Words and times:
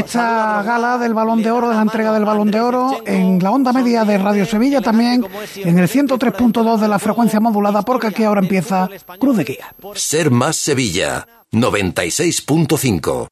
esta 0.00 0.62
gala 0.62 0.98
del 0.98 1.14
Balón 1.14 1.42
de 1.42 1.50
Oro, 1.50 1.68
de 1.68 1.74
la 1.74 1.82
entrega 1.82 2.12
del 2.12 2.24
Balón 2.24 2.50
de 2.50 2.60
Oro, 2.60 3.00
en 3.06 3.42
la 3.42 3.50
onda 3.50 3.72
media 3.72 4.04
de 4.04 4.18
Radio 4.18 4.44
Sevilla 4.46 4.80
también, 4.80 5.24
en 5.56 5.78
el 5.78 5.88
103.2 5.88 6.78
de 6.78 6.88
la 6.88 6.98
frecuencia 6.98 7.40
modulada, 7.40 7.82
porque 7.82 8.08
aquí 8.08 8.24
ahora 8.24 8.40
empieza 8.40 8.88
Cruz 9.18 9.36
de 9.36 9.44
Guía. 9.44 9.74
Ser 9.94 10.30
más 10.30 10.56
Sevilla, 10.56 11.26
96.5. 11.52 13.28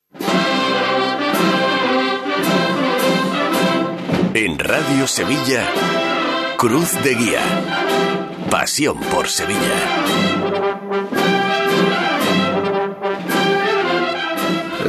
En 4.34 4.58
Radio 4.58 5.06
Sevilla, 5.06 5.64
Cruz 6.56 6.92
de 7.02 7.14
Guía. 7.14 7.40
Pasión 8.50 8.98
por 9.12 9.28
Sevilla. 9.28 10.37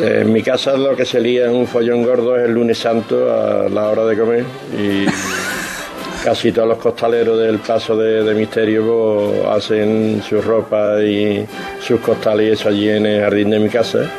En 0.01 0.31
mi 0.31 0.41
casa 0.41 0.77
lo 0.77 0.95
que 0.95 1.05
se 1.05 1.19
lía 1.19 1.45
en 1.45 1.55
un 1.55 1.67
follón 1.67 2.03
gordo 2.03 2.37
es 2.37 2.45
el 2.45 2.53
lunes 2.53 2.77
santo 2.77 3.31
a 3.31 3.67
la 3.67 3.89
hora 3.89 4.05
de 4.05 4.17
comer 4.17 4.45
y 4.77 5.05
casi 6.23 6.51
todos 6.51 6.67
los 6.69 6.77
costaleros 6.77 7.37
del 7.39 7.59
paso 7.59 7.97
de, 7.97 8.33
misterio 8.33 8.83
pues, 8.85 9.45
hacen 9.45 10.21
su 10.27 10.41
ropa 10.41 11.01
y 11.03 11.45
sus 11.81 11.99
costales 11.99 12.47
y 12.47 12.51
eso 12.51 12.69
allí 12.69 12.89
en 12.89 13.05
el 13.05 13.21
jardín 13.21 13.49
de 13.49 13.59
mi 13.59 13.69
casa 13.69 14.09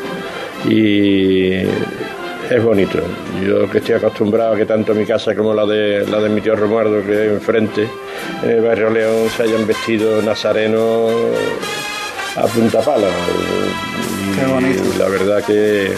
y 0.69 1.53
es 1.55 2.62
bonito. 2.62 2.98
Yo 3.47 3.70
que 3.70 3.78
estoy 3.78 3.95
acostumbrado 3.95 4.55
a 4.55 4.56
que 4.56 4.67
tanto 4.67 4.95
mi 4.95 5.06
casa 5.06 5.34
como 5.34 5.55
la 5.55 5.65
de 5.65 6.06
la 6.06 6.20
de 6.20 6.28
mi 6.28 6.41
tío 6.41 6.56
Romualdo 6.56 7.03
que 7.06 7.27
es 7.27 7.33
enfrente 7.33 7.89
en 8.42 8.51
el 8.51 8.61
barrio 8.61 8.91
León 8.91 9.31
se 9.34 9.45
hayan 9.45 9.67
vestido 9.67 10.20
nazarenos 10.20 11.12
a 12.37 12.47
punta 12.47 12.81
pala. 12.81 13.09
Y 14.41 14.99
la 14.99 15.09
verdad 15.09 15.43
que, 15.45 15.95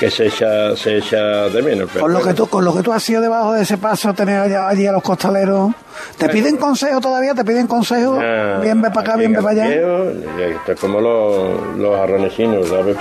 que 0.00 0.10
se 0.10 0.26
echa, 0.26 0.76
se 0.76 0.98
echa 0.98 1.48
de 1.48 1.62
menos. 1.62 1.90
con 1.90 2.12
lo 2.12 2.20
que 2.20 2.34
tú, 2.34 2.48
con 2.48 2.64
lo 2.64 2.74
que 2.74 2.82
tú 2.82 2.92
has 2.92 3.02
sido 3.02 3.20
debajo 3.20 3.52
de 3.52 3.62
ese 3.62 3.78
paso, 3.78 4.12
tener 4.14 4.52
allí 4.52 4.86
a 4.86 4.92
los 4.92 5.02
costaleros, 5.02 5.72
¿te 6.18 6.28
piden 6.28 6.56
consejo 6.56 7.00
todavía? 7.00 7.34
¿Te 7.34 7.44
piden 7.44 7.66
consejo? 7.66 8.18
bien 8.60 8.82
ve 8.82 8.90
para 8.90 9.00
acá, 9.00 9.16
bien 9.16 9.32
ve 9.32 9.40
para 9.40 9.64
allá. 9.64 9.74
Esto 9.74 10.72
es 10.72 10.80
como 10.80 11.00
los, 11.00 11.76
los 11.78 11.96
arronesinos, 11.96 12.68
¿sabes? 12.68 12.96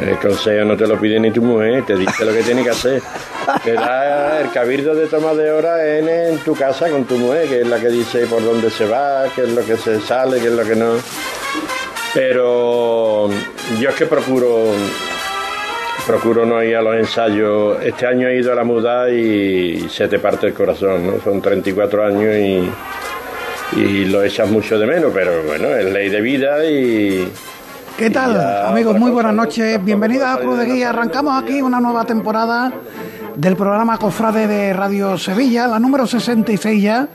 El 0.00 0.18
consejo 0.18 0.64
no 0.64 0.76
te 0.76 0.86
lo 0.86 0.98
pide 0.98 1.20
ni 1.20 1.30
tu 1.30 1.42
mujer, 1.42 1.84
te 1.84 1.96
dice 1.96 2.24
lo 2.24 2.32
que 2.32 2.42
tiene 2.42 2.64
que 2.64 2.70
hacer. 2.70 3.02
Te 3.64 3.74
da 3.74 4.40
el 4.40 4.50
cabildo 4.52 4.94
de 4.94 5.08
toma 5.08 5.34
de 5.34 5.50
hora 5.50 5.98
en, 5.98 6.08
en, 6.08 6.38
tu 6.38 6.54
casa 6.54 6.88
con 6.88 7.04
tu 7.04 7.18
mujer, 7.18 7.48
que 7.48 7.60
es 7.62 7.66
la 7.66 7.78
que 7.78 7.88
dice 7.88 8.26
por 8.26 8.42
dónde 8.42 8.70
se 8.70 8.86
va, 8.86 9.24
qué 9.34 9.42
es 9.42 9.50
lo 9.50 9.64
que 9.66 9.76
se 9.76 10.00
sale, 10.00 10.40
qué 10.40 10.46
es 10.46 10.52
lo 10.52 10.64
que 10.64 10.76
no. 10.76 10.92
Pero 12.14 13.28
yo 13.80 13.88
es 13.88 13.94
que 13.94 14.06
procuro 14.06 14.74
procuro 16.06 16.44
no 16.44 16.62
ir 16.62 16.76
a 16.76 16.82
los 16.82 16.96
ensayos. 16.96 17.78
Este 17.82 18.06
año 18.06 18.28
he 18.28 18.38
ido 18.38 18.52
a 18.52 18.54
la 18.54 18.64
muda 18.64 19.10
y 19.10 19.88
se 19.88 20.08
te 20.08 20.18
parte 20.18 20.48
el 20.48 20.54
corazón, 20.54 21.06
¿no? 21.06 21.12
Son 21.22 21.40
34 21.40 22.04
años 22.04 22.34
y, 22.36 23.80
y 23.80 24.04
lo 24.06 24.22
echas 24.22 24.50
mucho 24.50 24.78
de 24.78 24.86
menos, 24.86 25.12
pero 25.14 25.42
bueno, 25.44 25.68
es 25.68 25.92
ley 25.92 26.08
de 26.10 26.20
vida 26.20 26.64
y... 26.64 27.30
¿Qué 27.96 28.10
tal, 28.10 28.40
amigos? 28.66 28.98
Muy 28.98 29.10
buenas 29.10 29.34
noches. 29.34 29.82
Bienvenidos 29.84 30.26
a 30.26 30.38
Cruz 30.38 30.58
de 30.58 30.64
Guía. 30.64 30.90
Arrancamos 30.90 31.40
aquí 31.40 31.60
una 31.60 31.78
nueva 31.78 32.04
temporada 32.04 32.72
del 33.36 33.56
programa 33.56 33.98
Cofrade 33.98 34.46
de 34.46 34.72
Radio 34.72 35.16
Sevilla, 35.18 35.66
la 35.66 35.78
número 35.78 36.06
66 36.06 36.82
ya. 36.82 37.08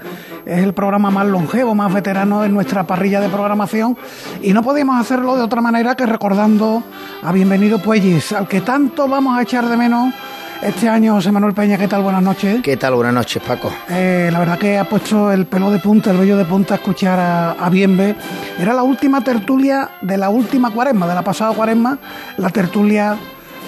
Es 0.45 0.63
el 0.63 0.73
programa 0.73 1.11
más 1.11 1.27
longevo, 1.27 1.75
más 1.75 1.93
veterano 1.93 2.41
de 2.41 2.49
nuestra 2.49 2.85
parrilla 2.85 3.19
de 3.19 3.29
programación 3.29 3.97
y 4.41 4.53
no 4.53 4.63
podíamos 4.63 4.99
hacerlo 4.99 5.35
de 5.35 5.43
otra 5.43 5.61
manera 5.61 5.95
que 5.95 6.05
recordando 6.05 6.83
a 7.21 7.31
Bienvenido 7.31 7.79
Puelles, 7.79 8.31
al 8.31 8.47
que 8.47 8.61
tanto 8.61 9.07
vamos 9.07 9.37
a 9.37 9.41
echar 9.41 9.67
de 9.67 9.75
menos 9.75 10.13
este 10.61 10.89
año, 10.89 11.13
José 11.13 11.31
Manuel 11.31 11.53
Peña, 11.53 11.77
¿qué 11.77 11.87
tal? 11.87 12.01
Buenas 12.01 12.23
noches. 12.23 12.61
¿Qué 12.63 12.77
tal? 12.77 12.95
Buenas 12.95 13.13
noches, 13.13 13.43
Paco. 13.45 13.71
Eh, 13.89 14.29
la 14.31 14.39
verdad 14.39 14.57
que 14.57 14.77
ha 14.77 14.85
puesto 14.85 15.31
el 15.31 15.45
pelo 15.45 15.69
de 15.69 15.79
punta, 15.79 16.11
el 16.11 16.17
vello 16.17 16.35
de 16.35 16.45
punta 16.45 16.75
a 16.75 16.77
escuchar 16.77 17.19
a, 17.19 17.51
a 17.51 17.69
Bienve. 17.69 18.15
Era 18.59 18.73
la 18.73 18.83
última 18.83 19.23
tertulia 19.23 19.91
de 20.01 20.17
la 20.17 20.29
última 20.29 20.71
cuaresma, 20.71 21.07
de 21.07 21.13
la 21.13 21.21
pasada 21.21 21.53
cuaresma, 21.53 21.99
la 22.37 22.49
tertulia 22.49 23.17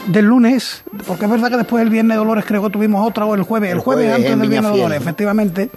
del 0.10 0.26
lunes, 0.26 0.84
porque 1.06 1.26
es 1.26 1.32
verdad 1.32 1.50
que 1.50 1.58
después 1.58 1.84
el 1.84 1.90
viernes 1.90 2.16
de 2.16 2.20
Dolores 2.20 2.46
creo 2.46 2.64
que 2.64 2.70
tuvimos 2.70 3.08
otra, 3.08 3.26
o 3.26 3.36
el 3.36 3.44
jueves, 3.44 3.72
el, 3.72 3.80
jueves, 3.80 4.14
antes 4.14 4.40
del 4.40 4.50
viernes 4.50 4.72
de 4.72 4.78
Dolores, 4.78 5.02
efectivamente. 5.02 5.70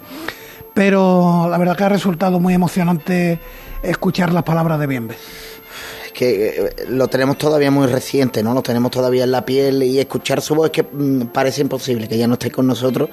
Pero 0.73 1.47
la 1.49 1.57
verdad 1.57 1.77
que 1.77 1.83
ha 1.83 1.89
resultado 1.89 2.39
muy 2.39 2.55
emocionante 2.55 3.39
escuchar 3.83 4.33
las 4.33 4.43
palabras 4.43 4.79
de 4.79 4.87
Bienve 4.87 5.15
que 6.13 6.47
eh, 6.47 6.75
lo 6.89 7.07
tenemos 7.07 7.37
todavía 7.37 7.71
muy 7.71 7.87
reciente, 7.87 8.43
¿no? 8.43 8.53
Lo 8.53 8.61
tenemos 8.61 8.91
todavía 8.91 9.23
en 9.23 9.31
la 9.31 9.43
piel 9.43 9.81
y 9.81 9.99
escuchar 9.99 10.41
su 10.41 10.53
voz 10.53 10.67
es 10.67 10.71
que 10.71 10.83
mm, 10.83 11.27
parece 11.33 11.61
imposible 11.61 12.07
que 12.07 12.17
ya 12.17 12.27
no 12.27 12.33
esté 12.33 12.51
con 12.51 12.67
nosotros. 12.67 13.09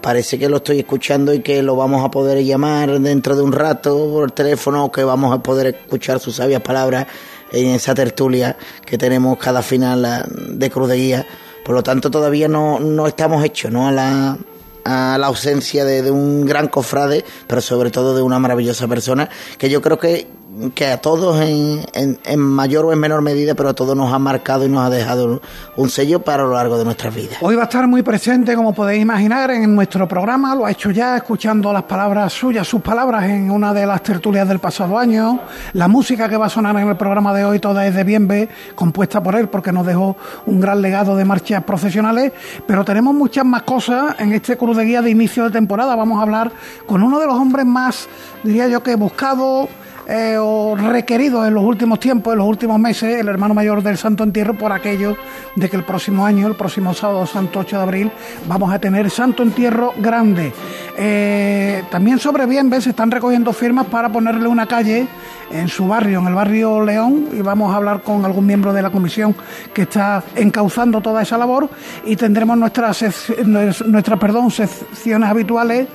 Parece 0.00 0.38
que 0.38 0.48
lo 0.48 0.58
estoy 0.58 0.78
escuchando 0.78 1.34
y 1.34 1.40
que 1.40 1.62
lo 1.62 1.76
vamos 1.76 2.02
a 2.04 2.10
poder 2.10 2.42
llamar 2.42 3.00
dentro 3.00 3.36
de 3.36 3.42
un 3.42 3.52
rato 3.52 4.08
por 4.10 4.30
teléfono 4.30 4.90
que 4.90 5.04
vamos 5.04 5.34
a 5.34 5.42
poder 5.42 5.66
escuchar 5.66 6.20
sus 6.20 6.36
sabias 6.36 6.62
palabras 6.62 7.06
en 7.52 7.68
esa 7.68 7.94
tertulia 7.94 8.56
que 8.84 8.98
tenemos 8.98 9.38
cada 9.38 9.62
final 9.62 10.26
de 10.30 10.70
Cruz 10.70 10.88
de 10.88 10.96
Guía. 10.96 11.26
Por 11.64 11.74
lo 11.74 11.82
tanto, 11.82 12.10
todavía 12.10 12.48
no, 12.48 12.80
no 12.80 13.06
estamos 13.06 13.44
hechos 13.44 13.70
¿no? 13.70 13.88
a, 13.88 13.92
la, 13.92 14.38
a 14.84 15.18
la 15.18 15.26
ausencia 15.26 15.84
de, 15.84 16.02
de, 16.02 16.10
un 16.10 16.46
gran 16.46 16.68
cofrade, 16.68 17.24
pero 17.46 17.60
sobre 17.60 17.90
todo 17.90 18.16
de 18.16 18.22
una 18.22 18.38
maravillosa 18.38 18.88
persona 18.88 19.28
que 19.58 19.68
yo 19.68 19.82
creo 19.82 19.98
que 19.98 20.26
que 20.74 20.86
a 20.86 21.00
todos 21.00 21.40
en, 21.40 21.84
en, 21.94 22.40
mayor 22.40 22.84
o 22.86 22.92
en 22.92 22.98
menor 22.98 23.22
medida, 23.22 23.54
pero 23.54 23.68
a 23.68 23.74
todos 23.74 23.96
nos 23.96 24.12
ha 24.12 24.18
marcado 24.18 24.64
y 24.66 24.68
nos 24.68 24.84
ha 24.84 24.90
dejado 24.90 25.40
un 25.76 25.90
sello 25.90 26.20
para 26.20 26.42
lo 26.42 26.52
largo 26.52 26.78
de 26.78 26.84
nuestras 26.84 27.14
vidas. 27.14 27.38
Hoy 27.40 27.54
va 27.54 27.62
a 27.62 27.64
estar 27.64 27.86
muy 27.86 28.02
presente, 28.02 28.54
como 28.54 28.74
podéis 28.74 29.02
imaginar, 29.02 29.50
en 29.50 29.74
nuestro 29.74 30.08
programa, 30.08 30.54
lo 30.54 30.66
ha 30.66 30.70
hecho 30.70 30.90
ya 30.90 31.16
escuchando 31.16 31.72
las 31.72 31.84
palabras 31.84 32.32
suyas, 32.32 32.66
sus 32.66 32.82
palabras 32.82 33.24
en 33.24 33.50
una 33.50 33.72
de 33.72 33.86
las 33.86 34.02
tertulias 34.02 34.48
del 34.48 34.58
pasado 34.58 34.98
año, 34.98 35.40
la 35.74 35.88
música 35.88 36.28
que 36.28 36.36
va 36.36 36.46
a 36.46 36.50
sonar 36.50 36.76
en 36.76 36.88
el 36.88 36.96
programa 36.96 37.32
de 37.34 37.44
hoy 37.44 37.58
toda 37.60 37.86
es 37.86 37.94
de 37.94 38.04
Bienve, 38.04 38.48
compuesta 38.74 39.22
por 39.22 39.36
él 39.36 39.48
porque 39.48 39.72
nos 39.72 39.86
dejó 39.86 40.16
un 40.46 40.60
gran 40.60 40.82
legado 40.82 41.16
de 41.16 41.24
marchas 41.24 41.62
profesionales, 41.64 42.32
pero 42.66 42.84
tenemos 42.84 43.14
muchas 43.14 43.44
más 43.44 43.62
cosas 43.62 44.16
en 44.18 44.32
este 44.32 44.56
cruz 44.56 44.76
de 44.76 44.84
guía 44.84 45.02
de 45.02 45.10
inicio 45.10 45.44
de 45.44 45.50
temporada, 45.50 45.94
vamos 45.94 46.18
a 46.18 46.22
hablar 46.22 46.50
con 46.86 47.02
uno 47.02 47.20
de 47.20 47.26
los 47.26 47.36
hombres 47.36 47.66
más, 47.66 48.08
diría 48.42 48.68
yo 48.68 48.82
que 48.82 48.94
buscado, 48.96 49.68
eh, 50.08 50.38
o 50.40 50.74
requerido 50.74 51.44
en 51.44 51.52
los 51.52 51.62
últimos 51.62 52.00
tiempos, 52.00 52.32
en 52.32 52.38
los 52.38 52.48
últimos 52.48 52.80
meses, 52.80 53.20
el 53.20 53.28
hermano 53.28 53.52
mayor 53.52 53.82
del 53.82 53.98
Santo 53.98 54.24
Entierro, 54.24 54.54
por 54.54 54.72
aquello 54.72 55.18
de 55.54 55.68
que 55.68 55.76
el 55.76 55.84
próximo 55.84 56.24
año, 56.24 56.46
el 56.46 56.54
próximo 56.54 56.94
sábado 56.94 57.26
santo 57.26 57.58
8 57.58 57.76
de 57.76 57.82
abril, 57.82 58.12
vamos 58.46 58.72
a 58.72 58.78
tener 58.78 59.10
Santo 59.10 59.42
Entierro 59.42 59.92
grande. 59.98 60.54
Eh, 60.96 61.84
también 61.90 62.18
sobre 62.18 62.46
Bienve 62.46 62.80
se 62.80 62.90
están 62.90 63.10
recogiendo 63.10 63.52
firmas 63.52 63.86
para 63.88 64.08
ponerle 64.08 64.48
una 64.48 64.64
calle 64.66 65.06
en 65.50 65.68
su 65.68 65.86
barrio, 65.86 66.20
en 66.20 66.28
el 66.28 66.34
barrio 66.34 66.82
León, 66.82 67.28
y 67.34 67.42
vamos 67.42 67.70
a 67.70 67.76
hablar 67.76 68.02
con 68.02 68.24
algún 68.24 68.46
miembro 68.46 68.72
de 68.72 68.80
la 68.80 68.88
comisión 68.88 69.36
que 69.74 69.82
está 69.82 70.24
encauzando 70.36 71.02
toda 71.02 71.20
esa 71.20 71.36
labor 71.36 71.68
y 72.06 72.16
tendremos 72.16 72.56
nuestras, 72.56 73.04
nuestras 73.44 74.18
perdón, 74.18 74.50
secciones 74.50 75.28
habituales. 75.28 75.86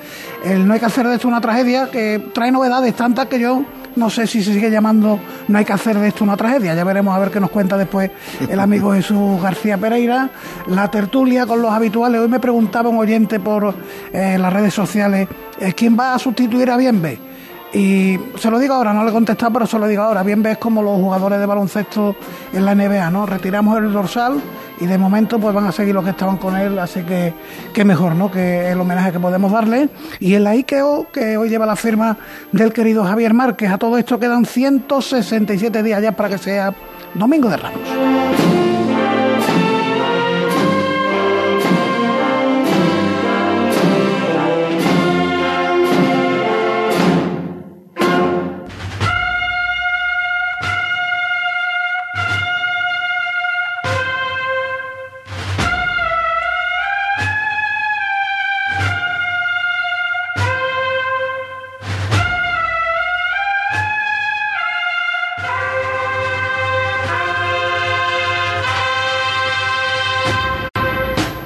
No 0.45 0.73
hay 0.73 0.79
que 0.79 0.85
hacer 0.85 1.07
de 1.07 1.15
esto 1.15 1.27
una 1.27 1.41
tragedia 1.41 1.89
que 1.89 2.29
trae 2.31 2.51
novedades 2.51 2.95
tantas 2.95 3.25
que 3.25 3.39
yo 3.39 3.63
no 3.95 4.09
sé 4.09 4.27
si 4.27 4.43
se 4.43 4.53
sigue 4.53 4.69
llamando 4.69 5.19
No 5.47 5.57
hay 5.57 5.65
que 5.65 5.73
hacer 5.73 5.97
de 5.97 6.07
esto 6.07 6.23
una 6.23 6.37
tragedia. 6.37 6.75
Ya 6.75 6.83
veremos 6.83 7.15
a 7.15 7.19
ver 7.19 7.31
qué 7.31 7.39
nos 7.39 7.49
cuenta 7.49 7.77
después 7.77 8.11
el 8.47 8.59
amigo 8.59 8.93
Jesús 8.93 9.41
García 9.41 9.77
Pereira. 9.77 10.29
La 10.67 10.89
tertulia 10.89 11.45
con 11.45 11.61
los 11.61 11.71
habituales. 11.71 12.21
Hoy 12.21 12.27
me 12.27 12.39
preguntaba 12.39 12.89
un 12.89 12.97
oyente 12.97 13.39
por 13.39 13.73
eh, 14.11 14.37
las 14.37 14.53
redes 14.53 14.73
sociales, 14.73 15.27
¿quién 15.75 15.97
va 15.97 16.13
a 16.13 16.19
sustituir 16.19 16.69
a 16.69 16.77
Bienve? 16.77 17.32
Y 17.73 18.19
se 18.37 18.51
lo 18.51 18.59
digo 18.59 18.75
ahora, 18.75 18.93
no 18.93 19.03
le 19.03 19.09
he 19.09 19.13
contestado, 19.13 19.51
pero 19.53 19.65
se 19.65 19.79
lo 19.79 19.87
digo 19.87 20.03
ahora. 20.03 20.21
Bien 20.21 20.43
ves 20.43 20.59
como 20.59 20.83
los 20.83 20.95
jugadores 20.95 21.39
de 21.39 21.45
baloncesto 21.45 22.15
en 22.53 22.65
la 22.65 22.75
NBA, 22.75 23.09
¿no? 23.09 23.25
Retiramos 23.25 23.77
el 23.79 23.91
dorsal 23.91 24.39
y 24.79 24.85
de 24.85 24.97
momento 24.97 25.39
pues 25.39 25.55
van 25.55 25.65
a 25.65 25.71
seguir 25.71 25.95
los 25.95 26.03
que 26.03 26.11
estaban 26.11 26.37
con 26.37 26.55
él, 26.55 26.77
así 26.77 27.01
que 27.01 27.33
qué 27.73 27.83
mejor, 27.83 28.15
¿no? 28.15 28.29
Que 28.29 28.69
el 28.69 28.79
homenaje 28.79 29.11
que 29.11 29.19
podemos 29.19 29.51
darle. 29.51 29.89
Y 30.19 30.35
en 30.35 30.43
la 30.43 30.51
IKEO, 30.51 31.07
que 31.11 31.37
hoy 31.37 31.49
lleva 31.49 31.65
la 31.65 31.75
firma 31.75 32.17
del 32.51 32.73
querido 32.73 33.03
Javier 33.03 33.33
Márquez, 33.33 33.71
a 33.71 33.77
todo 33.79 33.97
esto 33.97 34.19
quedan 34.19 34.45
167 34.45 35.81
días 35.81 36.01
ya 36.01 36.11
para 36.11 36.29
que 36.29 36.37
sea 36.37 36.73
Domingo 37.15 37.49
de 37.49 37.57
Ramos. 37.57 38.62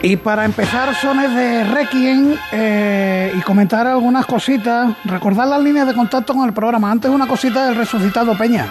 Y 0.09 0.15
para 0.15 0.45
empezar, 0.45 0.95
sones 0.95 1.36
de 1.36 1.65
Requiem 1.65 2.33
eh, 2.54 3.33
y 3.38 3.42
comentar 3.42 3.86
algunas 3.86 4.25
cositas, 4.25 4.95
recordar 5.04 5.50
las 5.50 5.62
líneas 5.62 5.86
de 5.86 5.94
contacto 5.94 6.33
con 6.33 6.48
el 6.48 6.54
programa. 6.54 6.89
Antes 6.89 7.12
una 7.12 7.27
cosita 7.27 7.65
del 7.65 7.75
resucitado 7.75 8.38
Peña. 8.38 8.68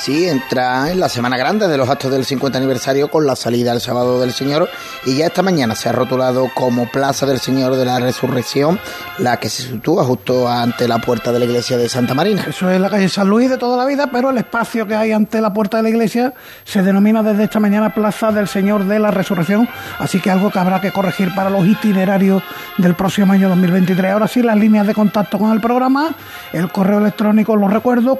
Sí, 0.00 0.26
entra 0.26 0.90
en 0.90 0.98
la 0.98 1.10
semana 1.10 1.36
grande 1.36 1.68
de 1.68 1.76
los 1.76 1.86
actos 1.90 2.10
del 2.10 2.24
50 2.24 2.56
aniversario 2.56 3.10
con 3.10 3.26
la 3.26 3.36
salida 3.36 3.72
del 3.72 3.82
sábado 3.82 4.18
del 4.18 4.32
Señor 4.32 4.66
y 5.04 5.18
ya 5.18 5.26
esta 5.26 5.42
mañana 5.42 5.74
se 5.74 5.90
ha 5.90 5.92
rotulado 5.92 6.48
como 6.54 6.90
Plaza 6.90 7.26
del 7.26 7.38
Señor 7.38 7.76
de 7.76 7.84
la 7.84 7.98
Resurrección, 8.00 8.80
la 9.18 9.36
que 9.36 9.50
se 9.50 9.64
sitúa 9.64 10.04
justo 10.04 10.48
ante 10.48 10.88
la 10.88 11.00
puerta 11.00 11.32
de 11.32 11.40
la 11.40 11.44
iglesia 11.44 11.76
de 11.76 11.86
Santa 11.90 12.14
Marina. 12.14 12.46
Eso 12.48 12.70
es 12.70 12.80
la 12.80 12.88
calle 12.88 13.10
San 13.10 13.28
Luis 13.28 13.50
de 13.50 13.58
toda 13.58 13.76
la 13.76 13.84
vida, 13.84 14.06
pero 14.10 14.30
el 14.30 14.38
espacio 14.38 14.86
que 14.86 14.94
hay 14.94 15.12
ante 15.12 15.38
la 15.42 15.52
puerta 15.52 15.76
de 15.76 15.82
la 15.82 15.90
iglesia 15.90 16.32
se 16.64 16.82
denomina 16.82 17.22
desde 17.22 17.44
esta 17.44 17.60
mañana 17.60 17.92
Plaza 17.92 18.32
del 18.32 18.48
Señor 18.48 18.86
de 18.86 18.98
la 19.00 19.10
Resurrección, 19.10 19.68
así 19.98 20.18
que 20.18 20.30
algo 20.30 20.50
que 20.50 20.58
habrá 20.60 20.80
que 20.80 20.92
corregir 20.92 21.34
para 21.34 21.50
los 21.50 21.66
itinerarios 21.66 22.42
del 22.78 22.94
próximo 22.94 23.34
año 23.34 23.50
2023. 23.50 24.12
Ahora 24.12 24.28
sí, 24.28 24.40
las 24.42 24.56
líneas 24.56 24.86
de 24.86 24.94
contacto 24.94 25.38
con 25.38 25.52
el 25.52 25.60
programa, 25.60 26.14
el 26.54 26.72
correo 26.72 27.00
electrónico, 27.00 27.54
lo 27.54 27.68
recuerdo, 27.68 28.16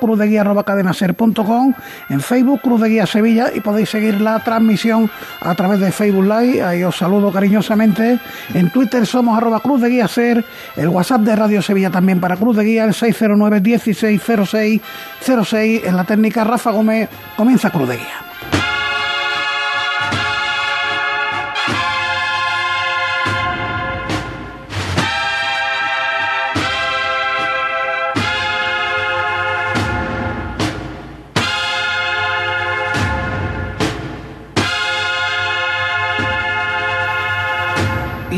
en 2.08 2.20
Facebook, 2.20 2.61
Cruz 2.62 2.81
de 2.81 2.88
Guía 2.88 3.06
Sevilla, 3.06 3.50
y 3.55 3.61
podéis 3.61 3.90
seguir 3.90 4.20
la 4.20 4.38
transmisión 4.40 5.11
a 5.40 5.55
través 5.55 5.81
de 5.81 5.93
Facebook 5.93 6.25
Live. 6.25 6.62
Ahí 6.62 6.82
os 6.82 6.96
saludo 6.96 7.32
cariñosamente. 7.32 8.19
En 8.55 8.70
Twitter 8.70 9.06
somos 9.06 9.37
arroba 9.37 9.61
Cruz 9.61 9.81
de 9.81 9.88
Guía 9.88 10.08
Ser, 10.08 10.44
el 10.76 10.88
WhatsApp 10.88 11.22
de 11.22 11.37
Radio 11.37 11.62
Sevilla 11.62 11.90
también 11.90 12.20
para 12.20 12.37
Cruz 12.37 12.56
de 12.56 12.64
Guía, 12.64 12.84
el 12.84 12.94
609 12.94 13.61
1606 13.61 14.81
06. 15.44 15.82
En 15.84 15.96
la 15.96 16.05
técnica 16.05 16.44
Rafa 16.44 16.70
Gómez 16.70 17.08
comienza 17.37 17.70
Cruz 17.70 17.88
de 17.88 17.96
Guía. 17.96 18.69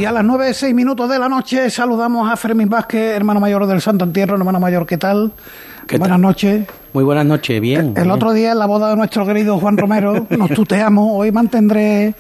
Y 0.03 0.05
a 0.05 0.11
las 0.11 0.25
nueve 0.25 0.53
seis 0.53 0.75
minutos 0.75 1.09
de 1.09 1.17
la 1.17 1.29
noche 1.29 1.71
saludamos 1.71 2.29
a 2.29 2.37
Fermín 2.37 2.69
Vázquez, 2.69 3.15
hermano 3.15 3.39
mayor 3.39 3.69
del 3.69 3.81
Santo 3.81 4.05
Entierro. 4.05 4.35
Hermano 4.35 4.59
mayor, 4.59 4.85
¿qué 4.85 4.99
tal? 4.99 5.31
buenas 5.97 6.19
noches. 6.19 6.67
Muy 6.93 7.05
buenas 7.05 7.25
noches, 7.25 7.61
bien. 7.61 7.95
El, 7.97 8.11
otro 8.11 8.33
día 8.33 8.51
en 8.51 8.59
la 8.59 8.67
boda 8.67 8.91
de 8.91 8.97
nuestro 8.97 9.25
querido 9.25 9.61
Juan 9.61 9.77
Romero 9.77 10.27
nos 10.31 10.51
tuteamos. 10.51 11.09
Hoy 11.13 11.31
mantendré 11.31 12.17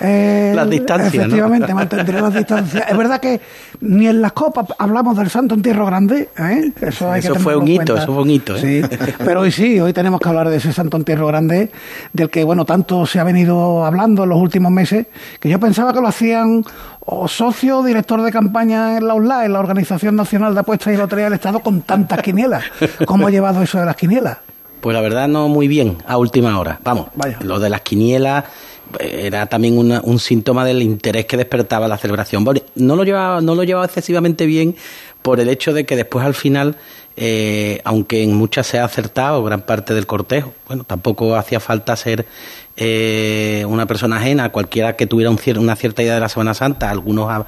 eh, 0.00 0.52
las 0.54 0.68
distancias. 0.68 1.14
Efectivamente, 1.14 1.74
mantendré 1.74 2.20
las 2.20 2.34
distancias. 2.34 2.84
Es 2.88 2.96
verdad 2.96 3.20
que 3.20 3.40
ni 3.80 4.06
en 4.06 4.20
las 4.22 4.32
copas 4.32 4.66
hablamos 4.78 5.16
del 5.16 5.30
Santo 5.30 5.54
Entierro 5.54 5.86
Grande. 5.86 6.28
¿eh? 6.38 6.72
Eso, 6.80 7.10
hay 7.10 7.20
eso 7.20 7.34
fue 7.36 7.56
un 7.56 7.68
hito, 7.68 7.96
eso 7.96 8.12
fue 8.12 8.22
un 8.22 8.30
hito. 8.30 8.56
¿eh? 8.56 8.60
Sí, 8.60 8.96
pero 9.18 9.40
hoy 9.40 9.52
sí, 9.52 9.80
hoy 9.80 9.92
tenemos 9.92 10.20
que 10.20 10.28
hablar 10.28 10.48
de 10.48 10.56
ese 10.56 10.72
Santo 10.72 10.96
Entierro 10.96 11.26
Grande, 11.26 11.70
del 12.12 12.30
que 12.30 12.44
bueno 12.44 12.64
tanto 12.64 13.06
se 13.06 13.18
ha 13.20 13.24
venido 13.24 13.84
hablando 13.84 14.24
en 14.24 14.30
los 14.30 14.38
últimos 14.38 14.72
meses, 14.72 15.06
que 15.38 15.48
yo 15.48 15.60
pensaba 15.60 15.92
que 15.92 16.00
lo 16.00 16.08
hacían 16.08 16.64
o 17.00 17.26
socio 17.28 17.82
director 17.82 18.22
de 18.22 18.30
campaña 18.30 18.96
en 18.96 19.06
la 19.06 19.14
UNLA, 19.14 19.44
en 19.44 19.52
la 19.52 19.60
Organización 19.60 20.16
Nacional 20.16 20.54
de 20.54 20.60
Apuestas 20.60 20.94
y 20.94 20.96
Lotería 20.96 21.24
del 21.24 21.34
Estado, 21.34 21.60
con 21.60 21.82
tantas 21.82 22.22
quinielas. 22.22 22.64
¿Cómo 23.06 23.26
ha 23.26 23.30
llevado 23.30 23.62
eso 23.62 23.78
de 23.78 23.86
las 23.86 23.96
quinielas? 23.96 24.38
Pues 24.80 24.94
la 24.94 25.02
verdad 25.02 25.28
no 25.28 25.48
muy 25.48 25.68
bien, 25.68 25.98
a 26.06 26.16
última 26.16 26.58
hora. 26.58 26.78
Vamos, 26.82 27.08
Vaya. 27.14 27.38
lo 27.42 27.58
de 27.58 27.68
las 27.68 27.82
quinielas 27.82 28.44
era 28.98 29.46
también 29.46 29.78
un 29.78 30.18
síntoma 30.18 30.64
del 30.64 30.82
interés 30.82 31.26
que 31.26 31.36
despertaba 31.36 31.88
la 31.88 31.98
celebración. 31.98 32.44
no 32.74 32.96
lo 32.96 33.04
llevaba, 33.04 33.40
no 33.40 33.54
lo 33.54 33.64
llevaba 33.64 33.86
excesivamente 33.86 34.46
bien 34.46 34.76
por 35.22 35.40
el 35.40 35.48
hecho 35.48 35.72
de 35.72 35.84
que 35.84 35.96
después 35.96 36.24
al 36.24 36.34
final, 36.34 36.76
eh, 37.16 37.80
aunque 37.84 38.22
en 38.22 38.34
muchas 38.34 38.66
se 38.66 38.78
ha 38.78 38.84
acertado 38.84 39.44
gran 39.44 39.62
parte 39.62 39.94
del 39.94 40.06
cortejo, 40.06 40.54
bueno, 40.66 40.84
tampoco 40.84 41.36
hacía 41.36 41.60
falta 41.60 41.94
ser 41.96 42.26
eh, 42.76 43.64
una 43.68 43.86
persona 43.86 44.16
ajena, 44.16 44.50
cualquiera 44.50 44.96
que 44.96 45.06
tuviera 45.06 45.30
una 45.30 45.76
cierta 45.76 46.02
idea 46.02 46.14
de 46.14 46.20
la 46.20 46.28
Semana 46.28 46.54
Santa, 46.54 46.90
algunos 46.90 47.44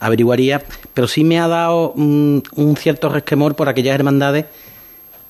averiguaría, 0.00 0.62
pero 0.92 1.08
sí 1.08 1.24
me 1.24 1.40
ha 1.40 1.48
dado 1.48 1.92
un 1.92 2.76
cierto 2.78 3.08
resquemor 3.08 3.54
por 3.56 3.68
aquellas 3.68 3.94
hermandades 3.94 4.46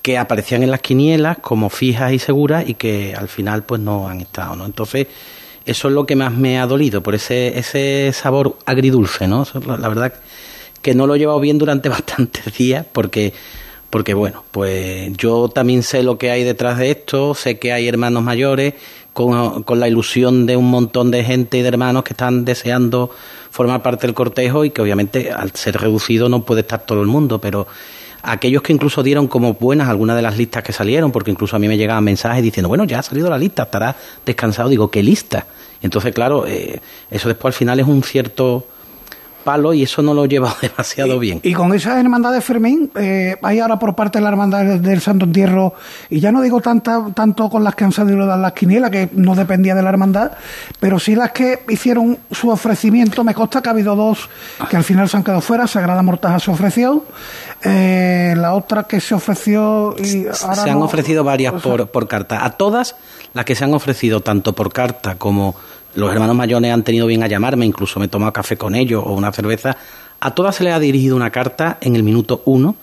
que 0.05 0.19
aparecían 0.19 0.61
en 0.61 0.69
las 0.69 0.81
quinielas 0.81 1.39
como 1.39 1.71
fijas 1.71 2.13
y 2.13 2.19
seguras 2.19 2.69
y 2.69 2.75
que 2.75 3.15
al 3.17 3.27
final 3.27 3.63
pues 3.63 3.81
no 3.81 4.07
han 4.07 4.21
estado, 4.21 4.55
¿no? 4.55 4.63
Entonces, 4.67 5.07
eso 5.65 5.87
es 5.87 5.93
lo 5.93 6.05
que 6.05 6.15
más 6.15 6.33
me 6.33 6.59
ha 6.59 6.67
dolido, 6.67 7.01
por 7.01 7.15
ese, 7.15 7.57
ese 7.57 8.11
sabor 8.13 8.57
agridulce, 8.65 9.27
¿no? 9.27 9.45
La 9.79 9.89
verdad 9.89 10.13
que 10.81 10.93
no 10.93 11.07
lo 11.07 11.15
he 11.15 11.19
llevado 11.19 11.39
bien 11.39 11.57
durante 11.57 11.89
bastantes 11.89 12.55
días 12.57 12.85
porque, 12.91 13.33
porque 13.89 14.13
bueno, 14.13 14.43
pues 14.51 15.11
yo 15.17 15.49
también 15.49 15.83
sé 15.83 16.03
lo 16.03 16.17
que 16.17 16.29
hay 16.29 16.43
detrás 16.43 16.77
de 16.77 16.91
esto, 16.91 17.33
sé 17.33 17.57
que 17.57 17.73
hay 17.73 17.87
hermanos 17.87 18.21
mayores 18.23 18.75
con, 19.13 19.63
con 19.63 19.79
la 19.79 19.87
ilusión 19.87 20.45
de 20.45 20.57
un 20.57 20.69
montón 20.69 21.09
de 21.09 21.23
gente 21.23 21.57
y 21.57 21.61
de 21.61 21.69
hermanos 21.69 22.03
que 22.03 22.13
están 22.13 22.45
deseando 22.45 23.09
formar 23.49 23.81
parte 23.81 24.05
del 24.05 24.13
cortejo 24.13 24.65
y 24.65 24.69
que 24.69 24.81
obviamente 24.81 25.31
al 25.31 25.51
ser 25.51 25.77
reducido 25.77 26.29
no 26.29 26.43
puede 26.43 26.61
estar 26.61 26.85
todo 26.85 27.01
el 27.01 27.07
mundo, 27.07 27.39
pero 27.39 27.65
aquellos 28.25 28.61
que 28.61 28.73
incluso 28.73 29.03
dieron 29.03 29.27
como 29.27 29.53
buenas 29.53 29.89
algunas 29.89 30.15
de 30.15 30.21
las 30.21 30.37
listas 30.37 30.63
que 30.63 30.73
salieron, 30.73 31.11
porque 31.11 31.31
incluso 31.31 31.55
a 31.55 31.59
mí 31.59 31.67
me 31.67 31.77
llegaban 31.77 32.03
mensajes 32.03 32.43
diciendo, 32.43 32.69
bueno, 32.69 32.83
ya 32.85 32.99
ha 32.99 33.03
salido 33.03 33.29
la 33.29 33.37
lista, 33.37 33.63
estará 33.63 33.95
descansado. 34.25 34.69
Digo, 34.69 34.89
¿qué 34.89 35.03
lista? 35.03 35.45
Entonces, 35.81 36.13
claro, 36.13 36.45
eh, 36.47 36.81
eso 37.11 37.27
después 37.27 37.53
al 37.53 37.57
final 37.57 37.79
es 37.79 37.87
un 37.87 38.03
cierto 38.03 38.67
palo 39.45 39.73
y 39.73 39.83
eso 39.83 40.01
no 40.01 40.13
lo 40.13 40.25
lleva 40.25 40.53
demasiado 40.61 41.17
bien. 41.19 41.39
Y 41.43 41.53
con 41.53 41.73
esa 41.73 41.97
hermandad 41.97 42.33
de 42.33 42.41
Fermín, 42.41 42.91
eh, 42.95 43.37
hay 43.41 43.59
ahora 43.59 43.79
por 43.79 43.95
parte 43.95 44.17
de 44.17 44.23
la 44.23 44.29
hermandad 44.29 44.65
del 44.65 44.99
Santo 44.99 45.23
Entierro, 45.23 45.73
y 46.09 46.19
ya 46.19 46.33
no 46.33 46.41
digo 46.41 46.59
tanta, 46.59 47.05
tanto 47.13 47.49
con 47.49 47.63
las 47.63 47.75
que 47.75 47.85
han 47.85 47.93
salido 47.93 48.25
las 48.25 48.51
quinielas, 48.53 48.91
que 48.91 49.09
no 49.13 49.35
dependía 49.35 49.75
de 49.75 49.83
la 49.83 49.89
hermandad, 49.89 50.31
pero 50.79 50.99
sí 50.99 51.15
las 51.15 51.31
que 51.31 51.59
hicieron 51.69 52.17
su 52.31 52.49
ofrecimiento. 52.49 53.23
Me 53.23 53.33
consta 53.33 53.61
que 53.61 53.69
ha 53.69 53.71
habido 53.71 53.95
dos 53.95 54.27
que 54.69 54.75
al 54.75 54.83
final 54.83 55.07
se 55.07 55.17
han 55.17 55.23
quedado 55.23 55.41
fuera. 55.41 55.67
Sagrada 55.67 56.01
Mortaja 56.01 56.39
se 56.39 56.51
ofreció, 56.51 57.05
eh, 57.63 58.33
la 58.35 58.53
otra 58.53 58.83
que 58.83 58.99
se 58.99 59.13
ofreció. 59.15 59.95
Y 59.99 60.25
ahora 60.25 60.55
se 60.55 60.69
han 60.69 60.81
ofrecido 60.81 61.23
varias 61.23 61.61
por, 61.61 61.87
por 61.87 62.07
carta. 62.07 62.43
A 62.43 62.51
todas 62.51 62.95
las 63.33 63.45
que 63.45 63.53
se 63.55 63.63
han 63.63 63.73
ofrecido, 63.73 64.21
tanto 64.21 64.53
por 64.53 64.73
carta 64.73 65.15
como 65.15 65.55
los 65.95 66.11
hermanos 66.11 66.35
mayores 66.35 66.71
han 66.71 66.83
tenido 66.83 67.07
bien 67.07 67.23
a 67.23 67.27
llamarme, 67.27 67.65
incluso 67.65 67.99
me 67.99 68.05
he 68.05 68.09
tomado 68.09 68.31
café 68.33 68.57
con 68.57 68.75
ellos 68.75 69.03
o 69.05 69.13
una 69.13 69.31
cerveza. 69.31 69.75
A 70.19 70.35
todas 70.35 70.55
se 70.55 70.63
les 70.63 70.73
ha 70.73 70.79
dirigido 70.79 71.15
una 71.15 71.31
carta 71.31 71.77
en 71.81 71.95
el 71.95 72.03
minuto 72.03 72.41
uno, 72.45 72.75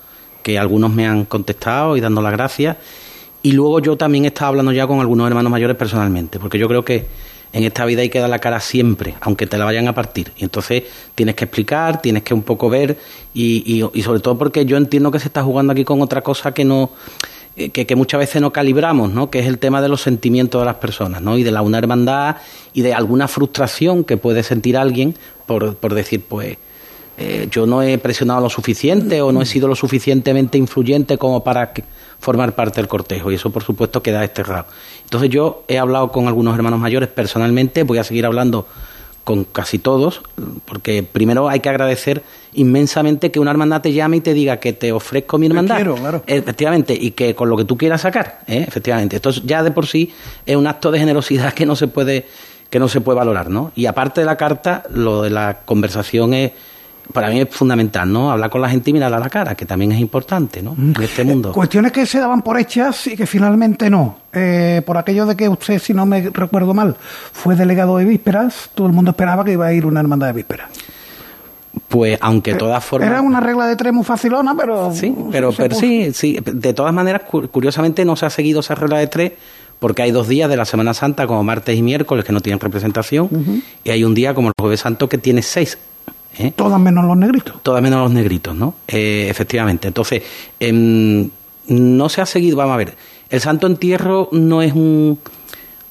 que 0.43 0.59
algunos 0.59 0.91
me 0.91 1.07
han 1.07 1.25
contestado 1.25 1.97
y 1.97 2.01
dando 2.01 2.23
las 2.23 2.33
gracias. 2.33 2.77
Y 3.43 3.53
luego 3.53 3.81
yo 3.81 3.97
también 3.97 4.25
he 4.25 4.29
estado 4.29 4.49
hablando 4.49 4.73
ya 4.73 4.87
con 4.87 5.01
algunos 5.01 5.27
hermanos 5.29 5.51
mayores 5.51 5.77
personalmente, 5.77 6.39
porque 6.39 6.59
yo 6.59 6.69
creo 6.69 6.85
que 6.85 7.07
en 7.53 7.65
esta 7.65 7.85
vida 7.85 8.01
hay 8.01 8.09
que 8.09 8.19
dar 8.19 8.31
la 8.31 8.39
cara 8.39 8.61
siempre, 8.61 9.15
aunque 9.21 9.47
te 9.47 9.59
la 9.59 9.65
vayan 9.67 9.89
a 9.89 9.95
partir. 9.95 10.33
Y 10.37 10.45
entonces 10.45 10.85
tienes 11.15 11.35
que 11.35 11.45
explicar, 11.45 12.01
tienes 12.01 12.23
que 12.23 12.33
un 12.33 12.43
poco 12.43 12.71
ver, 12.71 12.97
y, 13.35 13.85
y 13.93 14.03
sobre 14.03 14.21
todo 14.21 14.39
porque 14.39 14.65
yo 14.65 14.77
entiendo 14.77 15.11
que 15.11 15.19
se 15.19 15.29
está 15.29 15.43
jugando 15.43 15.73
aquí 15.73 15.85
con 15.85 16.01
otra 16.01 16.23
cosa 16.23 16.55
que 16.55 16.65
no 16.65 16.91
eh, 17.57 17.71
que, 17.71 17.97
muchas 17.97 18.19
veces 18.19 18.41
no 18.41 18.53
calibramos, 18.53 19.11
¿no? 19.11 19.31
que 19.31 19.41
es 19.41 19.47
el 19.47 19.59
tema 19.59 19.83
de 19.83 19.89
los 19.89 20.01
sentimientos 20.01 20.61
de 20.61 20.65
las 20.65 20.77
personas 20.77 21.21
¿no? 21.21 21.37
y 21.37 21.43
de 21.43 21.51
la 21.51 21.61
una 21.63 21.79
hermandad 21.79 22.37
y 22.73 22.81
de 22.81 22.95
alguna 22.95 23.29
frustración 23.29 24.05
que 24.05 24.17
puede 24.17 24.43
sentir 24.43 24.77
alguien 24.77 25.15
por, 25.47 25.77
por 25.77 25.95
decir, 25.95 26.25
pues 26.27 26.57
eh, 27.19 27.49
yo 27.51 27.67
no 27.67 27.83
he 27.83 27.99
presionado 27.99 28.41
lo 28.41 28.49
suficiente 28.49 29.21
o 29.21 29.33
no 29.33 29.43
he 29.43 29.47
sido 29.47 29.69
lo 29.69 29.75
suficientemente 29.75 30.57
influyente 30.57 31.19
como 31.19 31.45
para 31.45 31.75
formar 32.19 32.55
parte 32.55 32.81
del 32.81 32.89
cortejo 32.89 33.31
y 33.31 33.35
eso 33.35 33.51
por 33.51 33.63
supuesto 33.63 34.03
queda 34.03 34.21
desterrado. 34.21 34.65
Entonces 35.05 35.29
yo 35.29 35.65
he 35.69 35.79
hablado 35.79 36.11
con 36.11 36.29
algunos 36.29 36.57
hermanos 36.57 36.81
mayores 36.81 37.11
personalmente, 37.11 37.83
voy 37.83 37.99
a 37.99 38.05
seguir 38.05 38.25
hablando 38.25 38.67
con 39.25 39.45
casi 39.45 39.79
todos, 39.79 40.23
porque 40.65 41.03
primero 41.03 41.49
hay 41.49 41.61
que 41.61 41.69
agradecer 41.69 42.23
inmensamente 42.55 43.31
que 43.31 43.41
una 43.41 43.51
hermandad 43.51 43.81
te 43.81 43.93
llame 43.93 44.19
y 44.19 44.21
te 44.21 44.35
diga 44.35 44.59
que 44.59 44.73
te 44.73 44.93
ofrezco 44.93 45.39
mi 45.39 45.47
hermandad. 45.47 45.81
Efectivamente, 46.27 46.97
y 46.99 47.13
que 47.13 47.35
con 47.35 47.49
lo 47.49 47.57
que 47.57 47.65
tú 47.65 47.77
quieras 47.77 48.01
sacar, 48.01 48.41
¿eh? 48.47 48.65
efectivamente. 48.67 49.17
Esto 49.17 49.31
ya 49.31 49.63
de 49.63 49.71
por 49.71 49.87
sí 49.87 50.13
es 50.45 50.57
un 50.57 50.67
acto 50.67 50.91
de 50.91 50.99
generosidad 50.99 51.53
que 51.53 51.67
no 51.67 51.77
se 51.77 51.87
puede 51.87 52.27
que 52.69 52.79
no 52.79 52.89
se 52.89 53.03
puede 53.03 53.19
valorar, 53.19 53.51
¿no? 53.51 53.71
Y 53.77 53.85
aparte 53.85 54.23
de 54.23 54.25
la 54.25 54.39
carta, 54.39 54.85
lo 54.89 55.21
de 55.21 55.29
la 55.29 55.59
conversación 55.67 56.33
es 56.33 56.53
para 57.13 57.29
mí 57.31 57.41
es 57.41 57.49
fundamental, 57.51 58.11
¿no? 58.13 58.31
Hablar 58.31 58.51
con 58.51 58.61
la 58.61 58.69
gente 58.69 58.91
y 58.91 58.93
mirar 58.93 59.13
a 59.13 59.19
la 59.19 59.29
cara, 59.29 59.55
que 59.55 59.67
también 59.67 59.93
es 59.93 60.01
importante, 60.01 60.63
¿no? 60.63 60.75
En 60.79 60.95
este 61.03 61.25
mundo. 61.25 61.53
Cuestiones 61.53 61.93
que 61.93 62.07
se 62.07 62.19
daban 62.19 62.43
por 62.43 62.59
hechas 62.59 63.07
y 63.07 63.17
que 63.17 63.27
finalmente 63.27 63.91
no. 63.91 64.17
Eh, 64.33 64.83
por 64.85 64.97
aquello 64.97 65.27
de 65.27 65.37
que 65.37 65.49
usted, 65.49 65.79
si 65.79 65.93
no 65.93 66.07
me 66.07 66.31
recuerdo 66.31 66.75
mal, 66.75 66.97
fue 67.33 67.55
delegado 67.57 67.97
de 67.99 68.05
vísperas, 68.05 68.71
todo 68.75 68.87
el 68.87 68.93
mundo 68.93 69.11
esperaba 69.11 69.45
que 69.45 69.53
iba 69.53 69.67
a 69.67 69.73
ir 69.73 69.87
una 69.87 70.01
hermandad 70.01 70.29
de 70.29 70.33
vísperas. 70.35 70.71
Pues 71.89 72.19
aunque 72.21 72.53
de 72.53 72.59
todas 72.59 72.85
formas... 72.85 73.09
Era 73.09 73.21
una 73.21 73.41
regla 73.41 73.67
de 73.67 73.77
tres 73.77 73.93
muy 73.93 74.05
facilona, 74.05 74.55
pero... 74.57 74.93
Sí, 74.95 75.15
pero, 75.31 75.53
pero 75.53 75.75
sí, 75.75 76.13
sí. 76.13 76.39
De 76.45 76.73
todas 76.73 76.93
maneras, 76.93 77.23
curiosamente 77.51 78.05
no 78.05 78.17
se 78.17 78.27
ha 78.27 78.31
seguido 78.31 78.61
esa 78.61 78.75
regla 78.75 78.99
de 78.99 79.07
tres 79.07 79.33
porque 79.79 80.03
hay 80.03 80.13
dos 80.13 80.29
días 80.29 80.49
de 80.49 80.57
la 80.57 80.65
Semana 80.65 80.95
Santa, 80.95 81.27
como 81.27 81.43
martes 81.43 81.77
y 81.77 81.83
miércoles, 81.83 82.25
que 82.25 82.33
no 82.33 82.41
tienen 82.41 82.61
representación, 82.61 83.29
y 83.83 83.91
hay 83.91 84.05
un 84.05 84.15
día 84.15 84.33
como 84.33 84.47
el 84.47 84.55
Jueves 84.57 84.79
Santo 84.79 85.09
que 85.09 85.19
tiene 85.19 85.43
seis. 85.43 85.77
¿Eh? 86.39 86.53
Todas 86.55 86.81
menos 86.81 87.05
los 87.05 87.17
negritos. 87.17 87.63
Todas 87.63 87.83
menos 87.83 88.01
los 88.01 88.13
negritos, 88.13 88.55
¿no? 88.55 88.75
Eh, 88.89 89.27
efectivamente. 89.29 89.89
Entonces, 89.89 90.23
em, 90.61 91.29
no 91.69 92.09
se 92.09 92.21
ha 92.21 92.27
seguido, 92.27 92.57
vamos 92.57 92.75
a 92.75 92.79
ver, 92.79 92.97
el 93.31 93.41
Santo 93.41 93.67
Entierro 93.67 94.29
no 94.33 94.63
es 94.63 94.73
un 94.73 95.19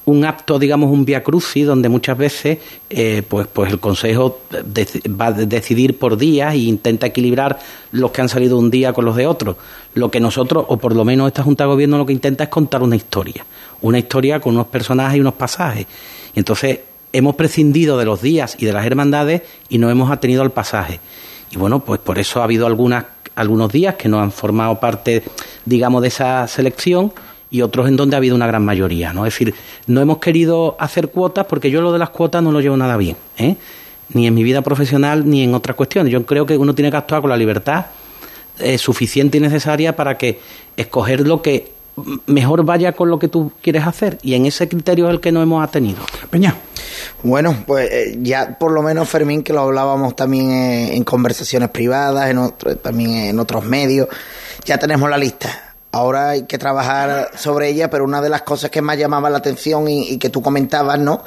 un 0.05 0.25
acto, 0.25 0.57
digamos, 0.57 0.91
un 0.91 1.05
via 1.05 1.24
crucis, 1.24 1.65
donde 1.65 1.89
muchas 1.89 2.17
veces 2.17 2.60
eh, 2.89 3.24
pues, 3.27 3.48
pues 3.48 3.71
el 3.71 3.79
Consejo 3.79 4.39
va 4.51 5.27
a 5.27 5.31
decidir 5.31 5.98
por 5.98 6.17
días 6.17 6.53
e 6.53 6.57
intenta 6.57 7.07
equilibrar 7.07 7.60
los 7.91 8.12
que 8.12 8.21
han 8.21 8.29
salido 8.29 8.57
un 8.57 8.71
día 8.71 8.93
con 8.93 9.05
los 9.05 9.15
de 9.15 9.27
otros. 9.27 9.57
Lo 9.93 10.10
que 10.10 10.19
nosotros, 10.19 10.65
o 10.67 10.77
por 10.77 10.95
lo 10.95 11.05
menos 11.05 11.27
esta 11.27 11.43
Junta 11.43 11.65
de 11.65 11.69
Gobierno, 11.69 11.98
lo 11.98 12.05
que 12.05 12.13
intenta 12.13 12.45
es 12.45 12.50
contar 12.50 12.81
una 12.81 12.95
historia. 12.95 13.45
Una 13.81 14.00
historia 14.00 14.39
con 14.39 14.55
unos 14.55 14.67
personajes 14.67 15.17
y 15.17 15.21
unos 15.21 15.36
pasajes. 15.36 15.86
Entonces 16.36 16.79
hemos 17.13 17.36
prescindido 17.36 17.98
de 17.98 18.06
los 18.06 18.22
días 18.22 18.56
y 18.60 18.65
de 18.65 18.74
las 18.74 18.86
hermandades 18.86 19.41
y 19.70 19.77
no 19.77 19.89
hemos 19.89 20.12
atenido 20.12 20.41
al 20.41 20.51
pasaje. 20.51 21.00
Y 21.51 21.58
bueno, 21.58 21.84
pues 21.84 22.00
por 22.00 22.18
eso 22.20 22.41
ha 22.41 22.46
habido 22.46 22.65
algunas, 22.65 23.06
algunos 23.36 23.72
días 23.72 23.96
que 23.96 24.08
no 24.08 24.22
han 24.22 24.32
formado 24.32 24.80
parte, 24.80 25.24
digamos, 25.65 26.01
de 26.01 26.08
esa 26.08 26.48
selección 26.48 27.12
y 27.50 27.62
otros 27.62 27.88
en 27.89 27.98
donde 27.98 28.15
ha 28.15 28.18
habido 28.18 28.36
una 28.36 28.48
gran 28.48 28.63
mayoría. 28.63 29.12
¿no? 29.13 29.25
Es 29.25 29.34
decir, 29.34 29.53
no 29.88 30.01
hemos 30.01 30.20
querido 30.20 30.77
hacer 30.80 31.10
cuotas 31.10 31.46
porque 31.46 31.70
yo 31.70 31.82
lo 31.82 31.91
de 31.91 32.00
las 32.00 32.10
cuotas 32.10 32.41
no 32.41 32.51
lo 32.51 32.62
llevo 32.62 32.77
nada 32.77 32.96
bien, 32.96 33.18
¿eh? 33.38 33.58
ni 34.13 34.27
en 34.27 34.34
mi 34.34 34.44
vida 34.44 34.62
profesional 34.62 35.30
ni 35.30 35.44
en 35.44 35.53
otras 35.53 35.75
cuestiones. 35.75 36.12
Yo 36.12 36.25
creo 36.25 36.46
que 36.46 36.58
uno 36.58 36.74
tiene 36.74 36.89
que 36.89 36.98
actuar 36.98 37.22
con 37.22 37.30
la 37.30 37.38
libertad 37.38 37.88
eh, 38.60 38.77
suficiente 38.77 39.38
y 39.38 39.41
necesaria 39.41 39.96
para 39.96 40.18
que 40.18 40.39
escoger 40.77 41.27
lo 41.27 41.41
que 41.41 41.72
mejor 42.25 42.63
vaya 42.63 42.93
con 42.93 43.10
lo 43.10 43.19
que 43.19 43.27
tú 43.27 43.51
quieres 43.62 43.86
hacer 43.86 44.17
y 44.21 44.33
en 44.33 44.45
ese 44.45 44.67
criterio 44.67 45.07
es 45.07 45.15
el 45.15 45.19
que 45.19 45.31
no 45.31 45.41
hemos 45.41 45.69
tenido. 45.71 46.00
Peña. 46.29 46.55
Bueno, 47.24 47.63
pues 47.67 47.89
eh, 47.91 48.17
ya 48.21 48.57
por 48.57 48.71
lo 48.71 48.81
menos 48.81 49.10
Fermín 49.10 49.43
que 49.43 49.53
lo 49.53 49.62
hablábamos 49.62 50.15
también 50.15 50.51
en 50.51 51.03
conversaciones 51.03 51.69
privadas, 51.69 52.29
en 52.29 52.38
otro, 52.38 52.75
también 52.77 53.12
en 53.12 53.39
otros 53.39 53.65
medios, 53.65 54.07
ya 54.65 54.77
tenemos 54.77 55.10
la 55.10 55.17
lista 55.17 55.71
Ahora 55.93 56.29
hay 56.29 56.43
que 56.43 56.57
trabajar 56.57 57.31
sobre 57.36 57.67
ella, 57.67 57.89
pero 57.89 58.05
una 58.05 58.21
de 58.21 58.29
las 58.29 58.43
cosas 58.43 58.69
que 58.69 58.81
más 58.81 58.98
llamaba 58.98 59.29
la 59.29 59.39
atención 59.39 59.89
y, 59.89 60.17
que 60.19 60.29
tú 60.29 60.41
comentabas, 60.41 60.98
¿no? 60.98 61.21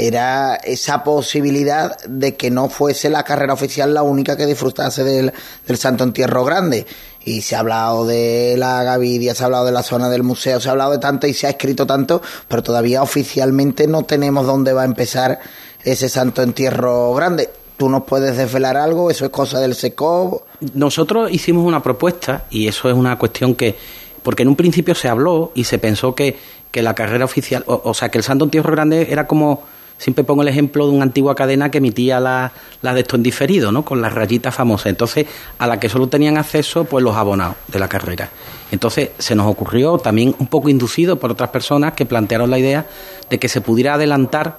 Era 0.00 0.54
esa 0.54 1.02
posibilidad 1.02 1.98
de 2.04 2.36
que 2.36 2.52
no 2.52 2.68
fuese 2.68 3.10
la 3.10 3.24
carrera 3.24 3.52
oficial 3.52 3.92
la 3.92 4.04
única 4.04 4.36
que 4.36 4.46
disfrutase 4.46 5.02
del, 5.02 5.32
Santo 5.76 6.04
Entierro 6.04 6.44
Grande. 6.44 6.86
Y 7.24 7.42
se 7.42 7.56
ha 7.56 7.58
hablado 7.58 8.06
de 8.06 8.54
la 8.56 8.84
Gavidia, 8.84 9.34
se 9.34 9.42
ha 9.42 9.46
hablado 9.46 9.66
de 9.66 9.72
la 9.72 9.82
zona 9.82 10.08
del 10.08 10.22
museo, 10.22 10.60
se 10.60 10.68
ha 10.68 10.72
hablado 10.72 10.92
de 10.92 10.98
tanto 10.98 11.26
y 11.26 11.34
se 11.34 11.48
ha 11.48 11.50
escrito 11.50 11.84
tanto, 11.84 12.22
pero 12.46 12.62
todavía 12.62 13.02
oficialmente 13.02 13.88
no 13.88 14.04
tenemos 14.04 14.46
dónde 14.46 14.72
va 14.72 14.82
a 14.82 14.86
empezar 14.86 15.40
ese 15.82 16.08
Santo 16.08 16.42
Entierro 16.42 17.12
Grande. 17.14 17.50
¿Tú 17.76 17.88
nos 17.88 18.04
puedes 18.04 18.36
desvelar 18.36 18.76
algo? 18.76 19.10
¿Eso 19.10 19.24
es 19.24 19.30
cosa 19.32 19.60
del 19.60 19.74
SECOB? 19.74 20.42
Nosotros 20.74 21.30
hicimos 21.32 21.64
una 21.66 21.82
propuesta 21.82 22.44
y 22.50 22.68
eso 22.68 22.88
es 22.88 22.94
una 22.94 23.18
cuestión 23.18 23.54
que, 23.54 23.76
porque 24.22 24.42
en 24.42 24.48
un 24.48 24.56
principio 24.56 24.94
se 24.94 25.08
habló 25.08 25.52
y 25.54 25.64
se 25.64 25.78
pensó 25.78 26.14
que, 26.14 26.36
que 26.70 26.82
la 26.82 26.94
carrera 26.94 27.24
oficial, 27.24 27.64
o, 27.66 27.94
sea, 27.94 28.10
que 28.10 28.18
el 28.18 28.24
Santo 28.24 28.44
Entierro 28.44 28.72
Grande 28.72 29.08
era 29.10 29.26
como, 29.26 29.62
siempre 29.98 30.24
pongo 30.24 30.42
el 30.42 30.48
ejemplo 30.48 30.86
de 30.86 30.92
una 30.92 31.04
antigua 31.04 31.34
cadena 31.34 31.70
que 31.70 31.78
emitía 31.78 32.20
la, 32.20 32.52
la 32.82 32.94
de 32.94 33.00
esto 33.00 33.16
en 33.16 33.22
diferido, 33.22 33.72
¿no? 33.72 33.84
Con 33.84 34.00
las 34.00 34.14
rayitas 34.14 34.54
famosas. 34.54 34.86
Entonces, 34.86 35.26
a 35.58 35.66
la 35.66 35.78
que 35.78 35.88
solo 35.88 36.08
tenían 36.08 36.38
acceso, 36.38 36.84
pues 36.84 37.04
los 37.04 37.16
abonados 37.16 37.56
de 37.66 37.78
la 37.78 37.88
carrera. 37.88 38.30
Entonces, 38.70 39.10
se 39.18 39.34
nos 39.34 39.46
ocurrió, 39.46 39.98
también 39.98 40.34
un 40.38 40.46
poco 40.46 40.68
inducido 40.68 41.16
por 41.16 41.32
otras 41.32 41.50
personas 41.50 41.94
que 41.94 42.06
plantearon 42.06 42.50
la 42.50 42.58
idea 42.58 42.86
de 43.28 43.38
que 43.38 43.48
se 43.48 43.60
pudiera 43.60 43.94
adelantar 43.94 44.58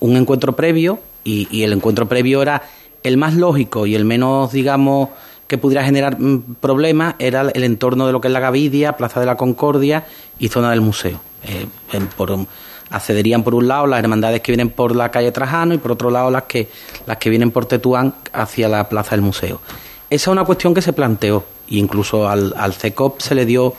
un 0.00 0.16
encuentro 0.16 0.54
previo 0.54 1.00
y, 1.24 1.62
el 1.62 1.72
encuentro 1.72 2.08
previo 2.08 2.40
era 2.40 2.62
el 3.02 3.16
más 3.16 3.34
lógico 3.34 3.86
y 3.86 3.94
el 3.94 4.04
menos, 4.04 4.52
digamos, 4.52 5.10
que 5.46 5.58
pudiera 5.58 5.84
generar 5.84 6.18
mm, 6.18 6.56
problemas 6.60 7.16
era 7.18 7.42
el 7.52 7.64
entorno 7.64 8.06
de 8.06 8.12
lo 8.12 8.20
que 8.20 8.28
es 8.28 8.32
la 8.32 8.40
Gavidia, 8.40 8.96
Plaza 8.96 9.20
de 9.20 9.26
la 9.26 9.36
Concordia 9.36 10.06
y 10.38 10.48
zona 10.48 10.70
del 10.70 10.80
museo. 10.80 11.20
Eh, 11.44 11.66
accederían 12.90 13.42
por 13.42 13.54
un 13.54 13.68
lado 13.68 13.86
las 13.86 14.00
hermandades 14.00 14.40
que 14.40 14.52
vienen 14.52 14.70
por 14.70 14.94
la 14.94 15.10
calle 15.10 15.32
Trajano 15.32 15.74
y 15.74 15.78
por 15.78 15.92
otro 15.92 16.10
lado 16.10 16.30
las 16.30 16.44
que, 16.44 16.68
las 17.06 17.16
que 17.18 17.30
vienen 17.30 17.50
por 17.50 17.66
Tetuán 17.66 18.14
hacia 18.32 18.68
la 18.68 18.88
Plaza 18.88 19.12
del 19.12 19.22
Museo. 19.22 19.60
Esa 20.10 20.30
es 20.30 20.32
una 20.32 20.44
cuestión 20.44 20.74
que 20.74 20.82
se 20.82 20.92
planteó 20.92 21.44
e 21.70 21.76
incluso 21.76 22.28
al, 22.28 22.54
al 22.56 22.72
CECOP 22.72 23.20
se 23.20 23.34
le 23.34 23.44
dio 23.44 23.74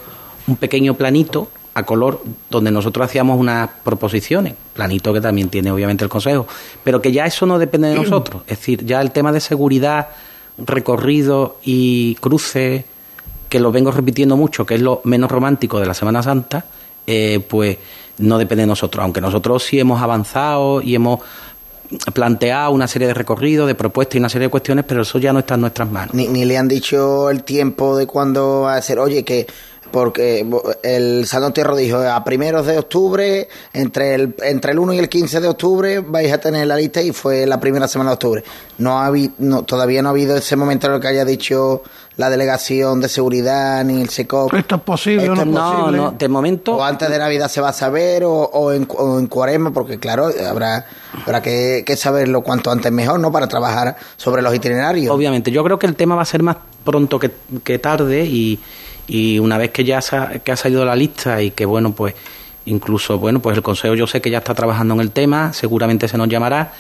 un 0.48 0.56
pequeño 0.58 0.94
planito 0.94 1.50
a 1.74 1.84
color 1.84 2.22
donde 2.50 2.72
nosotros 2.72 3.06
hacíamos 3.06 3.40
unas 3.40 3.70
proposiciones, 3.84 4.54
planito 4.74 5.14
que 5.14 5.22
también 5.22 5.50
tiene 5.50 5.72
obviamente 5.72 6.04
el 6.04 6.10
Consejo, 6.10 6.48
pero 6.84 7.02
que 7.02 7.12
ya 7.12 7.26
eso 7.26 7.46
no 7.46 7.58
depende 7.58 7.90
de 7.90 7.96
nosotros. 7.96 8.44
Es 8.48 8.60
decir, 8.60 8.86
ya 8.86 9.02
el 9.02 9.12
tema 9.12 9.32
de 9.32 9.40
seguridad, 9.40 10.10
recorrido 10.58 11.58
y 11.64 12.16
cruce, 12.16 12.86
que 13.48 13.60
lo 13.60 13.72
vengo 13.72 13.92
repitiendo 13.92 14.38
mucho, 14.38 14.66
que 14.66 14.76
es 14.76 14.82
lo 14.82 15.02
menos 15.06 15.32
romántico 15.32 15.80
de 15.80 15.86
la 15.86 15.94
Semana 15.94 16.22
Santa, 16.22 16.66
eh, 17.08 17.44
pues 17.48 17.78
no 18.20 18.38
depende 18.38 18.64
de 18.64 18.68
nosotros, 18.68 19.04
aunque 19.04 19.22
nosotros 19.22 19.64
sí 19.64 19.80
hemos 19.80 20.02
avanzado 20.02 20.82
y 20.82 20.96
hemos 20.96 21.22
planteado 22.14 22.72
una 22.72 22.88
serie 22.88 23.08
de 23.08 23.14
recorridos, 23.14 23.68
de 23.68 23.76
propuestas 23.76 24.16
y 24.16 24.20
una 24.20 24.30
serie 24.30 24.48
de 24.48 24.52
cuestiones, 24.52 24.86
pero 24.88 25.02
eso 25.02 25.18
ya 25.18 25.34
no 25.34 25.40
está 25.40 25.56
en 25.56 25.62
nuestras 25.62 25.90
manos. 25.90 26.14
Ni, 26.14 26.28
ni 26.28 26.46
le 26.46 26.58
han 26.58 26.68
dicho 26.68 27.30
el 27.30 27.44
tiempo 27.44 27.98
de 27.98 28.06
cuándo 28.06 28.62
va 28.62 28.76
a 28.76 28.82
ser, 28.82 29.00
oye, 29.00 29.24
que 29.24 29.48
porque 29.92 30.46
el 30.84 31.26
Santo 31.26 31.52
Tierro 31.52 31.76
dijo 31.76 31.98
a 31.98 32.24
primeros 32.24 32.66
de 32.66 32.78
octubre, 32.78 33.48
entre 33.74 34.16
el, 34.16 34.36
entre 34.44 34.72
el 34.72 34.80
1 34.80 34.94
y 34.94 35.00
el 35.00 35.10
15 35.10 35.40
de 35.42 35.48
octubre 35.48 36.00
vais 36.00 36.32
a 36.32 36.40
tener 36.40 36.68
la 36.68 36.76
lista 36.76 37.02
y 37.02 37.12
fue 37.12 37.46
la 37.46 37.60
primera 37.60 37.88
semana 37.88 38.12
de 38.12 38.14
octubre. 38.16 38.44
No, 38.78 39.00
ha, 39.00 39.12
no 39.40 39.64
Todavía 39.64 40.02
no 40.02 40.10
ha 40.10 40.12
habido 40.12 40.38
ese 40.38 40.56
momento 40.56 40.88
en 40.88 40.94
el 40.94 41.00
que 41.00 41.08
haya 41.08 41.26
dicho 41.26 41.84
la 42.20 42.30
delegación 42.30 43.00
de 43.00 43.08
seguridad 43.08 43.84
ni 43.86 44.02
el 44.02 44.10
SECOP. 44.10 44.54
Esto 44.54 44.76
es 44.76 44.82
posible, 44.82 45.28
no, 45.28 45.46
no, 45.46 45.90
no, 45.90 46.12
de 46.12 46.28
momento. 46.28 46.76
O 46.76 46.84
antes 46.84 47.10
de 47.10 47.18
Navidad 47.18 47.48
se 47.48 47.62
va 47.62 47.70
a 47.70 47.74
saber, 47.74 48.26
o, 48.26 48.34
o, 48.34 48.74
en, 48.74 48.86
o 48.98 49.18
en 49.20 49.28
Cuaresma, 49.28 49.72
porque 49.72 50.00
claro, 50.00 50.30
habrá, 50.46 50.86
habrá 51.26 51.42
que, 51.42 51.84
que, 51.86 51.96
saberlo 51.96 52.42
cuanto 52.42 52.72
antes 52.72 52.92
mejor, 52.92 53.22
¿no? 53.22 53.32
Para 53.32 53.48
trabajar 53.48 53.96
sobre 54.18 54.42
los 54.42 54.54
itinerarios. 54.54 55.16
Obviamente, 55.16 55.50
yo 55.50 55.64
creo 55.64 55.80
que 55.80 55.88
el 55.88 55.96
tema 55.96 56.16
va 56.16 56.24
a 56.24 56.26
ser 56.26 56.44
más 56.44 56.58
pronto 56.84 57.20
que, 57.20 57.32
que 57.64 57.80
tarde 57.80 58.26
y 58.26 58.60
y 59.10 59.40
una 59.40 59.58
vez 59.58 59.72
que 59.72 59.84
ya 59.84 60.00
que 60.44 60.52
ha 60.52 60.56
salido 60.56 60.86
la 60.86 60.96
lista 60.96 61.42
y 61.42 61.52
que 61.52 61.66
bueno 61.66 61.94
pues 61.94 62.14
incluso 62.66 63.18
bueno 63.18 63.42
pues 63.42 63.58
el 63.58 63.64
consejo 63.64 63.96
yo 63.96 64.06
sé 64.06 64.22
que 64.22 64.30
ya 64.30 64.38
está 64.38 64.54
trabajando 64.54 64.94
en 64.94 65.00
el 65.00 65.12
tema 65.12 65.52
seguramente 65.52 66.08
se 66.08 66.18
nos 66.18 66.30
llamará 66.30 66.72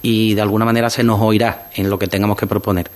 y 0.00 0.34
de 0.34 0.40
alguna 0.40 0.64
manera 0.64 0.88
se 0.88 1.04
nos 1.04 1.20
oirá 1.20 1.68
en 1.74 1.88
lo 1.88 1.98
que 1.98 2.08
tengamos 2.08 2.36
que 2.36 2.46
proponer. 2.46 2.90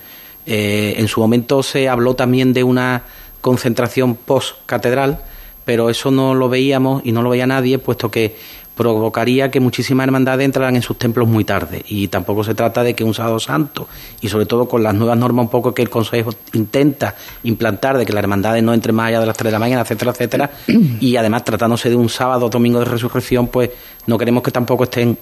Eh, 0.45 0.95
en 0.97 1.07
su 1.07 1.19
momento 1.21 1.63
se 1.63 1.89
habló 1.89 2.15
también 2.15 2.53
de 2.53 2.63
una 2.63 3.03
concentración 3.41 4.15
post 4.15 4.55
catedral 4.65 5.19
pero 5.65 5.91
eso 5.91 6.09
no 6.09 6.33
lo 6.33 6.49
veíamos 6.49 7.03
y 7.05 7.11
no 7.11 7.21
lo 7.21 7.29
veía 7.29 7.45
nadie 7.45 7.77
puesto 7.77 8.09
que 8.09 8.35
provocaría 8.79 9.51
que 9.51 9.59
muchísimas 9.59 10.05
hermandades 10.05 10.45
entraran 10.45 10.73
en 10.77 10.81
sus 10.81 10.97
templos 10.97 11.27
muy 11.27 11.43
tarde. 11.43 11.83
Y 11.89 12.07
tampoco 12.07 12.45
se 12.45 12.55
trata 12.55 12.81
de 12.81 12.93
que 12.93 13.03
un 13.03 13.13
sábado 13.13 13.37
santo, 13.37 13.89
y 14.21 14.29
sobre 14.29 14.45
todo 14.45 14.69
con 14.69 14.81
las 14.83 14.95
nuevas 14.95 15.17
normas 15.17 15.43
un 15.43 15.49
poco 15.49 15.73
que 15.73 15.81
el 15.81 15.89
Consejo 15.89 16.33
intenta 16.53 17.13
implantar, 17.43 17.97
de 17.97 18.05
que 18.05 18.13
las 18.13 18.23
hermandades 18.23 18.63
no 18.63 18.73
entren 18.73 18.95
más 18.95 19.09
allá 19.09 19.19
de 19.19 19.25
las 19.25 19.35
3 19.35 19.49
de 19.49 19.51
la 19.51 19.59
mañana, 19.59 19.81
etcétera, 19.81 20.11
etcétera, 20.11 20.51
y 21.01 21.17
además 21.17 21.43
tratándose 21.43 21.89
de 21.89 21.97
un 21.97 22.07
sábado 22.07 22.45
o 22.45 22.49
domingo 22.49 22.79
de 22.79 22.85
resurrección, 22.85 23.47
pues 23.47 23.69
no 24.07 24.17
queremos 24.17 24.41
que 24.43 24.51
tampoco 24.51 24.85
estén 24.85 25.17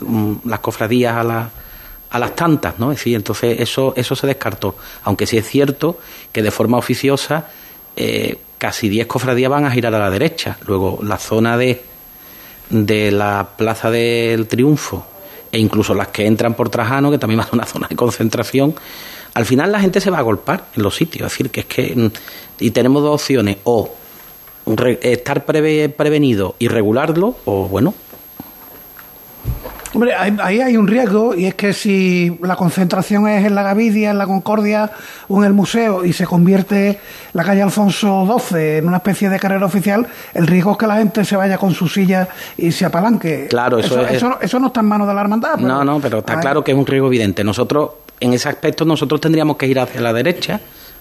mm, 0.00 0.32
las 0.46 0.60
cofradías 0.60 1.14
a 1.14 1.50
a 2.08 2.18
las 2.18 2.34
tantas, 2.34 2.78
¿no? 2.78 2.92
Es 2.92 2.98
decir, 2.98 3.16
entonces 3.16 3.60
eso, 3.60 3.92
eso 3.96 4.14
se 4.14 4.26
descartó. 4.26 4.76
Aunque 5.04 5.26
sí 5.26 5.36
es 5.38 5.46
cierto 5.46 5.98
que 6.30 6.42
de 6.42 6.50
forma 6.50 6.76
oficiosa 6.76 7.46
eh, 7.96 8.38
casi 8.58 8.88
10 8.88 9.06
cofradías 9.06 9.50
van 9.50 9.64
a 9.64 9.70
girar 9.70 9.94
a 9.94 9.98
la 9.98 10.10
derecha. 10.10 10.58
Luego 10.66 10.98
la 11.02 11.16
zona 11.18 11.56
de 11.56 11.91
de 12.72 13.12
la 13.12 13.50
Plaza 13.56 13.90
del 13.90 14.48
Triunfo 14.48 15.04
e 15.52 15.58
incluso 15.58 15.94
las 15.94 16.08
que 16.08 16.26
entran 16.26 16.54
por 16.54 16.70
Trajano, 16.70 17.10
que 17.10 17.18
también 17.18 17.40
va 17.40 17.44
a 17.44 17.50
una 17.52 17.66
zona 17.66 17.86
de 17.88 17.94
concentración, 17.94 18.74
al 19.34 19.44
final 19.44 19.70
la 19.70 19.80
gente 19.80 20.00
se 20.00 20.10
va 20.10 20.18
a 20.18 20.22
golpar 20.22 20.64
en 20.74 20.82
los 20.82 20.96
sitios. 20.96 21.26
Es 21.26 21.32
decir, 21.32 21.50
que 21.50 21.60
es 21.60 21.66
que. 21.66 21.94
Mm, 21.94 22.10
y 22.60 22.70
tenemos 22.70 23.02
dos 23.02 23.20
opciones: 23.20 23.58
o 23.64 23.90
estar 25.02 25.44
prevenido 25.44 26.54
y 26.58 26.68
regularlo, 26.68 27.36
o 27.44 27.68
bueno, 27.68 27.94
Hombre, 29.94 30.14
ahí 30.14 30.60
hay 30.60 30.76
un 30.76 30.86
riesgo 30.86 31.34
y 31.34 31.44
es 31.44 31.54
que 31.54 31.74
si 31.74 32.38
la 32.42 32.56
concentración 32.56 33.28
es 33.28 33.44
en 33.44 33.54
la 33.54 33.62
Gavidia, 33.62 34.10
en 34.10 34.18
la 34.18 34.26
Concordia 34.26 34.90
o 35.28 35.38
en 35.38 35.44
el 35.44 35.52
museo 35.52 36.04
y 36.04 36.14
se 36.14 36.26
convierte 36.26 36.98
la 37.34 37.44
calle 37.44 37.60
Alfonso 37.60 38.26
XII 38.26 38.78
en 38.78 38.88
una 38.88 38.98
especie 38.98 39.28
de 39.28 39.38
carrera 39.38 39.66
oficial, 39.66 40.06
el 40.32 40.46
riesgo 40.46 40.72
es 40.72 40.78
que 40.78 40.86
la 40.86 40.96
gente 40.96 41.24
se 41.24 41.36
vaya 41.36 41.58
con 41.58 41.74
su 41.74 41.88
silla 41.88 42.28
y 42.56 42.72
se 42.72 42.86
apalanque. 42.86 43.48
Claro, 43.50 43.78
eso, 43.78 44.00
eso, 44.06 44.38
eso, 44.40 44.58
no 44.58 44.68
está 44.68 44.80
en 44.80 44.86
manos 44.86 45.06
de 45.06 45.14
la 45.14 45.20
hermandad. 45.20 45.56
no, 45.56 45.84
no, 45.84 46.00
pero 46.00 46.18
está 46.18 46.40
claro 46.40 46.64
que 46.64 46.72
es 46.72 46.78
un 46.78 46.86
riesgo 46.86 47.08
evidente. 47.08 47.44
Nosotros, 47.44 47.90
en 48.20 48.32
ese 48.32 48.48
aspecto, 48.48 48.86
nosotros 48.86 49.20
tendríamos 49.20 49.56
que 49.56 49.66
ir 49.66 49.78
hacia 49.78 50.00
la 50.00 50.14
derecha, 50.14 50.60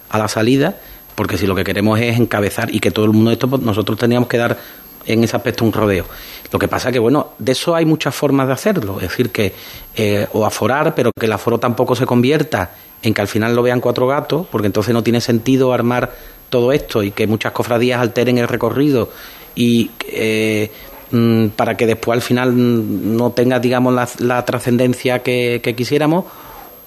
a 0.09 0.17
la 0.17 0.27
salida, 0.27 0.75
porque 1.15 1.37
si 1.37 1.47
lo 1.47 1.55
que 1.55 1.63
queremos 1.63 1.99
es 1.99 2.17
encabezar 2.17 2.73
y 2.73 2.79
que 2.81 2.91
todo 2.91 3.05
el 3.05 3.11
mundo 3.11 3.31
esto, 3.31 3.49
pues 3.49 3.61
nosotros 3.61 3.97
tendríamos 3.97 4.27
que 4.27 4.37
dar 4.37 4.57
en 5.05 5.23
ese 5.23 5.35
aspecto 5.35 5.65
un 5.65 5.73
rodeo. 5.73 6.05
Lo 6.51 6.59
que 6.59 6.67
pasa 6.67 6.91
que, 6.91 6.99
bueno, 6.99 7.31
de 7.37 7.53
eso 7.53 7.75
hay 7.75 7.85
muchas 7.85 8.13
formas 8.13 8.47
de 8.47 8.53
hacerlo. 8.53 8.97
Es 8.97 9.09
decir, 9.09 9.31
que 9.31 9.53
eh, 9.95 10.27
o 10.33 10.45
aforar, 10.45 10.93
pero 10.95 11.11
que 11.17 11.25
el 11.25 11.31
aforo 11.31 11.59
tampoco 11.59 11.95
se 11.95 12.05
convierta 12.05 12.71
en 13.01 13.13
que 13.13 13.21
al 13.21 13.27
final 13.27 13.55
lo 13.55 13.63
vean 13.63 13.79
cuatro 13.79 14.07
gatos, 14.07 14.47
porque 14.51 14.67
entonces 14.67 14.93
no 14.93 15.03
tiene 15.03 15.21
sentido 15.21 15.73
armar 15.73 16.11
todo 16.49 16.71
esto 16.71 17.01
y 17.01 17.11
que 17.11 17.25
muchas 17.27 17.53
cofradías 17.53 18.01
alteren 18.01 18.37
el 18.37 18.47
recorrido 18.47 19.09
y 19.55 19.91
eh, 20.07 20.69
mm, 21.11 21.47
para 21.49 21.75
que 21.75 21.87
después 21.87 22.15
al 22.15 22.21
final 22.21 23.17
no 23.17 23.31
tenga, 23.31 23.59
digamos, 23.59 24.19
la, 24.19 24.45
trascendencia 24.45 25.23
que, 25.23 25.61
quisiéramos 25.75 26.25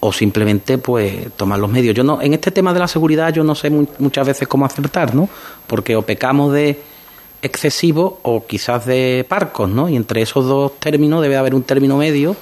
o 0.00 0.12
simplemente 0.12 0.76
pues 0.76 1.32
tomar 1.36 1.58
los 1.58 1.70
medios. 1.70 1.94
Yo 1.94 2.04
no, 2.04 2.20
en 2.20 2.34
este 2.34 2.50
tema 2.50 2.74
de 2.74 2.80
la 2.80 2.88
seguridad 2.88 3.32
yo 3.32 3.42
no 3.42 3.54
sé 3.54 3.70
muchas 3.70 4.26
veces 4.26 4.46
cómo 4.46 4.66
acertar, 4.66 5.14
¿no? 5.14 5.28
Porque 5.66 5.96
o 5.96 6.02
pecamos 6.02 6.52
de 6.52 6.78
excesivo 7.44 8.20
o 8.22 8.46
quizás 8.46 8.86
de 8.86 9.24
parcos, 9.28 9.68
¿no? 9.68 9.88
Y 9.88 9.96
entre 9.96 10.22
esos 10.22 10.46
dos 10.46 10.80
términos 10.80 11.22
debe 11.22 11.36
haber 11.36 11.54
un 11.54 11.62
término 11.62 11.96
medio 11.96 12.34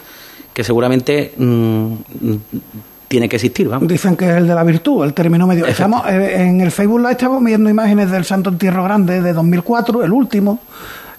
que 0.54 0.64
seguramente 0.64 1.32
mm, 1.37 1.94
tiene 3.09 3.28
que 3.28 3.37
existir. 3.37 3.68
¿vamos? 3.68 3.88
Dicen 3.88 4.16
que 4.16 4.25
es 4.25 4.37
el 4.37 4.47
de 4.47 4.54
la 4.54 4.64
virtud, 4.64 5.04
el 5.04 5.12
término 5.12 5.47
medio. 5.47 5.66
Estamos, 5.66 6.06
eh, 6.09 6.44
en 6.44 6.61
el 6.61 6.71
Facebook 6.71 7.00
Live 7.00 7.12
estamos 7.12 7.42
viendo 7.42 7.68
imágenes 7.68 8.11
del 8.11 8.25
Santo 8.25 8.50
Entierro 8.50 8.85
Grande 8.85 9.21
de 9.21 9.32
2004, 9.32 10.04
el 10.04 10.12
último, 10.12 10.61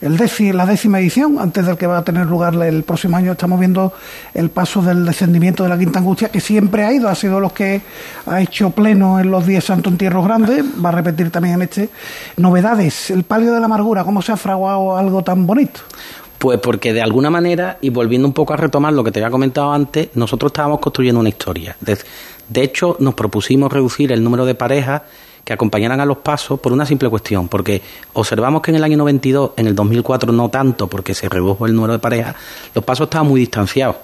el 0.03 0.57
la 0.57 0.65
décima 0.65 0.99
edición, 0.99 1.39
antes 1.39 1.65
del 1.65 1.77
que 1.77 1.87
va 1.87 1.99
a 1.99 2.03
tener 2.03 2.27
lugar 2.27 2.55
el 2.55 2.83
próximo 2.83 3.15
año. 3.15 3.31
Estamos 3.31 3.57
viendo 3.57 3.93
el 4.33 4.49
paso 4.49 4.81
del 4.81 5.05
descendimiento 5.05 5.63
de 5.63 5.69
la 5.69 5.79
Quinta 5.79 5.99
Angustia, 5.99 6.29
que 6.29 6.41
siempre 6.41 6.83
ha 6.83 6.91
ido, 6.91 7.07
ha 7.07 7.15
sido 7.15 7.39
los 7.39 7.53
que 7.53 7.81
ha 8.25 8.41
hecho 8.41 8.71
pleno 8.71 9.19
en 9.21 9.31
los 9.31 9.47
10 9.47 9.63
Santo 9.63 9.89
Entierros 9.89 10.25
Grandes, 10.25 10.61
va 10.83 10.89
a 10.89 10.91
repetir 10.91 11.31
también 11.31 11.55
en 11.55 11.61
este. 11.61 11.89
Novedades, 12.35 13.11
el 13.11 13.23
palio 13.23 13.53
de 13.53 13.61
la 13.61 13.65
amargura, 13.67 14.03
¿cómo 14.03 14.21
se 14.21 14.33
ha 14.33 14.37
fraguado 14.37 14.97
algo 14.97 15.23
tan 15.23 15.47
bonito? 15.47 15.79
Pues 16.37 16.59
porque 16.59 16.91
de 16.91 17.01
alguna 17.01 17.29
manera, 17.29 17.77
y 17.79 17.89
volviendo 17.89 18.27
un 18.27 18.33
poco 18.33 18.53
a 18.53 18.57
retomar 18.57 18.91
lo 18.91 19.05
que 19.05 19.11
te 19.13 19.19
había 19.19 19.31
comentado 19.31 19.71
antes, 19.71 20.09
nosotros 20.15 20.49
estábamos 20.49 20.79
construyendo 20.79 21.21
una 21.21 21.29
historia. 21.29 21.77
De, 21.79 22.61
hecho, 22.61 22.97
nos 22.99 23.13
propusimos 23.13 23.71
reducir 23.71 24.11
el 24.11 24.21
número 24.21 24.45
de 24.45 24.53
parejas 24.53 25.03
que 25.43 25.53
acompañaran 25.53 25.99
a 25.99 26.05
los 26.05 26.17
pasos 26.17 26.59
por 26.59 26.71
una 26.71 26.85
simple 26.85 27.09
cuestión, 27.09 27.47
porque 27.47 27.81
observamos 28.13 28.61
que 28.61 28.71
en 28.71 28.77
el 28.77 28.83
año 28.83 28.97
92, 28.97 29.51
en 29.57 29.67
el 29.67 29.75
2004 29.75 30.31
no 30.31 30.49
tanto, 30.49 30.87
porque 30.87 31.13
se 31.13 31.27
redujo 31.27 31.65
el 31.65 31.75
número 31.75 31.93
de 31.93 31.99
parejas, 31.99 32.35
los 32.73 32.83
pasos 32.83 33.05
estaban 33.05 33.27
muy 33.27 33.39
distanciados. 33.39 33.97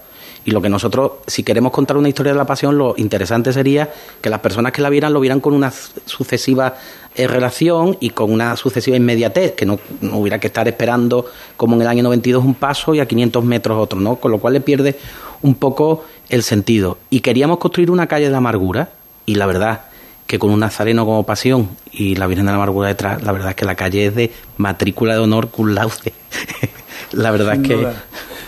Y 0.46 0.52
lo 0.52 0.62
que 0.62 0.70
nosotros, 0.70 1.12
si 1.28 1.44
queremos 1.44 1.72
contar 1.72 1.98
una 1.98 2.08
historia 2.08 2.32
de 2.32 2.38
la 2.38 2.46
pasión, 2.46 2.78
lo 2.78 2.94
interesante 2.98 3.52
sería 3.52 3.92
que 4.22 4.30
las 4.30 4.40
personas 4.40 4.72
que 4.72 4.82
la 4.82 4.90
vieran 4.90 5.12
lo 5.12 5.20
vieran 5.20 5.42
con 5.42 5.54
una 5.54 5.72
sucesiva 6.06 6.76
eh, 7.16 7.28
relación 7.28 7.98
y 8.00 8.12
con 8.12 8.32
una 8.32 8.56
sucesiva 8.56 8.96
inmediatez, 8.96 9.54
que 9.54 9.66
no, 9.66 9.80
hubiera 10.14 10.40
que 10.40 10.48
estar 10.48 10.68
esperando 10.68 11.26
como 11.58 11.76
en 11.76 11.82
el 11.82 11.88
año 11.88 12.04
92 12.04 12.44
un 12.44 12.56
paso 12.56 12.96
y 12.96 13.00
a 13.00 13.06
500 13.06 13.44
metros 13.44 13.78
otro, 13.78 14.00
¿no? 14.00 14.16
Con 14.16 14.32
lo 14.32 14.40
cual 14.40 14.54
le 14.54 14.62
pierde 14.62 14.98
un 15.42 15.56
poco 15.56 16.06
el 16.30 16.42
sentido. 16.42 16.98
Y 17.10 17.20
queríamos 17.20 17.58
construir 17.58 17.92
una 17.92 18.08
calle 18.08 18.30
de 18.30 18.36
amargura 18.36 18.90
y 19.26 19.36
la 19.36 19.46
verdad 19.46 19.89
que 20.30 20.38
con 20.38 20.52
un 20.52 20.60
nazareno 20.60 21.06
como 21.06 21.24
pasión 21.24 21.70
y 21.92 22.14
la 22.14 22.28
Virgen 22.28 22.46
de 22.46 22.52
la 22.52 22.58
Amargura 22.58 22.88
detrás, 22.88 23.24
la 23.24 23.32
verdad 23.32 23.50
es 23.50 23.56
que 23.56 23.66
la 23.66 23.74
calle 23.74 24.06
es 24.06 24.14
de 24.14 24.32
matrícula 24.58 25.16
de 25.16 25.20
honor 25.22 25.50
cum 25.50 25.70
laude. 25.70 26.14
la 27.14 27.32
verdad 27.32 27.56
es 27.56 27.68
que 27.68 27.88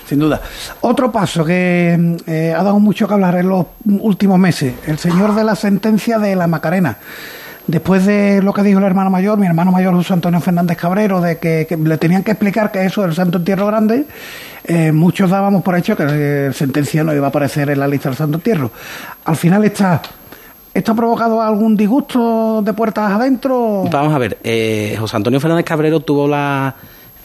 sin 0.07 0.19
duda. 0.19 0.39
Otro 0.81 1.11
paso 1.11 1.43
que 1.43 2.19
eh, 2.27 2.53
ha 2.55 2.61
dado 2.61 2.79
mucho 2.79 3.07
que 3.07 3.15
hablar 3.15 3.33
en 3.33 3.49
los 3.49 3.65
últimos 3.83 4.37
meses, 4.37 4.75
el 4.85 4.99
señor 4.99 5.33
de 5.33 5.43
la 5.43 5.55
sentencia 5.55 6.19
de 6.19 6.35
la 6.35 6.45
Macarena. 6.45 6.99
Después 7.65 8.05
de 8.05 8.43
lo 8.43 8.53
que 8.53 8.61
dijo 8.61 8.77
el 8.77 8.85
hermano 8.85 9.09
mayor, 9.09 9.39
mi 9.39 9.47
hermano 9.47 9.71
mayor 9.71 9.95
José 9.95 10.13
Antonio 10.13 10.39
Fernández 10.39 10.77
Cabrero, 10.77 11.19
de 11.19 11.39
que, 11.39 11.65
le 11.83 11.97
tenían 11.97 12.21
que 12.21 12.31
explicar 12.31 12.71
que 12.71 12.85
eso 12.85 13.01
del 13.01 13.15
Santo 13.15 13.39
Entierro 13.39 13.65
Grande, 13.65 14.05
eh, 14.65 14.91
muchos 14.91 15.31
dábamos 15.31 15.63
por 15.63 15.75
hecho 15.75 15.97
que 15.97 16.03
la 16.03 16.53
sentencia 16.53 17.03
no 17.03 17.11
iba 17.11 17.25
a 17.25 17.29
aparecer 17.29 17.71
en 17.71 17.79
la 17.79 17.87
lista 17.87 18.09
del 18.09 18.19
Santo 18.19 18.37
Entierro. 18.37 18.69
Al 19.25 19.35
final 19.35 19.65
está 19.65 19.99
¿Esto 20.73 20.93
ha 20.93 20.95
provocado 20.95 21.41
algún 21.41 21.75
disgusto 21.75 22.61
de 22.61 22.71
puertas 22.73 23.11
adentro? 23.11 23.83
Vamos 23.91 24.13
a 24.13 24.17
ver, 24.17 24.37
eh, 24.43 24.95
José 24.97 25.17
Antonio 25.17 25.39
Fernández 25.41 25.65
Cabrero 25.65 25.99
tuvo 25.99 26.29
la, 26.29 26.75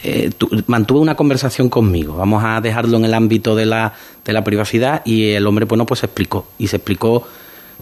eh, 0.03 0.31
mantuvo 0.67 1.01
una 1.01 1.15
conversación 1.15 1.69
conmigo. 1.69 2.17
Vamos 2.17 2.43
a 2.45 2.61
dejarlo 2.61 2.97
en 2.97 3.05
el 3.05 3.15
ámbito 3.15 3.55
de 3.55 3.67
la, 3.67 3.93
de 4.25 4.33
la 4.33 4.45
privacidad 4.45 5.03
y 5.05 5.31
el 5.31 5.47
hombre, 5.47 5.65
bueno, 5.65 5.87
pues 5.87 6.01
se 6.01 6.07
explicó. 6.07 6.47
Y 6.59 6.67
se 6.67 6.77
explicó 6.77 7.27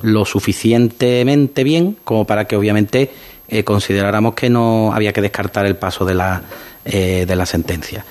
lo 0.02 0.24
suficientemente 0.24 1.64
bien 1.64 1.96
como 2.04 2.26
para 2.26 2.46
que 2.46 2.56
obviamente 2.56 3.10
eh, 3.48 3.64
consideráramos 3.64 4.34
que 4.34 4.50
no 4.50 4.92
había 4.92 5.12
que 5.12 5.22
descartar 5.22 5.66
el 5.66 5.76
paso 5.76 6.04
de 6.04 6.14
la, 6.14 6.42
eh, 6.84 7.24
de 7.26 7.36
la 7.36 7.46
sentencia. 7.46 8.04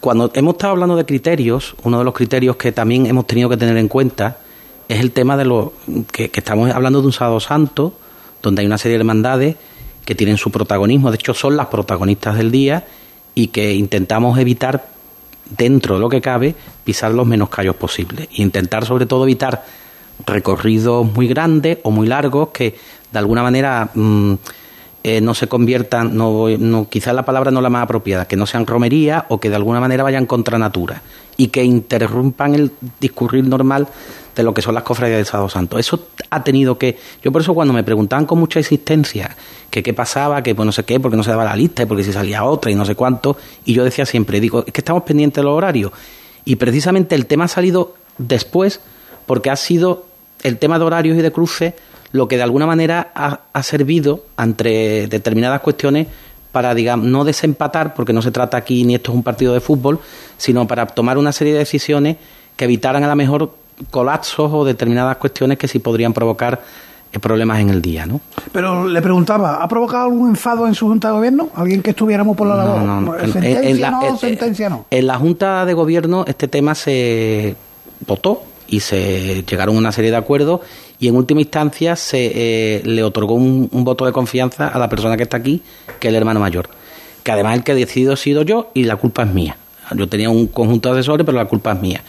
cuando 0.00 0.30
hemos 0.34 0.54
estado 0.54 0.72
hablando 0.72 0.96
de 0.96 1.06
criterios, 1.06 1.74
uno 1.82 1.98
de 1.98 2.04
los 2.04 2.14
criterios 2.14 2.56
que 2.56 2.72
también 2.72 3.06
hemos 3.06 3.26
tenido 3.26 3.48
que 3.48 3.56
tener 3.56 3.76
en 3.76 3.88
cuenta 3.88 4.38
es 4.94 5.00
el 5.00 5.10
tema 5.10 5.36
de 5.36 5.44
lo 5.44 5.72
que, 6.12 6.30
estamos 6.32 6.70
hablando 6.70 7.00
de 7.00 7.06
un 7.06 7.12
sábado 7.12 7.40
santo, 7.40 7.94
donde 8.42 8.60
hay 8.60 8.66
una 8.66 8.78
serie 8.78 8.96
de 8.96 9.00
hermandades 9.00 9.56
que 10.04 10.14
tienen 10.14 10.36
su 10.36 10.50
protagonismo, 10.50 11.10
de 11.10 11.16
hecho 11.16 11.34
son 11.34 11.56
las 11.56 11.66
protagonistas 11.66 12.36
del 12.36 12.50
día 12.50 12.86
y 13.34 13.48
que 13.48 13.74
intentamos 13.74 14.38
evitar, 14.38 14.86
dentro 15.50 15.96
de 15.96 16.00
lo 16.00 16.08
que 16.08 16.20
cabe, 16.20 16.54
pisar 16.84 17.10
los 17.12 17.26
menos 17.26 17.48
callos 17.48 17.74
posibles. 17.76 18.28
E 18.30 18.42
intentar 18.42 18.86
sobre 18.86 19.06
todo 19.06 19.24
evitar 19.24 19.64
recorridos 20.26 21.04
muy 21.12 21.26
grandes 21.26 21.78
o 21.82 21.90
muy 21.90 22.06
largos 22.06 22.50
que 22.50 22.76
de 23.10 23.18
alguna 23.18 23.42
manera 23.42 23.90
mm, 23.94 24.34
eh, 25.02 25.20
no 25.20 25.34
se 25.34 25.48
conviertan, 25.48 26.16
no, 26.16 26.48
no, 26.56 26.88
quizás 26.88 27.14
la 27.14 27.24
palabra 27.24 27.50
no 27.50 27.60
la 27.60 27.68
más 27.68 27.82
apropiada, 27.82 28.26
que 28.26 28.36
no 28.36 28.46
sean 28.46 28.66
romerías 28.66 29.24
o 29.28 29.40
que 29.40 29.50
de 29.50 29.56
alguna 29.56 29.80
manera 29.80 30.04
vayan 30.04 30.26
contra 30.26 30.56
natura 30.56 31.02
y 31.36 31.48
que 31.48 31.64
interrumpan 31.64 32.54
el 32.54 32.70
discurrir 33.00 33.44
normal 33.44 33.88
de 34.34 34.42
lo 34.42 34.52
que 34.52 34.62
son 34.62 34.74
las 34.74 34.82
cofradías 34.82 35.18
del 35.18 35.26
Sábado 35.26 35.48
Santo. 35.48 35.78
Eso 35.78 36.08
ha 36.30 36.42
tenido 36.42 36.76
que. 36.78 36.98
Yo 37.22 37.32
por 37.32 37.42
eso 37.42 37.54
cuando 37.54 37.72
me 37.72 37.84
preguntaban 37.84 38.26
con 38.26 38.38
mucha 38.38 38.58
insistencia 38.58 39.36
que 39.70 39.82
qué 39.82 39.94
pasaba, 39.94 40.42
que 40.42 40.54
pues 40.54 40.66
no 40.66 40.72
sé 40.72 40.84
qué, 40.84 41.00
porque 41.00 41.16
no 41.16 41.22
se 41.22 41.30
daba 41.30 41.44
la 41.44 41.56
lista 41.56 41.82
y 41.82 41.86
porque 41.86 42.04
si 42.04 42.12
salía 42.12 42.44
otra 42.44 42.70
y 42.70 42.74
no 42.74 42.84
sé 42.84 42.94
cuánto, 42.94 43.36
y 43.64 43.74
yo 43.74 43.84
decía 43.84 44.06
siempre, 44.06 44.40
digo, 44.40 44.64
es 44.66 44.72
que 44.72 44.80
estamos 44.80 45.02
pendientes 45.04 45.36
de 45.36 45.44
los 45.44 45.56
horarios. 45.56 45.92
Y 46.44 46.56
precisamente 46.56 47.14
el 47.14 47.26
tema 47.26 47.44
ha 47.44 47.48
salido 47.48 47.94
después 48.18 48.80
porque 49.26 49.50
ha 49.50 49.56
sido 49.56 50.06
el 50.42 50.58
tema 50.58 50.78
de 50.78 50.84
horarios 50.84 51.18
y 51.18 51.22
de 51.22 51.32
cruces 51.32 51.74
lo 52.12 52.28
que 52.28 52.36
de 52.36 52.44
alguna 52.44 52.66
manera 52.66 53.10
ha, 53.14 53.40
ha 53.52 53.62
servido 53.62 54.24
entre 54.38 55.08
determinadas 55.08 55.60
cuestiones 55.62 56.06
para, 56.54 56.72
digamos, 56.72 57.08
no 57.08 57.24
desempatar, 57.24 57.94
porque 57.94 58.12
no 58.12 58.22
se 58.22 58.30
trata 58.30 58.56
aquí 58.56 58.84
ni 58.84 58.94
esto 58.94 59.10
es 59.10 59.16
un 59.16 59.24
partido 59.24 59.52
de 59.52 59.60
fútbol, 59.60 59.98
sino 60.36 60.68
para 60.68 60.86
tomar 60.86 61.18
una 61.18 61.32
serie 61.32 61.52
de 61.52 61.58
decisiones 61.58 62.16
que 62.54 62.66
evitaran 62.66 63.02
a 63.02 63.08
lo 63.08 63.16
mejor 63.16 63.50
colapsos 63.90 64.52
o 64.52 64.64
determinadas 64.64 65.16
cuestiones 65.16 65.58
que 65.58 65.66
sí 65.66 65.80
podrían 65.80 66.12
provocar 66.12 66.62
eh, 67.12 67.18
problemas 67.18 67.58
en 67.58 67.70
el 67.70 67.82
día, 67.82 68.06
¿no? 68.06 68.20
Pero 68.52 68.86
le 68.86 69.02
preguntaba, 69.02 69.64
¿ha 69.64 69.66
provocado 69.66 70.04
algún 70.04 70.28
enfado 70.30 70.68
en 70.68 70.76
su 70.76 70.86
Junta 70.86 71.08
de 71.08 71.14
Gobierno? 71.14 71.48
¿Alguien 71.56 71.82
que 71.82 71.90
estuviéramos 71.90 72.36
por 72.36 72.46
la 72.46 72.54
labor? 72.54 72.82
No, 72.82 73.00
no, 73.00 73.18
¿Sentencia 73.18 73.90
no? 73.90 74.16
¿Sentencia 74.16 74.68
no? 74.68 74.86
En 74.92 75.08
la 75.08 75.18
Junta 75.18 75.66
de 75.66 75.74
Gobierno 75.74 76.24
este 76.28 76.46
tema 76.46 76.76
se 76.76 77.56
votó 78.06 78.44
y 78.68 78.80
se 78.80 79.44
llegaron 79.44 79.76
a 79.76 79.78
una 79.78 79.92
serie 79.92 80.10
de 80.10 80.16
acuerdos 80.16 80.60
y 80.98 81.08
en 81.08 81.16
última 81.16 81.40
instancia 81.40 81.96
se 81.96 82.32
eh, 82.34 82.82
le 82.84 83.02
otorgó 83.02 83.34
un, 83.34 83.68
voto 83.72 84.06
de 84.06 84.12
confianza 84.12 84.68
a 84.68 84.78
la 84.78 84.88
persona 84.88 85.16
que 85.16 85.24
está 85.24 85.36
aquí, 85.36 85.62
que 86.00 86.08
es 86.08 86.12
el 86.12 86.16
hermano 86.16 86.40
mayor. 86.40 86.68
Que 87.22 87.32
además 87.32 87.56
el 87.56 87.64
que 87.64 87.72
ha 87.72 87.74
decidido 87.74 88.12
ha 88.12 88.16
sido 88.16 88.42
yo 88.42 88.70
y 88.74 88.84
la 88.84 88.96
culpa 88.96 89.22
es 89.22 89.32
mía. 89.32 89.56
Yo 89.94 90.08
tenía 90.08 90.30
un 90.30 90.46
conjunto 90.46 90.92
de 90.92 91.00
asesores, 91.00 91.26
pero 91.26 91.36
la 91.36 91.46
culpa 91.46 91.72
es 91.72 91.80
mía 91.80 92.02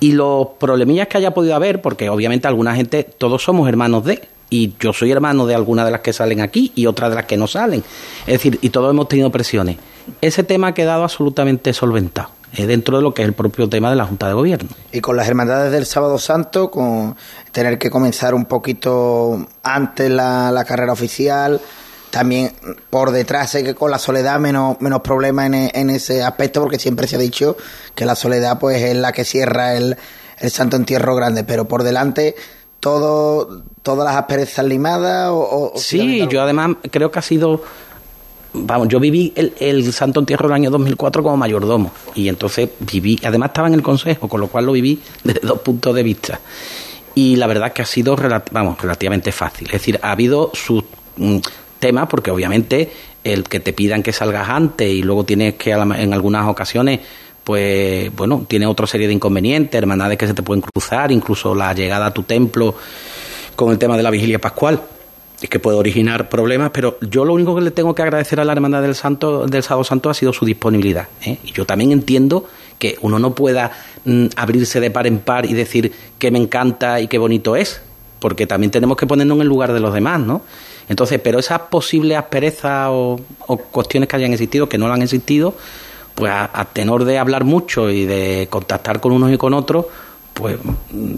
y 0.00 0.12
los 0.12 0.48
problemillas 0.58 1.08
que 1.08 1.18
haya 1.18 1.32
podido 1.32 1.54
haber, 1.54 1.80
porque 1.82 2.08
obviamente 2.08 2.46
alguna 2.46 2.74
gente, 2.74 3.04
todos 3.04 3.42
somos 3.42 3.68
hermanos 3.68 4.04
de, 4.04 4.28
y 4.50 4.74
yo 4.80 4.92
soy 4.92 5.10
hermano 5.10 5.46
de 5.46 5.54
algunas 5.54 5.84
de 5.84 5.90
las 5.90 6.00
que 6.00 6.12
salen 6.12 6.40
aquí 6.40 6.72
y 6.74 6.86
otras 6.86 7.10
de 7.10 7.16
las 7.16 7.26
que 7.26 7.36
no 7.36 7.46
salen. 7.46 7.82
Es 8.20 8.34
decir, 8.34 8.58
y 8.62 8.70
todos 8.70 8.90
hemos 8.90 9.08
tenido 9.08 9.30
presiones. 9.30 9.76
Ese 10.20 10.42
tema 10.42 10.68
ha 10.68 10.74
quedado 10.74 11.02
absolutamente 11.02 11.72
solventado 11.72 12.37
dentro 12.56 12.96
de 12.96 13.02
lo 13.02 13.14
que 13.14 13.22
es 13.22 13.28
el 13.28 13.34
propio 13.34 13.68
tema 13.68 13.90
de 13.90 13.96
la 13.96 14.06
Junta 14.06 14.28
de 14.28 14.34
Gobierno. 14.34 14.70
Y 14.92 15.00
con 15.00 15.16
las 15.16 15.28
hermandades 15.28 15.72
del 15.72 15.86
Sábado 15.86 16.18
Santo, 16.18 16.70
con 16.70 17.16
tener 17.52 17.78
que 17.78 17.90
comenzar 17.90 18.34
un 18.34 18.46
poquito 18.46 19.46
antes 19.62 20.10
la, 20.10 20.50
la 20.50 20.64
carrera 20.64 20.92
oficial, 20.92 21.60
también 22.10 22.52
por 22.90 23.10
detrás 23.10 23.50
sé 23.50 23.64
que 23.64 23.74
con 23.74 23.90
la 23.90 23.98
soledad 23.98 24.38
menos, 24.40 24.80
menos 24.80 25.00
problema 25.02 25.46
en, 25.46 25.54
en, 25.54 25.90
ese 25.90 26.22
aspecto 26.22 26.60
porque 26.60 26.78
siempre 26.78 27.06
se 27.06 27.16
ha 27.16 27.18
dicho 27.18 27.56
que 27.94 28.06
la 28.06 28.14
soledad 28.14 28.58
pues 28.58 28.82
es 28.82 28.96
la 28.96 29.12
que 29.12 29.24
cierra 29.24 29.76
el, 29.76 29.96
el 30.38 30.50
Santo 30.50 30.76
Entierro 30.76 31.14
Grande, 31.14 31.44
pero 31.44 31.68
por 31.68 31.82
delante 31.82 32.34
todo 32.80 33.64
todas 33.82 34.06
las 34.06 34.16
asperezas 34.16 34.64
limadas 34.64 35.30
o, 35.32 35.72
sí, 35.76 36.26
yo 36.30 36.42
además 36.42 36.76
creo 36.90 37.10
que 37.10 37.18
ha 37.18 37.22
sido 37.22 37.62
vamos, 38.52 38.88
yo 38.88 39.00
viví 39.00 39.32
el, 39.36 39.52
el, 39.60 39.92
Santo 39.92 40.20
Entierro 40.20 40.48
del 40.48 40.54
año 40.54 40.70
2004 40.70 41.22
como 41.22 41.36
mayordomo 41.36 41.92
y 42.14 42.28
entonces 42.28 42.70
viví, 42.80 43.18
además 43.24 43.50
estaba 43.50 43.68
en 43.68 43.74
el 43.74 43.82
consejo, 43.82 44.28
con 44.28 44.40
lo 44.40 44.48
cual 44.48 44.66
lo 44.66 44.72
viví 44.72 45.00
desde 45.24 45.40
dos 45.40 45.60
puntos 45.60 45.94
de 45.94 46.02
vista. 46.02 46.40
Y 47.14 47.36
la 47.36 47.46
verdad 47.46 47.72
que 47.72 47.82
ha 47.82 47.86
sido 47.86 48.16
vamos, 48.52 48.80
relativamente 48.80 49.32
fácil. 49.32 49.66
Es 49.66 49.72
decir, 49.72 49.98
ha 50.02 50.12
habido 50.12 50.52
sus 50.54 50.84
mm, 51.16 51.38
tema 51.78 52.08
porque 52.08 52.30
obviamente 52.30 52.92
el 53.24 53.44
que 53.44 53.60
te 53.60 53.72
pidan 53.72 54.02
que 54.02 54.12
salgas 54.12 54.48
antes 54.48 54.88
y 54.88 55.02
luego 55.02 55.24
tienes 55.24 55.54
que 55.54 55.72
en 55.72 56.12
algunas 56.14 56.48
ocasiones 56.48 57.00
pues 57.48 58.14
bueno, 58.14 58.44
tiene 58.46 58.66
otra 58.66 58.86
serie 58.86 59.06
de 59.06 59.14
inconvenientes, 59.14 59.78
hermandades 59.78 60.18
que 60.18 60.26
se 60.26 60.34
te 60.34 60.42
pueden 60.42 60.60
cruzar, 60.60 61.10
incluso 61.10 61.54
la 61.54 61.72
llegada 61.72 62.04
a 62.04 62.12
tu 62.12 62.24
templo 62.24 62.74
con 63.56 63.72
el 63.72 63.78
tema 63.78 63.96
de 63.96 64.02
la 64.02 64.10
vigilia 64.10 64.38
pascual, 64.38 64.82
que 65.46 65.58
puede 65.60 65.76
originar 65.76 66.28
problemas, 66.28 66.70
pero 66.72 66.98
yo 67.00 67.24
lo 67.24 67.32
único 67.32 67.54
que 67.54 67.60
le 67.60 67.70
tengo 67.70 67.94
que 67.94 68.02
agradecer 68.02 68.40
a 68.40 68.44
la 68.44 68.52
hermandad 68.52 68.82
del 68.82 68.94
Santo 68.94 69.46
del 69.46 69.62
Sábado 69.62 69.84
Santo 69.84 70.10
ha 70.10 70.14
sido 70.14 70.32
su 70.32 70.44
disponibilidad. 70.44 71.08
¿eh? 71.24 71.38
Y 71.44 71.52
yo 71.52 71.64
también 71.64 71.92
entiendo 71.92 72.46
que 72.78 72.96
uno 73.02 73.18
no 73.18 73.34
pueda 73.34 73.72
mm, 74.04 74.26
abrirse 74.36 74.80
de 74.80 74.90
par 74.90 75.06
en 75.06 75.20
par 75.20 75.46
y 75.46 75.54
decir 75.54 75.92
que 76.18 76.30
me 76.30 76.38
encanta 76.38 77.00
y 77.00 77.06
qué 77.06 77.18
bonito 77.18 77.54
es, 77.54 77.80
porque 78.18 78.46
también 78.46 78.70
tenemos 78.72 78.96
que 78.96 79.06
ponernos 79.06 79.36
en 79.36 79.42
el 79.42 79.48
lugar 79.48 79.72
de 79.72 79.80
los 79.80 79.94
demás, 79.94 80.20
¿no? 80.20 80.42
Entonces, 80.88 81.20
pero 81.22 81.38
esas 81.38 81.60
posibles 81.62 82.16
asperezas 82.16 82.88
o, 82.90 83.20
o 83.46 83.56
cuestiones 83.56 84.08
que 84.08 84.16
hayan 84.16 84.32
existido, 84.32 84.68
que 84.68 84.78
no 84.78 84.88
lo 84.88 84.94
han 84.94 85.02
existido, 85.02 85.54
pues 86.18 86.32
a, 86.32 86.64
tenor 86.72 87.04
de 87.04 87.16
hablar 87.16 87.44
mucho 87.44 87.90
y 87.90 88.04
de 88.04 88.48
contactar 88.50 89.00
con 89.00 89.12
unos 89.12 89.32
y 89.32 89.38
con 89.38 89.54
otros, 89.54 89.86
pues 90.38 90.56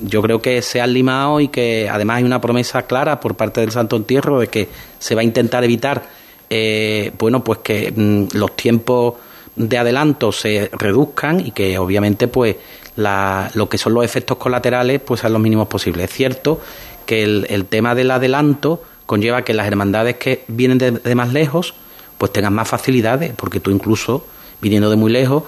yo 0.02 0.22
creo 0.22 0.40
que 0.40 0.62
se 0.62 0.80
han 0.80 0.94
limado 0.94 1.40
y 1.40 1.48
que 1.48 1.90
además 1.90 2.16
hay 2.16 2.24
una 2.24 2.40
promesa 2.40 2.86
clara 2.86 3.20
por 3.20 3.34
parte 3.34 3.60
del 3.60 3.70
Santo 3.70 3.96
Entierro 3.96 4.40
de 4.40 4.46
que 4.46 4.68
se 4.98 5.14
va 5.14 5.20
a 5.20 5.24
intentar 5.24 5.62
evitar, 5.62 6.08
eh, 6.48 7.12
bueno, 7.18 7.44
pues 7.44 7.58
que 7.58 7.92
mm, 7.94 8.28
los 8.32 8.56
tiempos 8.56 9.16
de 9.56 9.76
adelanto 9.76 10.32
se 10.32 10.70
reduzcan 10.72 11.38
y 11.38 11.50
que 11.50 11.76
obviamente 11.76 12.28
pues 12.28 12.56
lo 12.96 13.68
que 13.68 13.76
son 13.76 13.92
los 13.92 14.06
efectos 14.06 14.38
colaterales 14.38 15.02
pues 15.02 15.20
sean 15.20 15.34
los 15.34 15.42
mínimos 15.42 15.68
posibles. 15.68 16.08
Es 16.10 16.16
cierto 16.16 16.58
que 17.04 17.22
el, 17.22 17.66
tema 17.66 17.94
del 17.94 18.12
adelanto 18.12 18.82
conlleva 19.04 19.44
que 19.44 19.52
las 19.52 19.66
hermandades 19.66 20.16
que 20.16 20.44
vienen 20.48 20.78
de 20.78 21.14
más 21.14 21.30
lejos 21.34 21.74
pues 22.16 22.32
tengan 22.32 22.54
más 22.54 22.68
facilidades, 22.68 23.34
porque 23.36 23.60
tú 23.60 23.70
incluso 23.70 24.24
viniendo 24.62 24.88
de 24.88 24.96
muy 24.96 25.12
lejos, 25.12 25.44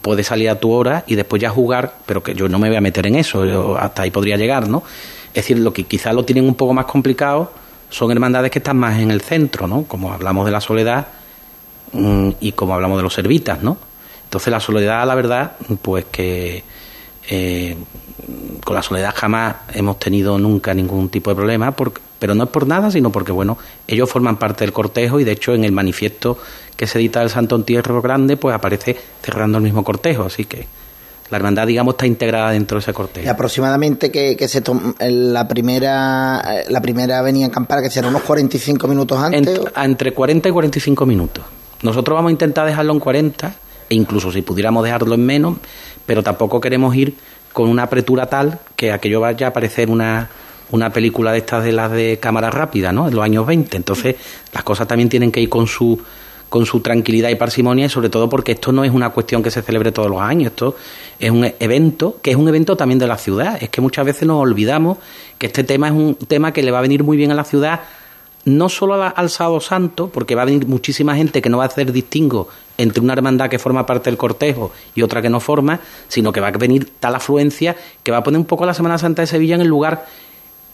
puedes 0.00 0.26
salir 0.26 0.48
a 0.48 0.58
tu 0.58 0.70
hora 0.70 1.04
y 1.06 1.14
después 1.14 1.40
ya 1.42 1.50
jugar, 1.50 1.96
pero 2.06 2.22
que 2.22 2.34
yo 2.34 2.48
no 2.48 2.58
me 2.58 2.68
voy 2.68 2.76
a 2.76 2.80
meter 2.80 3.06
en 3.06 3.16
eso, 3.16 3.76
hasta 3.78 4.02
ahí 4.02 4.10
podría 4.10 4.36
llegar, 4.36 4.68
¿no? 4.68 4.82
Es 5.28 5.44
decir, 5.44 5.58
lo 5.58 5.72
que 5.72 5.84
quizás 5.84 6.14
lo 6.14 6.24
tienen 6.24 6.44
un 6.44 6.54
poco 6.54 6.72
más 6.72 6.86
complicado 6.86 7.52
son 7.90 8.10
hermandades 8.10 8.50
que 8.50 8.58
están 8.58 8.78
más 8.78 8.98
en 8.98 9.10
el 9.10 9.20
centro, 9.20 9.66
¿no? 9.66 9.84
Como 9.84 10.12
hablamos 10.12 10.46
de 10.46 10.52
la 10.52 10.60
soledad 10.60 11.08
mm, 11.92 12.30
y 12.40 12.52
como 12.52 12.74
hablamos 12.74 12.98
de 12.98 13.02
los 13.02 13.14
servitas, 13.14 13.62
¿no? 13.62 13.76
Entonces 14.24 14.50
la 14.50 14.60
soledad, 14.60 15.06
la 15.06 15.14
verdad, 15.14 15.52
pues 15.82 16.06
que 16.10 16.62
eh, 17.30 17.76
con 18.64 18.74
la 18.74 18.82
soledad 18.82 19.14
jamás 19.14 19.56
hemos 19.72 19.98
tenido 19.98 20.38
nunca 20.38 20.74
ningún 20.74 21.08
tipo 21.08 21.30
de 21.30 21.36
problema, 21.36 21.72
pero 22.18 22.34
no 22.34 22.44
es 22.44 22.50
por 22.50 22.66
nada, 22.66 22.90
sino 22.90 23.10
porque, 23.10 23.32
bueno, 23.32 23.58
ellos 23.86 24.10
forman 24.10 24.36
parte 24.36 24.64
del 24.64 24.72
cortejo 24.72 25.20
y 25.20 25.24
de 25.24 25.32
hecho 25.32 25.54
en 25.54 25.64
el 25.64 25.72
manifiesto 25.72 26.38
que 26.76 26.86
se 26.86 26.98
edita 26.98 27.20
del 27.20 27.30
Santo 27.30 27.56
Entierro 27.56 28.00
Grande, 28.02 28.36
pues 28.36 28.54
aparece 28.54 28.96
cerrando 29.22 29.58
el 29.58 29.64
mismo 29.64 29.84
cortejo, 29.84 30.24
así 30.24 30.44
que 30.44 30.66
la 31.30 31.36
hermandad, 31.36 31.66
digamos, 31.66 31.94
está 31.94 32.06
integrada 32.06 32.52
dentro 32.52 32.76
de 32.76 32.80
ese 32.80 32.92
cortejo. 32.92 33.26
Y 33.26 33.28
aproximadamente 33.28 34.10
que, 34.10 34.36
que 34.36 34.48
se 34.48 34.62
la 35.10 35.46
primera 35.46 36.42
la 36.68 36.80
primera 36.80 37.20
venía 37.20 37.44
en 37.44 37.50
campana, 37.50 37.82
que 37.82 37.90
será 37.90 38.08
unos 38.08 38.22
45 38.22 38.88
minutos 38.88 39.18
antes. 39.18 39.60
entre 39.76 40.12
40 40.14 40.48
y 40.48 40.52
45 40.52 41.06
minutos. 41.06 41.44
Nosotros 41.82 42.14
vamos 42.14 42.30
a 42.30 42.32
intentar 42.32 42.66
dejarlo 42.66 42.92
en 42.92 43.00
40, 43.00 43.54
e 43.90 43.94
incluso 43.94 44.32
si 44.32 44.42
pudiéramos 44.42 44.82
dejarlo 44.84 45.14
en 45.14 45.24
menos, 45.24 45.58
pero 46.06 46.22
tampoco 46.22 46.60
queremos 46.60 46.94
ir 46.96 47.14
con 47.52 47.68
una 47.68 47.84
apretura 47.84 48.26
tal 48.26 48.58
que 48.76 48.92
aquello 48.92 49.20
vaya 49.20 49.48
a 49.48 49.52
parecer 49.52 49.90
una, 49.90 50.30
una 50.70 50.92
película 50.92 51.32
de 51.32 51.38
estas 51.38 51.64
de 51.64 51.72
las 51.72 51.90
de 51.90 52.18
cámara 52.20 52.50
rápida, 52.50 52.92
¿no? 52.92 53.08
En 53.08 53.14
los 53.14 53.24
años 53.24 53.46
20. 53.46 53.76
Entonces, 53.76 54.16
las 54.52 54.62
cosas 54.62 54.86
también 54.86 55.08
tienen 55.08 55.32
que 55.32 55.40
ir 55.40 55.48
con 55.48 55.66
su 55.66 56.00
con 56.48 56.64
su 56.66 56.80
tranquilidad 56.80 57.28
y 57.28 57.34
parsimonia 57.34 57.86
y 57.86 57.88
sobre 57.88 58.08
todo 58.08 58.28
porque 58.28 58.52
esto 58.52 58.72
no 58.72 58.84
es 58.84 58.92
una 58.92 59.10
cuestión 59.10 59.42
que 59.42 59.50
se 59.50 59.62
celebre 59.62 59.92
todos 59.92 60.10
los 60.10 60.20
años, 60.20 60.52
esto 60.52 60.76
es 61.18 61.30
un 61.30 61.44
evento 61.60 62.16
que 62.22 62.30
es 62.30 62.36
un 62.36 62.48
evento 62.48 62.76
también 62.76 62.98
de 62.98 63.06
la 63.06 63.18
ciudad, 63.18 63.62
es 63.62 63.68
que 63.68 63.80
muchas 63.80 64.06
veces 64.06 64.26
nos 64.26 64.40
olvidamos 64.40 64.98
que 65.36 65.46
este 65.46 65.64
tema 65.64 65.88
es 65.88 65.92
un 65.92 66.14
tema 66.14 66.52
que 66.52 66.62
le 66.62 66.70
va 66.70 66.78
a 66.78 66.82
venir 66.82 67.04
muy 67.04 67.16
bien 67.16 67.30
a 67.30 67.34
la 67.34 67.44
ciudad, 67.44 67.80
no 68.44 68.70
solo 68.70 69.02
al 69.02 69.30
sábado 69.30 69.60
santo, 69.60 70.08
porque 70.08 70.34
va 70.34 70.42
a 70.42 70.44
venir 70.46 70.66
muchísima 70.66 71.14
gente 71.14 71.42
que 71.42 71.50
no 71.50 71.58
va 71.58 71.64
a 71.64 71.66
hacer 71.66 71.92
distingo 71.92 72.48
entre 72.78 73.02
una 73.02 73.12
hermandad 73.12 73.50
que 73.50 73.58
forma 73.58 73.84
parte 73.84 74.08
del 74.08 74.16
cortejo 74.16 74.72
y 74.94 75.02
otra 75.02 75.20
que 75.20 75.28
no 75.28 75.40
forma, 75.40 75.80
sino 76.06 76.32
que 76.32 76.40
va 76.40 76.48
a 76.48 76.52
venir 76.52 76.92
tal 76.98 77.14
afluencia 77.14 77.76
que 78.02 78.10
va 78.10 78.18
a 78.18 78.22
poner 78.22 78.38
un 78.38 78.46
poco 78.46 78.64
la 78.64 78.72
Semana 78.72 78.96
Santa 78.96 79.22
de 79.22 79.26
Sevilla 79.26 79.56
en 79.56 79.60
el 79.60 79.68
lugar 79.68 80.06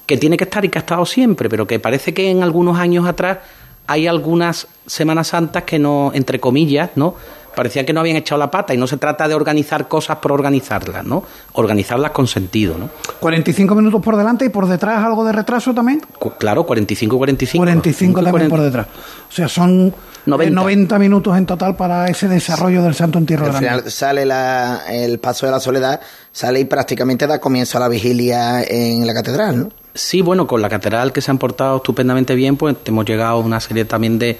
que 0.07 0.17
tiene 0.17 0.37
que 0.37 0.45
estar 0.45 0.65
y 0.65 0.69
que 0.69 0.79
ha 0.79 0.81
estado 0.81 1.05
siempre, 1.07 1.49
pero 1.49 1.67
que 1.67 1.79
parece 1.81 2.13
que 2.13 2.31
en 2.31 2.43
algunos 2.43 2.79
años 2.79 3.07
atrás 3.07 3.39
hay 3.87 4.07
algunas 4.07 4.67
Semanas 4.87 5.29
Santas 5.29 5.65
que 5.65 5.79
no, 5.79 6.11
entre 6.15 6.41
comillas, 6.41 6.91
¿no? 6.97 7.15
Parecía 7.55 7.87
que 7.87 7.93
no 7.93 8.01
habían 8.01 8.17
echado 8.17 8.39
la 8.39 8.51
pata 8.51 8.75
y 8.75 8.77
no 8.77 8.87
se 8.87 8.97
trata 8.97 9.29
de 9.29 9.35
organizar 9.35 9.87
cosas 9.87 10.19
por 10.19 10.33
organizarlas, 10.33 11.05
¿no? 11.05 11.23
Organizarlas 11.53 12.11
con 12.11 12.27
sentido, 12.27 12.77
¿no? 12.77 12.91
45 13.21 13.75
minutos 13.77 14.03
por 14.03 14.17
delante 14.17 14.45
y 14.45 14.49
por 14.49 14.67
detrás 14.67 15.05
algo 15.05 15.25
de 15.25 15.33
retraso 15.33 15.73
también. 15.73 16.03
claro, 16.39 16.65
45 16.65 17.17
45. 17.17 17.63
45 17.63 18.23
también 18.23 18.49
por 18.49 18.61
detrás. 18.61 18.87
O 19.29 19.33
sea, 19.33 19.49
son 19.49 19.95
90. 20.27 20.97
Eh, 20.97 20.99
minutos 20.99 21.37
en 21.37 21.47
total 21.47 21.77
para 21.77 22.07
ese 22.07 22.27
desarrollo 22.29 22.83
del 22.83 22.95
Santo 22.95 23.19
Entierro 23.19 23.47
Al 23.47 23.55
final 23.55 23.91
sale 23.91 24.27
el 24.89 25.19
paso 25.21 25.47
de 25.47 25.53
la 25.53 25.61
soledad, 25.61 26.01
sale 26.33 26.61
y 26.61 26.65
prácticamente 26.65 27.27
da 27.27 27.39
comienzo 27.39 27.79
a 27.79 27.83
la 27.83 27.89
vigilia 27.89 28.65
en 28.65 29.07
la 29.07 29.15
catedral, 29.15 29.61
¿no? 29.61 29.84
Sí, 29.95 30.23
bueno, 30.23 30.49
con 30.49 30.61
la 30.61 30.69
catedral 30.69 31.13
que 31.13 31.21
se 31.21 31.31
han 31.31 31.39
portado 31.39 31.77
estupendamente 31.77 32.35
bien, 32.35 32.57
pues 32.57 32.75
hemos 32.85 33.05
llegado 33.05 33.37
a 33.37 33.39
una 33.39 33.61
serie 33.61 33.85
también 33.85 34.19
de, 34.19 34.39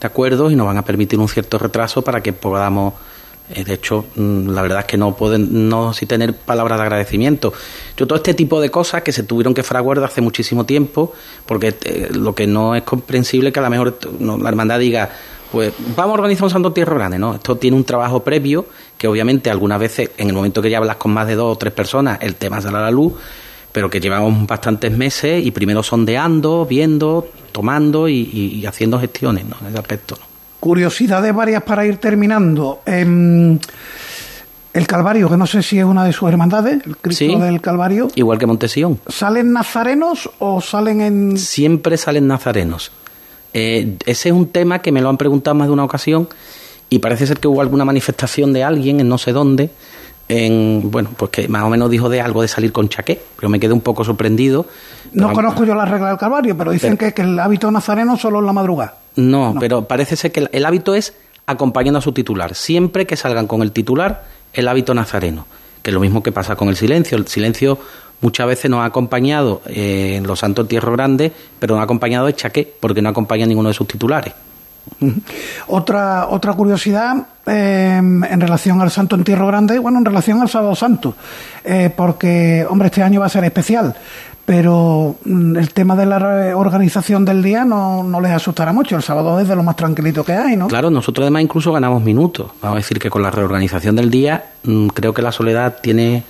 acuerdos 0.00 0.52
y 0.52 0.56
nos 0.56 0.66
van 0.66 0.76
a 0.76 0.84
permitir 0.84 1.18
un 1.18 1.28
cierto 1.28 1.58
retraso 1.58 2.02
para 2.02 2.22
que 2.22 2.32
podamos 2.32 2.94
eh, 3.50 3.64
de 3.64 3.74
hecho, 3.74 4.04
mm, 4.14 4.48
la 4.50 4.62
verdad 4.62 4.80
es 4.80 4.84
que 4.84 4.96
no 4.96 5.16
pueden 5.16 5.68
no 5.68 5.92
si 5.92 6.06
tener 6.06 6.34
palabras 6.34 6.78
de 6.78 6.82
agradecimiento. 6.82 7.52
Yo 7.96 8.06
todo 8.06 8.16
este 8.16 8.34
tipo 8.34 8.60
de 8.60 8.70
cosas 8.70 9.02
que 9.02 9.12
se 9.12 9.22
tuvieron 9.22 9.54
que 9.54 9.62
fraguar 9.62 10.02
hace 10.04 10.20
muchísimo 10.20 10.64
tiempo, 10.66 11.12
porque 11.46 11.74
eh, 11.84 12.08
lo 12.12 12.34
que 12.34 12.46
no 12.46 12.74
es 12.74 12.82
comprensible 12.82 13.52
que 13.52 13.60
a 13.60 13.62
lo 13.62 13.70
mejor 13.70 13.98
la 14.20 14.48
hermandad 14.48 14.78
diga, 14.78 15.10
pues 15.50 15.72
vamos 15.96 16.16
a 16.16 16.20
organizar 16.20 16.44
un 16.44 16.50
Santo 16.50 16.72
Tierra 16.72 16.94
Grande, 16.94 17.18
¿no? 17.18 17.36
Esto 17.36 17.56
tiene 17.56 17.76
un 17.76 17.84
trabajo 17.84 18.22
previo 18.22 18.66
que 18.98 19.08
obviamente 19.08 19.50
algunas 19.50 19.80
veces 19.80 20.10
en 20.18 20.28
el 20.28 20.34
momento 20.34 20.60
que 20.60 20.70
ya 20.70 20.78
hablas 20.78 20.96
con 20.96 21.12
más 21.12 21.26
de 21.26 21.36
dos 21.36 21.54
o 21.54 21.58
tres 21.58 21.72
personas 21.72 22.18
el 22.20 22.34
tema 22.34 22.60
sale 22.60 22.76
a 22.76 22.82
la 22.82 22.90
luz 22.90 23.14
pero 23.78 23.88
que 23.88 24.00
llevamos 24.00 24.44
bastantes 24.44 24.90
meses 24.90 25.46
y 25.46 25.52
primero 25.52 25.84
sondeando, 25.84 26.66
viendo, 26.66 27.28
tomando 27.52 28.08
y, 28.08 28.66
haciendo 28.66 28.98
gestiones 28.98 29.44
¿no? 29.44 29.54
en 29.60 29.68
ese 29.68 29.78
aspecto. 29.78 30.16
¿no? 30.18 30.26
Curiosidades 30.58 31.32
varias 31.32 31.62
para 31.62 31.86
ir 31.86 31.98
terminando. 31.98 32.80
Em, 32.84 33.56
el 34.72 34.86
Calvario, 34.88 35.30
que 35.30 35.36
no 35.36 35.46
sé 35.46 35.62
si 35.62 35.78
es 35.78 35.84
una 35.84 36.04
de 36.04 36.12
sus 36.12 36.28
hermandades, 36.28 36.84
el 36.84 36.96
Cristo 36.96 37.38
del 37.38 37.60
Calvario. 37.60 38.08
Igual 38.16 38.38
que 38.38 38.46
Montesión. 38.46 38.98
¿Salen 39.06 39.52
nazarenos 39.52 40.28
o 40.40 40.60
salen 40.60 41.00
en.? 41.00 41.38
Siempre 41.38 41.96
salen 41.96 42.26
nazarenos. 42.26 42.90
Eh, 43.54 43.96
ese 44.06 44.30
es 44.30 44.34
un 44.34 44.48
tema 44.48 44.82
que 44.82 44.90
me 44.90 45.00
lo 45.00 45.08
han 45.08 45.18
preguntado 45.18 45.54
más 45.54 45.68
de 45.68 45.72
una 45.72 45.84
ocasión 45.84 46.28
y 46.90 46.98
parece 46.98 47.28
ser 47.28 47.38
que 47.38 47.46
hubo 47.46 47.60
alguna 47.60 47.84
manifestación 47.84 48.52
de 48.52 48.64
alguien 48.64 48.98
en 48.98 49.08
no 49.08 49.18
sé 49.18 49.30
dónde 49.30 49.70
en, 50.28 50.90
bueno, 50.90 51.10
pues 51.16 51.30
que 51.30 51.48
más 51.48 51.64
o 51.64 51.70
menos 51.70 51.90
dijo 51.90 52.08
de 52.08 52.20
algo 52.20 52.42
de 52.42 52.48
salir 52.48 52.72
con 52.72 52.88
chaqué, 52.88 53.20
pero 53.36 53.48
me 53.48 53.58
quedé 53.58 53.72
un 53.72 53.80
poco 53.80 54.04
sorprendido. 54.04 54.66
No 55.12 55.32
conozco 55.32 55.64
yo 55.64 55.74
la 55.74 55.86
regla 55.86 56.08
del 56.10 56.18
Calvario, 56.18 56.56
pero 56.56 56.70
dicen 56.70 56.96
que, 56.96 57.14
que, 57.14 57.22
el 57.22 57.38
hábito 57.38 57.70
nazareno 57.70 58.16
solo 58.16 58.40
en 58.40 58.46
la 58.46 58.52
madrugada. 58.52 58.94
No, 59.16 59.54
pero 59.58 59.86
parece 59.86 60.16
ser 60.16 60.30
que 60.30 60.48
el, 60.52 60.66
hábito 60.66 60.94
es 60.94 61.14
acompañando 61.46 61.98
a 61.98 62.02
su 62.02 62.12
titular. 62.12 62.54
Siempre 62.54 63.06
que 63.06 63.16
salgan 63.16 63.46
con 63.46 63.62
el 63.62 63.72
titular, 63.72 64.24
el 64.52 64.68
hábito 64.68 64.94
nazareno, 64.94 65.46
que 65.82 65.90
es 65.90 65.94
lo 65.94 66.00
mismo 66.00 66.22
que 66.22 66.30
pasa 66.30 66.56
con 66.56 66.68
el 66.68 66.76
silencio. 66.76 67.16
El 67.16 67.26
silencio 67.26 67.78
muchas 68.20 68.46
veces 68.46 68.70
nos 68.70 68.80
ha 68.80 68.84
acompañado 68.84 69.62
eh, 69.66 70.16
en 70.16 70.26
los 70.26 70.40
santos 70.40 70.64
entierros 70.64 70.94
grandes, 70.94 71.32
pero 71.58 71.74
no 71.74 71.80
ha 71.80 71.84
acompañado 71.84 72.26
de 72.26 72.34
chaqué, 72.34 72.70
porque 72.78 73.00
no 73.00 73.08
acompaña 73.08 73.44
a 73.44 73.48
ninguno 73.48 73.70
de 73.70 73.74
sus 73.74 73.88
titulares. 73.88 74.34
Otra, 75.68 76.28
otra 76.28 76.52
curiosidad 76.54 77.16
eh, 77.46 77.96
en 77.96 78.40
relación 78.40 78.80
al 78.80 78.90
Santo 78.90 79.16
Entierro 79.16 79.46
Grande, 79.46 79.78
bueno, 79.78 79.98
en 79.98 80.04
relación 80.04 80.40
al 80.40 80.48
Sábado 80.48 80.74
Santo, 80.74 81.14
eh, 81.64 81.92
porque, 81.94 82.66
hombre, 82.68 82.86
este 82.86 83.02
año 83.02 83.20
va 83.20 83.26
a 83.26 83.30
ser 83.30 83.44
especial, 83.44 83.94
pero 84.44 85.16
mm, 85.24 85.56
el 85.56 85.72
tema 85.72 85.94
de 85.94 86.06
la 86.06 86.56
organización 86.56 87.24
del 87.24 87.42
día 87.42 87.64
no, 87.64 88.02
no 88.02 88.20
les 88.20 88.32
asustará 88.32 88.72
mucho. 88.72 88.96
El 88.96 89.02
sábado 89.02 89.38
es 89.40 89.48
de 89.48 89.56
lo 89.56 89.62
más 89.62 89.76
tranquilito 89.76 90.24
que 90.24 90.32
hay, 90.32 90.56
¿no? 90.56 90.68
Claro, 90.68 90.90
nosotros 90.90 91.24
además 91.24 91.42
incluso 91.42 91.72
ganamos 91.72 92.02
minutos. 92.02 92.50
Vamos 92.62 92.76
a 92.76 92.80
decir 92.80 92.98
que 92.98 93.10
con 93.10 93.22
la 93.22 93.30
reorganización 93.30 93.96
del 93.96 94.10
día, 94.10 94.44
mm, 94.64 94.88
creo 94.88 95.12
que 95.12 95.22
la 95.22 95.32
Soledad 95.32 95.78
tiene 95.82 96.24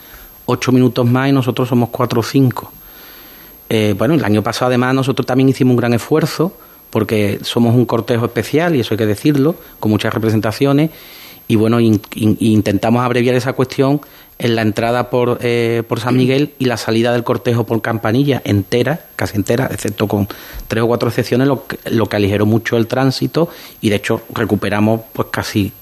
ocho 0.47 0.73
minutos 0.73 1.07
más 1.07 1.29
y 1.29 1.33
nosotros 1.33 1.69
somos 1.69 1.91
cuatro 1.91 2.21
o 2.21 2.23
cinco. 2.23 2.73
Eh, 3.69 3.95
bueno, 3.97 4.15
el 4.15 4.25
año 4.25 4.43
pasado 4.43 4.69
además 4.69 4.95
nosotros 4.95 5.27
también 5.27 5.49
hicimos 5.49 5.73
un 5.73 5.77
gran 5.77 5.93
esfuerzo 5.93 6.53
porque 6.91 7.39
somos 7.43 7.75
un 7.75 7.87
cortejo 7.87 8.27
especial, 8.27 8.77
y 8.77 8.81
eso 8.81 8.95
hay 8.95 8.99
que 8.99 9.07
decirlo, 9.07 9.57
con 9.81 9.91
muchas 9.91 10.13
representaciones, 10.13 10.91
y 11.49 11.57
bueno, 11.57 11.81
intentamos 11.81 13.03
abreviar 13.03 13.35
esa 13.35 13.55
cuestión 13.55 14.03
en 14.39 14.55
la 14.55 14.63
entrada 14.63 15.11
por, 15.11 15.39
eh, 15.41 15.83
por 15.89 15.99
San 15.99 16.17
Miguel 16.17 16.53
y 16.59 16.67
la 16.67 16.77
salida 16.77 17.13
del 17.13 17.25
cortejo 17.25 17.65
por 17.65 17.81
Campanilla 17.83 18.41
entera, 18.45 19.01
casi 19.17 19.37
entera, 19.37 19.69
excepto 19.73 20.07
con 20.07 20.29
tres 20.69 20.85
o 20.85 20.87
cuatro 20.87 21.09
excepciones, 21.09 21.49
lo 21.49 21.67
que, 21.67 21.79
lo 21.91 22.07
que 22.07 22.17
aligeró 22.17 22.47
mucho 22.47 22.77
el 22.77 22.87
tránsito 22.87 23.49
y 23.81 23.89
de 23.89 23.97
hecho 23.97 24.21
recuperamos 24.35 25.01
pues 25.13 25.29
casi 25.31 25.73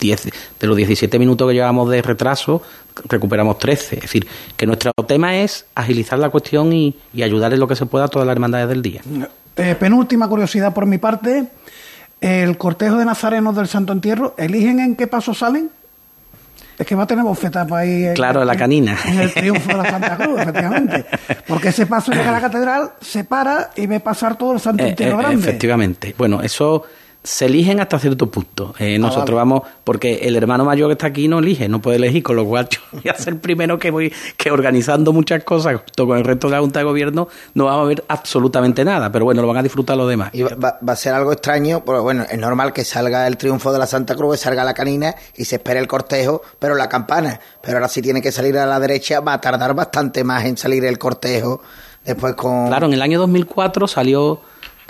10, 0.00 0.26
mm, 0.26 0.28
de 0.60 0.66
los 0.66 0.76
17 0.76 1.18
minutos 1.18 1.46
que 1.46 1.54
llevamos 1.54 1.90
de 1.90 2.02
retraso, 2.02 2.62
recuperamos 3.08 3.58
13. 3.58 3.96
Es 3.96 4.02
decir, 4.02 4.26
que 4.56 4.66
nuestro 4.66 4.92
tema 5.06 5.36
es 5.36 5.66
agilizar 5.74 6.18
la 6.18 6.30
cuestión 6.30 6.72
y, 6.72 6.96
y 7.12 7.22
ayudar 7.22 7.52
en 7.52 7.60
lo 7.60 7.68
que 7.68 7.76
se 7.76 7.86
pueda 7.86 8.06
a 8.06 8.08
todas 8.08 8.26
las 8.26 8.34
hermandades 8.34 8.68
del 8.68 8.82
día. 8.82 9.02
Eh, 9.56 9.74
penúltima 9.74 10.28
curiosidad 10.28 10.74
por 10.74 10.86
mi 10.86 10.98
parte. 10.98 11.46
El 12.20 12.56
cortejo 12.58 12.96
de 12.96 13.04
nazarenos 13.04 13.54
del 13.56 13.68
Santo 13.68 13.92
Entierro, 13.92 14.34
¿eligen 14.38 14.80
en 14.80 14.96
qué 14.96 15.06
paso 15.06 15.34
salen? 15.34 15.70
Es 16.78 16.86
que 16.86 16.94
va 16.94 17.04
a 17.04 17.06
tener 17.06 17.24
bofetas 17.24 17.66
para 17.66 17.82
ahí. 17.82 18.12
Claro, 18.14 18.44
la 18.44 18.54
canina. 18.54 18.98
En 19.06 19.18
el 19.20 19.32
triunfo 19.32 19.68
de 19.68 19.76
la 19.76 19.90
Santa 19.90 20.16
Cruz, 20.16 20.40
efectivamente. 20.40 21.06
Porque 21.46 21.68
ese 21.68 21.86
paso 21.86 22.12
llega 22.12 22.28
a 22.28 22.32
la 22.32 22.40
catedral, 22.40 22.90
se 23.00 23.24
para 23.24 23.70
y 23.76 23.86
ve 23.86 24.00
pasar 24.00 24.36
todo 24.36 24.52
el 24.52 24.60
Santo 24.60 24.84
eh, 24.84 24.90
Entierro 24.90 25.18
eh, 25.20 25.22
Grande. 25.22 25.48
Efectivamente. 25.48 26.14
Bueno, 26.18 26.42
eso 26.42 26.84
se 27.26 27.46
eligen 27.46 27.80
hasta 27.80 27.98
cierto 27.98 28.30
punto. 28.30 28.72
Eh, 28.78 28.94
ah, 28.94 28.98
nosotros 29.00 29.34
vamos, 29.34 29.62
porque 29.82 30.20
el 30.22 30.36
hermano 30.36 30.64
mayor 30.64 30.88
que 30.88 30.92
está 30.92 31.08
aquí 31.08 31.26
no 31.26 31.40
elige, 31.40 31.68
no 31.68 31.82
puede 31.82 31.96
elegir, 31.96 32.22
con 32.22 32.36
lo 32.36 32.46
cual 32.46 32.68
yo 32.70 32.78
voy 32.92 33.10
a 33.10 33.14
ser 33.14 33.34
el 33.34 33.40
primero 33.40 33.80
que 33.80 33.90
voy, 33.90 34.12
que 34.36 34.52
organizando 34.52 35.12
muchas 35.12 35.42
cosas 35.42 35.74
junto 35.74 36.06
con 36.06 36.18
el 36.18 36.24
resto 36.24 36.46
de 36.46 36.52
la 36.52 36.60
Junta 36.60 36.78
de 36.78 36.84
Gobierno, 36.84 37.26
no 37.54 37.64
vamos 37.64 37.84
a 37.84 37.88
ver 37.88 38.04
absolutamente 38.06 38.84
nada, 38.84 39.10
pero 39.10 39.24
bueno, 39.24 39.42
lo 39.42 39.48
van 39.48 39.56
a 39.56 39.62
disfrutar 39.64 39.96
los 39.96 40.08
demás. 40.08 40.30
Y 40.34 40.44
va, 40.44 40.78
a 40.86 40.96
ser 40.96 41.14
algo 41.14 41.32
extraño, 41.32 41.84
porque 41.84 42.00
bueno, 42.00 42.24
es 42.30 42.38
normal 42.38 42.72
que 42.72 42.84
salga 42.84 43.26
el 43.26 43.36
triunfo 43.36 43.72
de 43.72 43.80
la 43.80 43.88
Santa 43.88 44.14
Cruz, 44.14 44.38
salga 44.38 44.62
la 44.62 44.72
canina 44.72 45.12
y 45.36 45.46
se 45.46 45.56
espere 45.56 45.80
el 45.80 45.88
cortejo, 45.88 46.42
pero 46.60 46.76
la 46.76 46.88
campana. 46.88 47.40
Pero 47.60 47.78
ahora 47.78 47.88
si 47.88 48.02
tiene 48.02 48.22
que 48.22 48.30
salir 48.30 48.56
a 48.56 48.66
la 48.66 48.78
derecha, 48.78 49.18
va 49.18 49.32
a 49.32 49.40
tardar 49.40 49.74
bastante 49.74 50.22
más 50.22 50.44
en 50.44 50.56
salir 50.56 50.84
el 50.84 50.96
cortejo. 50.96 51.60
Después 52.04 52.36
con. 52.36 52.68
Claro, 52.68 52.86
en 52.86 52.92
el 52.92 53.02
año 53.02 53.18
2004 53.18 53.88
salió 53.88 54.40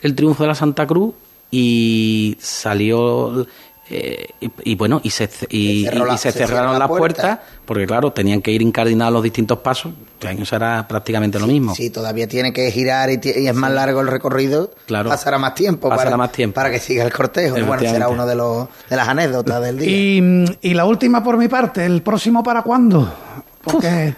el 0.02 0.14
triunfo 0.14 0.42
de 0.42 0.48
la 0.48 0.54
Santa 0.54 0.86
Cruz 0.86 1.14
y 1.50 2.36
salió 2.40 3.46
eh, 3.88 4.30
y, 4.40 4.74
bueno 4.74 5.00
y 5.04 5.10
se 5.10 5.30
y, 5.48 5.86
se, 6.18 6.32
cerraron 6.32 6.76
las 6.76 6.88
puertas 6.88 7.38
porque 7.64 7.86
claro 7.86 8.12
tenían 8.12 8.42
que 8.42 8.50
ir 8.50 8.60
incardinados 8.60 9.12
los 9.12 9.22
distintos 9.22 9.60
pasos 9.60 9.92
este 10.14 10.26
año 10.26 10.44
será 10.44 10.88
prácticamente 10.88 11.38
lo 11.38 11.46
mismo. 11.46 11.72
sí 11.72 11.90
todavía 11.90 12.26
tiene 12.26 12.52
que 12.52 12.72
girar 12.72 13.10
y, 13.10 13.20
es 13.22 13.54
más 13.54 13.70
largo 13.70 14.00
el 14.00 14.08
recorrido 14.08 14.72
claro. 14.86 15.08
pasará 15.08 15.38
más 15.38 15.54
tiempo 15.54 15.88
pasará 15.88 16.10
para, 16.10 16.16
más 16.16 16.32
tiempo. 16.32 16.54
para 16.56 16.70
que 16.70 16.80
siga 16.80 17.04
el 17.04 17.12
cortejo 17.12 17.54
bueno 17.64 17.80
será 17.80 18.08
uno 18.08 18.26
de 18.26 18.34
los 18.34 18.66
de 18.90 18.96
las 18.96 19.06
anécdotas 19.06 19.62
del 19.62 19.78
día. 19.78 19.88
Y, 19.88 20.58
y 20.62 20.74
la 20.74 20.84
última 20.84 21.22
por 21.22 21.36
mi 21.36 21.46
parte 21.46 21.86
el 21.86 22.02
próximo 22.02 22.42
para 22.42 22.62
cuándo 22.62 23.14
porque 23.62 24.16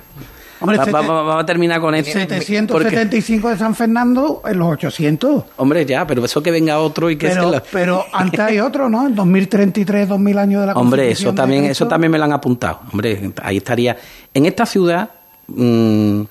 Hombre, 0.61 0.79
vamos 0.90 1.42
a 1.42 1.47
terminar 1.47 1.81
con 1.81 1.94
este. 1.94 2.12
775 2.12 3.51
de 3.51 3.57
San 3.57 3.75
Fernando 3.75 4.42
en 4.47 4.59
los 4.59 4.68
800. 4.68 5.44
Hombre, 5.57 5.87
ya, 5.87 6.07
pero 6.07 6.25
eso 6.25 6.42
que 6.42 6.51
venga 6.51 6.79
otro 6.79 7.11
y 7.11 7.16
que 7.16 7.29
pero, 7.29 7.62
pero 7.71 8.05
antes 8.12 8.40
hay 8.40 8.59
otro, 8.61 8.88
¿no? 8.88 9.07
En 9.07 9.14
2033, 9.14 10.09
2000 10.09 10.38
años 10.38 10.61
de 10.62 10.66
la 10.66 10.73
Hombre, 10.75 11.11
eso 11.11 11.33
también, 11.33 11.64
eso 11.64 11.87
también 11.87 12.11
me 12.11 12.18
lo 12.18 12.25
han 12.25 12.33
apuntado. 12.33 12.81
Hombre, 12.92 13.33
ahí 13.42 13.59
estaría. 13.59 13.97
En 14.35 14.47
esta 14.47 14.66
ciudad, 14.66 15.11
mm, 15.47 16.23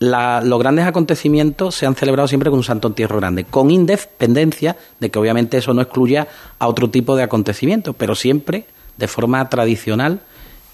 los 0.00 0.58
grandes 0.58 0.86
acontecimientos 0.86 1.74
se 1.74 1.86
han 1.86 1.94
celebrado 1.94 2.28
siempre 2.28 2.50
con 2.50 2.58
un 2.58 2.64
Santo 2.64 2.88
Entierro 2.88 3.18
grande, 3.18 3.44
con 3.44 3.70
independencia 3.70 4.76
de 5.00 5.10
que 5.10 5.18
obviamente 5.18 5.58
eso 5.58 5.72
no 5.74 5.82
excluya 5.82 6.26
a 6.58 6.68
otro 6.68 6.90
tipo 6.90 7.16
de 7.16 7.22
acontecimientos, 7.22 7.94
pero 7.96 8.14
siempre 8.14 8.64
de 8.96 9.08
forma 9.08 9.48
tradicional 9.48 10.20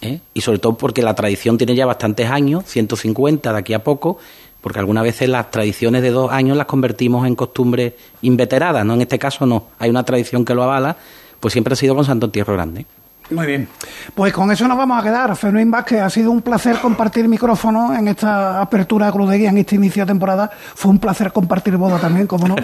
¿eh? 0.00 0.20
y 0.34 0.40
sobre 0.40 0.58
todo 0.58 0.76
porque 0.76 1.02
la 1.02 1.14
tradición 1.14 1.58
tiene 1.58 1.74
ya 1.74 1.86
bastantes 1.86 2.30
años, 2.30 2.64
150 2.66 3.52
de 3.52 3.58
aquí 3.58 3.74
a 3.74 3.84
poco, 3.84 4.18
porque 4.60 4.78
algunas 4.78 5.04
veces 5.04 5.28
las 5.28 5.50
tradiciones 5.50 6.02
de 6.02 6.10
dos 6.10 6.30
años 6.30 6.56
las 6.56 6.66
convertimos 6.66 7.26
en 7.26 7.34
costumbres 7.34 7.94
inveteradas, 8.22 8.84
¿no? 8.84 8.94
En 8.94 9.00
este 9.02 9.18
caso 9.18 9.46
no, 9.46 9.64
hay 9.78 9.90
una 9.90 10.04
tradición 10.04 10.44
que 10.44 10.54
lo 10.54 10.62
avala, 10.62 10.96
pues 11.40 11.52
siempre 11.52 11.72
ha 11.72 11.76
sido 11.76 11.94
con 11.94 12.04
Santo 12.04 12.26
Entierro 12.26 12.54
Grande. 12.54 12.86
Muy 13.30 13.46
bien. 13.46 13.68
Pues 14.14 14.32
con 14.32 14.50
eso 14.50 14.66
nos 14.66 14.76
vamos 14.76 15.00
a 15.00 15.04
quedar. 15.04 15.36
Fermín 15.36 15.70
Vázquez, 15.70 16.00
ha 16.00 16.10
sido 16.10 16.32
un 16.32 16.42
placer 16.42 16.78
compartir 16.80 17.28
micrófono 17.28 17.94
en 17.94 18.08
esta 18.08 18.60
apertura 18.60 19.06
de 19.06 19.12
Cruz 19.12 19.30
de 19.30 19.38
Guía, 19.38 19.50
en 19.50 19.58
este 19.58 19.76
inicio 19.76 20.02
de 20.02 20.08
temporada. 20.08 20.50
Fue 20.74 20.90
un 20.90 20.98
placer 20.98 21.32
compartir 21.32 21.76
boda 21.76 21.98
también, 21.98 22.26
como 22.26 22.48
no. 22.48 22.56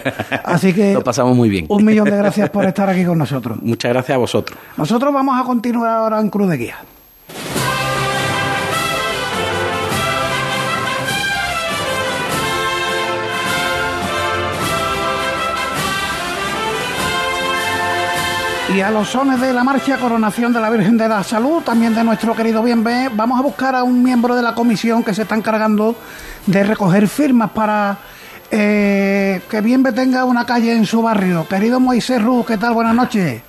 Así 0.44 0.72
que. 0.72 0.94
Lo 0.94 1.04
pasamos 1.04 1.36
muy 1.36 1.48
bien. 1.48 1.66
Un 1.68 1.84
millón 1.84 2.10
de 2.10 2.16
gracias 2.16 2.50
por 2.50 2.64
estar 2.64 2.90
aquí 2.90 3.04
con 3.04 3.16
nosotros. 3.16 3.58
Muchas 3.62 3.92
gracias 3.92 4.16
a 4.16 4.18
vosotros. 4.18 4.58
Nosotros 4.76 5.14
vamos 5.14 5.40
a 5.40 5.44
continuar 5.44 5.98
ahora 5.98 6.20
en 6.20 6.30
Cruz 6.30 6.50
de 6.50 6.56
Guía. 6.56 6.76
Y 18.76 18.80
a 18.82 18.90
los 18.90 19.08
sones 19.08 19.40
de 19.40 19.54
la 19.54 19.64
marcha 19.64 19.96
Coronación 19.96 20.52
de 20.52 20.60
la 20.60 20.68
Virgen 20.68 20.98
de 20.98 21.08
la 21.08 21.22
Salud, 21.22 21.62
también 21.62 21.94
de 21.94 22.04
nuestro 22.04 22.36
querido 22.36 22.62
Bienve, 22.62 23.08
vamos 23.10 23.38
a 23.38 23.42
buscar 23.42 23.74
a 23.74 23.82
un 23.82 24.02
miembro 24.02 24.34
de 24.34 24.42
la 24.42 24.54
comisión 24.54 25.02
que 25.02 25.14
se 25.14 25.22
está 25.22 25.34
encargando 25.34 25.96
de 26.44 26.62
recoger 26.62 27.08
firmas 27.08 27.52
para 27.52 27.96
eh, 28.50 29.40
que 29.48 29.62
Bienve 29.62 29.92
tenga 29.92 30.26
una 30.26 30.44
calle 30.44 30.76
en 30.76 30.84
su 30.84 31.00
barrio. 31.00 31.46
Querido 31.48 31.80
Moisés 31.80 32.20
Ruz, 32.20 32.44
¿qué 32.44 32.58
tal? 32.58 32.74
Buenas 32.74 32.94
noches. 32.94 33.45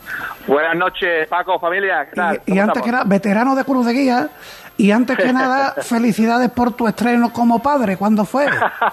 Buenas 0.47 0.75
noches, 0.77 1.27
Paco, 1.27 1.59
familia. 1.59 2.07
¿qué 2.09 2.15
tal? 2.15 2.41
Y, 2.45 2.57
antes 2.57 2.81
que 2.81 2.91
nada, 2.91 3.03
veterano 3.05 3.53
de 3.53 3.65
Cruz 3.65 3.85
de 3.85 3.93
Guía, 3.93 4.29
y 4.77 4.91
antes 4.91 5.17
que 5.17 5.33
nada, 5.33 5.73
felicidades 5.81 6.49
por 6.51 6.71
tu 6.71 6.87
estreno 6.87 7.33
como 7.33 7.59
padre. 7.59 7.97
¿Cuándo 7.97 8.23
fue? 8.23 8.45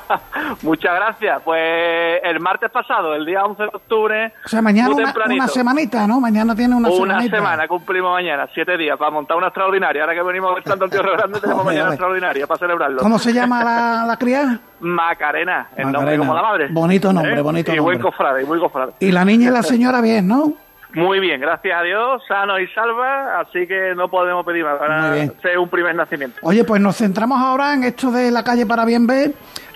Muchas 0.62 0.94
gracias. 0.94 1.42
Pues 1.44 2.20
el 2.24 2.40
martes 2.40 2.70
pasado, 2.72 3.14
el 3.14 3.24
día 3.24 3.44
11 3.44 3.62
de 3.62 3.68
octubre. 3.68 4.32
O 4.44 4.48
sea, 4.48 4.62
mañana 4.62 4.94
una, 4.94 5.46
semanita, 5.46 6.06
¿no? 6.08 6.20
Mañana 6.20 6.56
tiene 6.56 6.74
una, 6.74 6.88
una 6.88 7.22
semana, 7.22 7.68
cumplimos 7.68 8.12
mañana, 8.12 8.48
siete 8.52 8.76
días, 8.76 8.98
para 8.98 9.12
montar 9.12 9.36
una 9.36 9.46
extraordinaria. 9.48 10.02
Ahora 10.02 10.14
que 10.14 10.22
venimos 10.22 10.56
del 10.56 10.64
Santo 10.64 10.86
Antiguo 10.86 11.12
Grande, 11.16 11.40
tenemos 11.40 11.64
mañana 11.64 11.90
extraordinaria 11.90 12.46
para 12.48 12.58
celebrarlo. 12.58 13.00
¿Cómo 13.00 13.18
se 13.18 13.32
llama 13.32 13.62
la, 13.62 14.04
la 14.06 14.16
cría? 14.16 14.58
Macarena, 14.80 15.68
el 15.76 15.92
nombre 15.92 16.18
como 16.18 16.34
la 16.34 16.42
madre. 16.42 16.68
Bonito 16.70 17.12
nombre, 17.12 17.38
¿Eh? 17.38 17.42
bonito 17.42 17.70
nombre. 17.70 17.76
Y 17.76 17.84
buen 17.84 18.00
cofrade, 18.00 18.42
y 18.42 18.46
muy 18.46 18.58
cofrade. 18.58 18.92
Y 18.98 19.12
la 19.12 19.24
niña 19.24 19.48
y 19.48 19.52
la 19.52 19.62
señora 19.62 20.00
bien, 20.00 20.26
¿no? 20.26 20.63
Muy 20.94 21.18
bien, 21.18 21.40
gracias 21.40 21.76
a 21.76 21.82
Dios, 21.82 22.22
sano 22.28 22.58
y 22.60 22.68
salva, 22.68 23.40
así 23.40 23.66
que 23.66 23.94
no 23.96 24.08
podemos 24.08 24.46
pedir 24.46 24.64
más 24.64 24.78
para 24.78 25.26
ser 25.42 25.58
un 25.58 25.68
primer 25.68 25.94
nacimiento. 25.94 26.38
Oye, 26.42 26.62
pues 26.62 26.80
nos 26.80 26.96
centramos 26.96 27.40
ahora 27.40 27.74
en 27.74 27.82
esto 27.82 28.12
de 28.12 28.30
la 28.30 28.44
calle 28.44 28.64
para 28.64 28.84
bien 28.84 29.06
ver. 29.06 29.32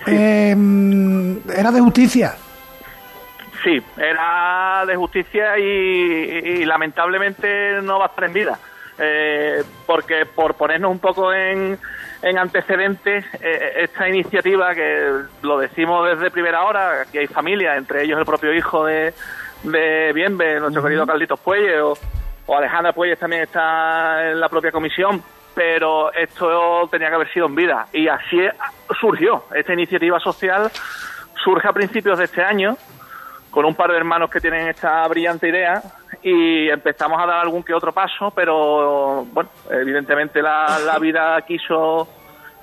Em, 0.06 1.38
era 1.50 1.72
de 1.72 1.80
justicia. 1.80 2.34
Sí, 3.64 3.82
era 3.96 4.84
de 4.86 4.94
justicia 4.94 5.58
y, 5.58 6.64
lamentablemente 6.64 7.82
no 7.82 7.98
va 7.98 8.06
a 8.06 8.08
estar 8.08 8.24
en 8.24 8.32
vida. 8.32 8.58
Eh, 9.00 9.62
porque 9.86 10.26
por 10.26 10.54
ponernos 10.54 10.90
un 10.90 10.98
poco 11.00 11.32
en, 11.32 11.78
antecedentes, 12.22 13.24
eh, 13.40 13.72
esta 13.78 14.08
iniciativa 14.08 14.74
que 14.74 15.10
lo 15.42 15.58
decimos 15.58 16.08
desde 16.08 16.30
primera 16.30 16.62
hora, 16.62 17.02
aquí 17.02 17.18
hay 17.18 17.26
familia, 17.26 17.76
entre 17.76 18.04
ellos 18.04 18.18
el 18.18 18.24
propio 18.24 18.54
hijo 18.54 18.84
de 18.84 19.14
de 19.62 20.12
Bienve, 20.12 20.60
nuestro 20.60 20.82
querido 20.82 21.06
Carlitos 21.06 21.40
Puelles, 21.40 21.82
o, 22.46 22.56
Alejandra 22.56 22.92
Puelles 22.92 23.18
también 23.18 23.42
está 23.42 24.30
en 24.30 24.40
la 24.40 24.48
propia 24.48 24.72
comisión, 24.72 25.22
pero 25.54 26.12
esto 26.12 26.88
tenía 26.90 27.08
que 27.08 27.14
haber 27.14 27.32
sido 27.32 27.46
en 27.46 27.54
vida. 27.54 27.86
Y 27.92 28.08
así 28.08 28.40
surgió. 29.00 29.44
Esta 29.54 29.72
iniciativa 29.72 30.18
social 30.20 30.70
surge 31.42 31.68
a 31.68 31.72
principios 31.72 32.18
de 32.18 32.24
este 32.24 32.42
año, 32.42 32.76
con 33.50 33.64
un 33.64 33.74
par 33.74 33.90
de 33.90 33.96
hermanos 33.96 34.30
que 34.30 34.40
tienen 34.40 34.68
esta 34.68 35.06
brillante 35.08 35.48
idea, 35.48 35.82
y 36.22 36.68
empezamos 36.68 37.20
a 37.20 37.26
dar 37.26 37.40
algún 37.40 37.62
que 37.62 37.74
otro 37.74 37.92
paso, 37.92 38.30
pero 38.30 39.24
bueno, 39.32 39.50
evidentemente 39.70 40.42
la, 40.42 40.78
la 40.84 40.98
vida 40.98 41.40
quiso 41.42 42.08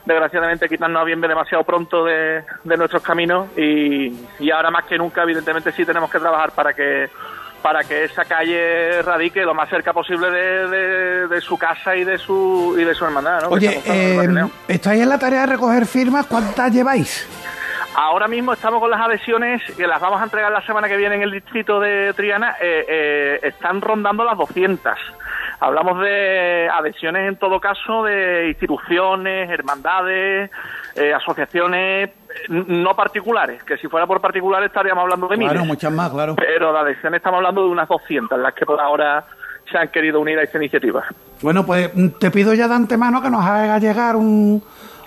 desgraciadamente 0.05 0.69
quitarnos 0.69 1.01
a 1.01 1.05
bien 1.05 1.19
demasiado 1.21 1.63
pronto 1.63 2.05
de, 2.05 2.43
nuestros 2.63 3.01
caminos 3.01 3.47
y, 3.57 4.13
ahora 4.51 4.71
más 4.71 4.85
que 4.85 4.97
nunca 4.97 5.23
evidentemente 5.23 5.71
sí 5.71 5.85
tenemos 5.85 6.09
que 6.11 6.19
trabajar 6.19 6.51
para 6.51 6.73
que 6.73 7.09
para 7.61 7.83
que 7.83 8.03
esa 8.03 8.23
calle 8.25 9.01
radique 9.01 9.41
lo 9.43 9.55
más 9.55 9.67
cerca 9.69 9.91
posible 9.91 10.29
de, 10.29 11.41
su 11.41 11.57
casa 11.57 11.95
y 11.95 12.03
de 12.03 12.19
su 12.19 12.75
y 12.77 12.83
de 12.83 12.93
su 12.93 13.05
hermandad. 13.05 13.41
¿no? 13.41 13.47
Oye, 13.49 13.81
eh, 13.85 14.47
estáis 14.67 15.01
en 15.01 15.09
la 15.09 15.17
tarea 15.17 15.41
de 15.41 15.47
recoger 15.47 15.87
firmas, 15.87 16.27
¿cuántas 16.27 16.71
lleváis? 16.71 17.27
Ahora 17.95 18.27
mismo 18.27 18.51
estamos 18.51 18.81
con 18.81 18.91
las 18.91 18.99
adhesiones 18.99 19.61
que 19.77 19.87
las 19.87 20.01
vamos 20.01 20.19
a 20.19 20.25
entregar 20.25 20.51
la 20.51 20.61
semana 20.65 20.89
que 20.89 20.97
viene 20.97 21.15
en 21.15 21.21
el 21.21 21.31
distrito 21.31 21.79
de 21.79 22.13
Triana. 22.13 22.55
Eh, 22.61 22.85
eh, 22.87 23.39
están 23.41 23.79
rondando 23.79 24.25
las 24.25 24.37
200. 24.37 24.93
Hablamos 25.59 26.01
de 26.01 26.69
adhesiones 26.71 27.27
en 27.29 27.37
todo 27.37 27.59
caso 27.59 28.03
de 28.03 28.49
instituciones, 28.49 29.49
hermandades, 29.49 30.51
eh, 30.95 31.13
asociaciones 31.13 32.09
no 32.49 32.95
particulares, 32.95 33.63
que 33.63 33.77
si 33.77 33.87
fuera 33.87 34.05
por 34.05 34.21
particulares 34.21 34.67
estaríamos 34.67 35.03
hablando 35.03 35.27
de 35.27 35.37
miles. 35.37 35.53
Claro, 35.53 35.65
muchas 35.65 35.91
más, 35.91 36.11
claro. 36.11 36.35
Pero 36.35 36.73
de 36.73 36.79
adhesiones 36.79 37.19
estamos 37.19 37.37
hablando 37.37 37.63
de 37.63 37.69
unas 37.69 37.87
200, 37.87 38.39
las 38.39 38.53
que 38.53 38.65
por 38.65 38.79
ahora 38.79 39.25
se 39.71 39.77
han 39.77 39.87
querido 39.89 40.19
unir 40.19 40.37
a 40.37 40.43
esta 40.43 40.57
iniciativa. 40.57 41.03
Bueno, 41.41 41.65
pues 41.65 41.91
te 42.19 42.31
pido 42.31 42.53
ya 42.53 42.67
de 42.67 42.75
antemano 42.75 43.21
que 43.21 43.29
nos 43.29 43.43
haga 43.43 43.79
llegar 43.79 44.15
un, 44.15 44.61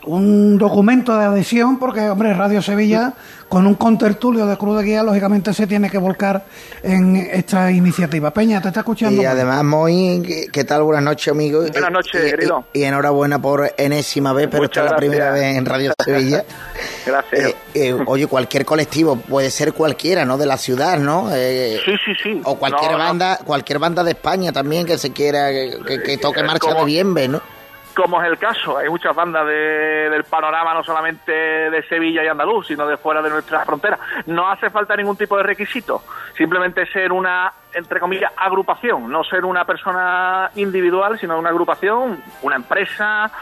un 0.08 0.56
documento 0.56 1.16
de 1.16 1.26
adhesión, 1.26 1.78
porque, 1.78 2.08
hombre, 2.08 2.32
Radio 2.32 2.62
Sevilla, 2.62 3.12
con 3.48 3.66
un 3.66 3.74
contertulio 3.74 4.46
de 4.46 4.56
Cruz 4.56 4.78
de 4.78 4.84
Guía, 4.84 5.02
lógicamente 5.02 5.52
se 5.52 5.66
tiene 5.66 5.90
que 5.90 5.98
volcar 5.98 6.44
en 6.82 7.16
esta 7.16 7.70
iniciativa. 7.70 8.30
Peña, 8.30 8.60
te 8.62 8.68
está 8.68 8.80
escuchando. 8.80 9.20
Y 9.20 9.26
además, 9.26 9.62
Moy, 9.64 10.48
¿qué 10.50 10.64
tal? 10.64 10.82
Buenas 10.82 11.04
noches, 11.04 11.32
amigo. 11.32 11.60
Buenas 11.60 11.90
noches, 11.90 12.26
y, 12.26 12.30
querido. 12.30 12.64
Y, 12.72 12.84
enhorabuena 12.84 13.40
por 13.40 13.70
enésima 13.76 14.32
vez, 14.32 14.48
pero 14.50 14.64
esta 14.64 14.84
es 14.84 14.90
la 14.90 14.96
primera 14.96 15.30
vez 15.30 15.56
en 15.56 15.66
Radio 15.66 15.92
Sevilla. 16.02 16.44
gracias. 17.06 17.50
Eh, 17.50 17.56
eh, 17.74 17.96
oye, 18.06 18.26
cualquier 18.26 18.64
colectivo, 18.64 19.16
puede 19.16 19.50
ser 19.50 19.74
cualquiera, 19.74 20.24
¿no? 20.24 20.38
De 20.38 20.46
la 20.46 20.56
ciudad, 20.56 20.98
¿no? 20.98 21.28
Eh, 21.34 21.78
sí, 21.84 21.92
sí, 22.04 22.12
sí. 22.22 22.40
O 22.44 22.58
cualquier 22.58 22.92
banda, 22.92 23.38
cualquier 23.44 23.78
banda 23.78 24.02
de 24.02 24.12
España 24.12 24.52
también 24.52 24.86
que 24.86 24.96
se 24.96 25.12
quiera, 25.12 25.50
que, 25.50 26.02
que 26.02 26.16
toque 26.16 26.42
marcha 26.42 26.72
de 26.72 26.84
Bienve, 26.84 27.28
¿no? 27.28 27.57
Como 27.98 28.22
es 28.22 28.28
el 28.28 28.38
caso. 28.38 28.78
Hay 28.78 28.88
muchas 28.88 29.14
bandas 29.14 29.44
de, 29.44 30.08
del 30.08 30.22
panorama, 30.22 30.72
no 30.72 30.84
solamente 30.84 31.32
de 31.32 31.82
Sevilla 31.88 32.22
y 32.22 32.28
Andaluz, 32.28 32.68
sino 32.68 32.86
de 32.86 32.96
fuera 32.96 33.20
de 33.20 33.28
nuestras 33.28 33.66
fronteras. 33.66 33.98
No 34.26 34.48
hace 34.48 34.70
falta 34.70 34.94
ningún 34.94 35.16
tipo 35.16 35.36
de 35.36 35.42
requisito, 35.42 36.04
simplemente 36.36 36.86
ser 36.86 37.10
una, 37.10 37.52
entre 37.74 37.98
comillas, 37.98 38.30
agrupación, 38.36 39.10
no 39.10 39.24
ser 39.24 39.44
una 39.44 39.64
persona 39.64 40.48
individual, 40.54 41.18
sino 41.18 41.36
una 41.40 41.50
agrupación, 41.50 42.22
una 42.42 42.54
empresa, 42.54 43.32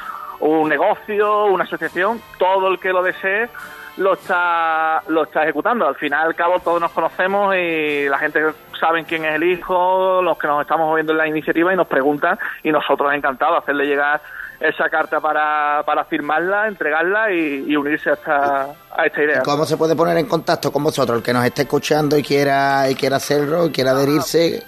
un 0.41 0.71
negocio, 0.71 1.45
una 1.45 1.65
asociación, 1.65 2.23
todo 2.39 2.69
el 2.69 2.79
que 2.79 2.95
lo 2.95 3.03
desee 3.03 3.51
lo 3.99 4.15
está 4.15 5.03
lo 5.09 5.25
está 5.25 5.43
ejecutando. 5.43 5.87
Al 5.87 5.97
final, 5.97 6.29
al 6.29 6.35
cabo, 6.35 6.61
todos 6.61 6.81
nos 6.81 6.93
conocemos 6.93 7.55
y 7.57 8.09
la 8.09 8.19
gente 8.19 8.41
sabe 8.79 9.05
quién 9.05 9.25
es 9.25 9.35
el 9.35 9.45
hijo, 9.45 10.21
los 10.23 10.39
que 10.39 10.47
nos 10.47 10.63
estamos 10.63 10.87
moviendo 10.87 11.13
en 11.13 11.19
la 11.19 11.27
iniciativa 11.27 11.73
y 11.73 11.77
nos 11.77 11.87
preguntan 11.87 12.39
y 12.63 12.71
nosotros 12.71 13.13
encantados 13.13 13.63
hacerle 13.63 13.87
llegar 13.87 14.21
esa 14.61 14.89
carta 14.89 15.21
para, 15.21 15.83
para 15.85 16.05
firmarla, 16.05 16.69
entregarla 16.69 17.33
y, 17.33 17.77
unirse 17.77 18.11
a 18.11 18.15
esta, 18.15 18.63
a 18.91 19.07
esta 19.07 19.23
idea. 19.23 19.43
¿Cómo 19.43 19.65
se 19.65 19.77
puede 19.77 19.95
poner 19.95 20.17
en 20.17 20.27
contacto 20.27 20.73
con 20.73 20.85
vosotros? 20.85 21.19
El 21.19 21.23
que 21.23 21.33
nos 21.33 21.45
esté 21.45 21.63
escuchando 21.63 22.17
y 22.17 22.23
quiera, 22.23 22.89
y 22.91 22.95
quiera 22.95 23.17
hacerlo, 23.17 23.67
y 23.67 23.71
quiera 23.71 23.93
adherirse. 23.93 24.63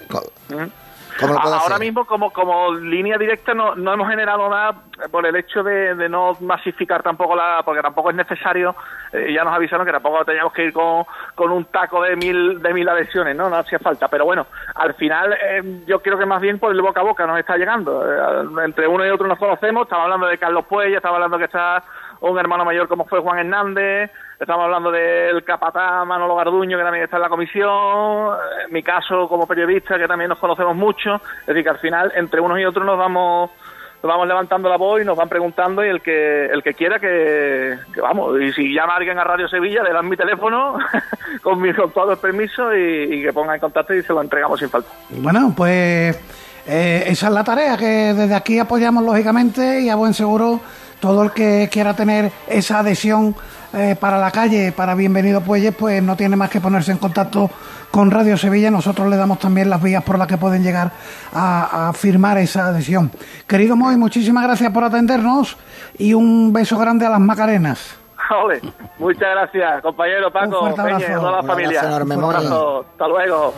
Ahora 1.20 1.78
mismo, 1.78 2.04
como, 2.04 2.32
como 2.32 2.74
línea 2.74 3.18
directa, 3.18 3.54
no, 3.54 3.74
no 3.74 3.92
hemos 3.92 4.08
generado 4.08 4.48
nada 4.48 4.82
por 5.10 5.26
el 5.26 5.34
hecho 5.36 5.62
de, 5.62 5.94
de, 5.94 6.08
no 6.08 6.36
masificar 6.40 7.02
tampoco 7.02 7.34
la. 7.34 7.62
porque 7.64 7.82
tampoco 7.82 8.10
es 8.10 8.16
necesario. 8.16 8.76
Eh, 9.12 9.32
ya 9.32 9.44
nos 9.44 9.54
avisaron 9.54 9.84
que 9.84 9.92
tampoco 9.92 10.24
teníamos 10.24 10.52
que 10.52 10.66
ir 10.66 10.72
con, 10.72 11.04
con 11.34 11.50
un 11.50 11.64
taco 11.66 12.02
de 12.02 12.16
mil, 12.16 12.62
de 12.62 12.72
mil 12.72 12.88
adhesiones, 12.88 13.34
¿no? 13.34 13.48
No 13.50 13.56
hacía 13.56 13.78
falta. 13.78 14.08
Pero 14.08 14.24
bueno, 14.24 14.46
al 14.74 14.94
final, 14.94 15.32
eh, 15.32 15.82
yo 15.86 16.00
creo 16.00 16.18
que 16.18 16.26
más 16.26 16.40
bien 16.40 16.58
por 16.58 16.72
el 16.72 16.82
boca 16.82 17.00
a 17.00 17.04
boca 17.04 17.26
nos 17.26 17.38
está 17.38 17.56
llegando. 17.56 18.04
Eh, 18.04 18.64
entre 18.64 18.86
uno 18.86 19.04
y 19.04 19.10
otro 19.10 19.26
nos 19.26 19.38
conocemos. 19.38 19.84
Estaba 19.84 20.04
hablando 20.04 20.26
de 20.26 20.38
Carlos 20.38 20.66
Puella, 20.66 20.96
estaba 20.96 21.16
hablando 21.16 21.38
que 21.38 21.44
está 21.44 21.82
un 22.20 22.38
hermano 22.38 22.64
mayor 22.64 22.88
como 22.88 23.06
fue 23.06 23.20
Juan 23.20 23.38
Hernández 23.38 24.10
Estamos 24.40 24.66
hablando 24.66 24.92
del 24.92 25.42
capataz 25.42 26.06
Manolo 26.06 26.36
Garduño, 26.36 26.78
que 26.78 26.84
también 26.84 27.04
está 27.04 27.16
en 27.16 27.22
la 27.22 27.28
comisión, 27.28 28.36
en 28.64 28.72
mi 28.72 28.84
caso 28.84 29.28
como 29.28 29.48
periodista, 29.48 29.98
que 29.98 30.06
también 30.06 30.28
nos 30.28 30.38
conocemos 30.38 30.76
mucho. 30.76 31.16
Es 31.40 31.48
decir, 31.48 31.64
que 31.64 31.70
al 31.70 31.78
final, 31.78 32.12
entre 32.14 32.40
unos 32.40 32.60
y 32.60 32.64
otros, 32.64 32.86
nos 32.86 32.96
vamos 32.96 33.50
nos 34.00 34.08
vamos 34.08 34.28
levantando 34.28 34.68
la 34.68 34.76
voz 34.76 35.02
y 35.02 35.04
nos 35.04 35.16
van 35.16 35.28
preguntando 35.28 35.84
y 35.84 35.88
el 35.88 36.00
que 36.00 36.46
el 36.46 36.62
que 36.62 36.72
quiera 36.74 37.00
que, 37.00 37.76
vamos 38.00 38.40
y 38.40 38.52
si 38.52 38.72
llama 38.72 38.94
alguien 38.94 39.18
a 39.18 39.24
Radio 39.24 39.48
Sevilla 39.48 39.82
le 39.82 39.92
dan 39.92 40.08
mi 40.08 40.16
teléfono 40.16 40.78
con, 41.42 41.60
mi, 41.60 41.74
con 41.74 41.90
todo 41.90 42.12
el 42.12 42.18
permiso 42.18 42.72
y, 42.72 43.22
que 43.22 43.32
ponga 43.32 43.54
en 43.54 43.60
contacto 43.60 43.92
y 43.94 44.02
se 44.04 44.12
lo 44.12 44.22
entregamos 44.22 44.60
sin 44.60 44.70
falta 44.70 44.88
bueno 45.10 45.52
pues 45.56 46.16
eh, 46.64 47.02
esa 47.06 47.26
es 47.26 47.32
la 47.32 47.42
tarea 47.42 47.76
que 47.76 48.14
desde 48.14 48.36
aquí 48.36 48.60
apoyamos 48.60 49.02
lógicamente 49.02 49.80
y 49.80 49.88
a 49.88 49.96
buen 49.96 50.14
seguro 50.14 50.60
todo 51.00 51.24
el 51.24 51.32
que 51.32 51.68
quiera 51.70 51.94
tener 51.94 52.30
esa 52.46 52.78
adhesión 52.78 53.34
eh, 53.74 53.96
para 53.98 54.18
la 54.18 54.30
calle, 54.30 54.72
para 54.72 54.94
Bienvenido 54.94 55.40
Puelles, 55.40 55.74
pues 55.74 56.02
no 56.02 56.16
tiene 56.16 56.36
más 56.36 56.48
que 56.50 56.60
ponerse 56.60 56.92
en 56.92 56.98
contacto 56.98 57.50
con 57.90 58.10
Radio 58.10 58.36
Sevilla. 58.36 58.70
Nosotros 58.70 59.08
le 59.08 59.16
damos 59.16 59.38
también 59.38 59.68
las 59.68 59.82
vías 59.82 60.02
por 60.02 60.18
las 60.18 60.26
que 60.26 60.38
pueden 60.38 60.62
llegar 60.62 60.92
a, 61.34 61.92
firmar 61.94 62.38
esa 62.38 62.68
adhesión. 62.68 63.10
Querido 63.46 63.76
Moy, 63.76 63.96
muchísimas 63.96 64.44
gracias 64.44 64.72
por 64.72 64.84
atendernos 64.84 65.56
y 65.98 66.14
un 66.14 66.52
beso 66.52 66.78
grande 66.78 67.06
a 67.06 67.10
las 67.10 67.20
Macarenas. 67.20 67.98
muchas 68.98 69.30
gracias, 69.30 69.82
compañero 69.82 70.30
Paco, 70.30 70.74
Peña, 70.74 71.14
toda 71.14 71.32
la 71.32 71.42
familia. 71.42 71.80
Hasta 71.80 73.08
luego. 73.08 73.54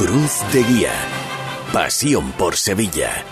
Cruz 0.00 0.40
de 0.54 0.62
Guía. 0.64 0.94
Pasión 1.74 2.32
por 2.32 2.56
Sevilla. 2.56 3.22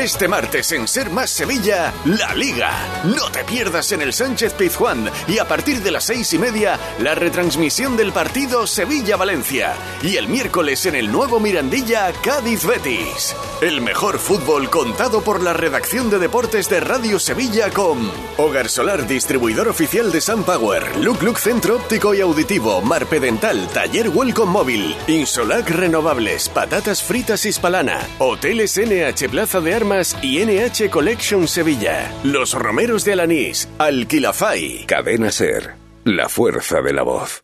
Este 0.00 0.28
martes 0.28 0.72
en 0.72 0.88
Ser 0.88 1.10
Más 1.10 1.28
Sevilla, 1.28 1.92
La 2.06 2.32
Liga. 2.32 2.72
No 3.04 3.30
te 3.30 3.44
pierdas 3.44 3.92
en 3.92 4.00
el 4.00 4.14
Sánchez 4.14 4.54
Pizjuán 4.54 5.10
y 5.28 5.36
a 5.36 5.46
partir 5.46 5.82
de 5.82 5.90
las 5.90 6.04
seis 6.04 6.32
y 6.32 6.38
media, 6.38 6.80
la 7.00 7.14
retransmisión 7.14 7.98
del 7.98 8.10
partido 8.10 8.66
Sevilla-Valencia. 8.66 9.74
Y 10.02 10.16
el 10.16 10.26
miércoles 10.26 10.86
en 10.86 10.94
el 10.94 11.12
nuevo 11.12 11.38
Mirandilla, 11.38 12.10
Cádiz-Betis. 12.24 13.36
El 13.60 13.82
mejor 13.82 14.18
fútbol 14.18 14.70
contado 14.70 15.20
por 15.20 15.42
la 15.42 15.52
redacción 15.52 16.08
de 16.08 16.18
deportes 16.18 16.70
de 16.70 16.80
Radio 16.80 17.18
Sevilla 17.18 17.68
con 17.68 18.10
Hogar 18.38 18.70
Solar, 18.70 19.06
distribuidor 19.06 19.68
oficial 19.68 20.10
de 20.10 20.22
Sun 20.22 20.44
Power, 20.44 20.96
Look 20.96 21.22
Look 21.22 21.38
Centro 21.38 21.76
Óptico 21.76 22.14
y 22.14 22.22
Auditivo, 22.22 22.80
Marpedental, 22.80 23.68
Taller 23.68 24.08
Welcome 24.08 24.50
Móvil, 24.50 24.96
Insolac 25.08 25.68
Renovables, 25.68 26.48
Patatas 26.48 27.02
Fritas 27.02 27.44
Hispalana, 27.44 28.00
Hoteles 28.18 28.78
NH 28.78 29.28
Plaza 29.28 29.60
de 29.60 29.74
Armas 29.74 29.89
y 30.22 30.38
NH 30.44 30.88
Collection 30.88 31.48
Sevilla. 31.48 32.12
Los 32.22 32.54
Romeros 32.54 33.04
de 33.04 33.14
Alanís, 33.14 33.68
Alquilafay. 33.78 34.86
Cadena 34.86 35.32
Ser, 35.32 35.74
la 36.04 36.28
fuerza 36.28 36.80
de 36.80 36.92
la 36.92 37.02
voz. 37.02 37.42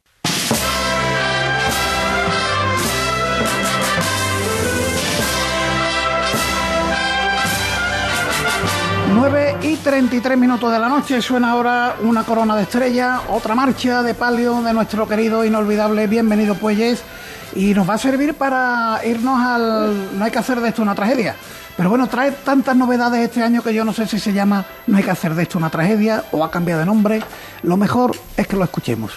Nueve 9.12 9.56
y 9.62 9.74
33 9.74 10.38
minutos 10.38 10.70
de 10.70 10.78
la 10.78 10.88
noche 10.88 11.20
suena 11.20 11.50
ahora 11.50 11.96
una 12.02 12.22
corona 12.22 12.54
de 12.54 12.62
estrella, 12.62 13.22
otra 13.28 13.56
marcha 13.56 14.04
de 14.04 14.14
palio 14.14 14.62
de 14.62 14.72
nuestro 14.72 15.08
querido 15.08 15.44
inolvidable 15.44 16.06
Bienvenido 16.06 16.54
Puelles 16.54 17.02
y 17.54 17.74
nos 17.74 17.88
va 17.88 17.94
a 17.94 17.98
servir 17.98 18.34
para 18.34 19.00
irnos 19.04 19.40
al... 19.40 20.18
No 20.18 20.24
hay 20.24 20.30
que 20.30 20.38
hacer 20.38 20.60
de 20.60 20.68
esto 20.68 20.82
una 20.82 20.94
tragedia. 20.94 21.36
Pero 21.76 21.90
bueno, 21.90 22.06
trae 22.06 22.32
tantas 22.32 22.74
novedades 22.74 23.20
este 23.20 23.42
año 23.42 23.62
que 23.62 23.74
yo 23.74 23.84
no 23.84 23.92
sé 23.92 24.06
si 24.06 24.18
se 24.18 24.32
llama 24.32 24.64
No 24.86 24.96
hay 24.96 25.04
que 25.04 25.10
hacer 25.10 25.34
de 25.34 25.42
esto 25.42 25.58
una 25.58 25.70
tragedia 25.70 26.24
o 26.32 26.42
ha 26.42 26.50
cambiado 26.50 26.80
de 26.80 26.86
nombre. 26.86 27.22
Lo 27.62 27.76
mejor 27.76 28.16
es 28.36 28.46
que 28.46 28.56
lo 28.56 28.64
escuchemos. 28.64 29.12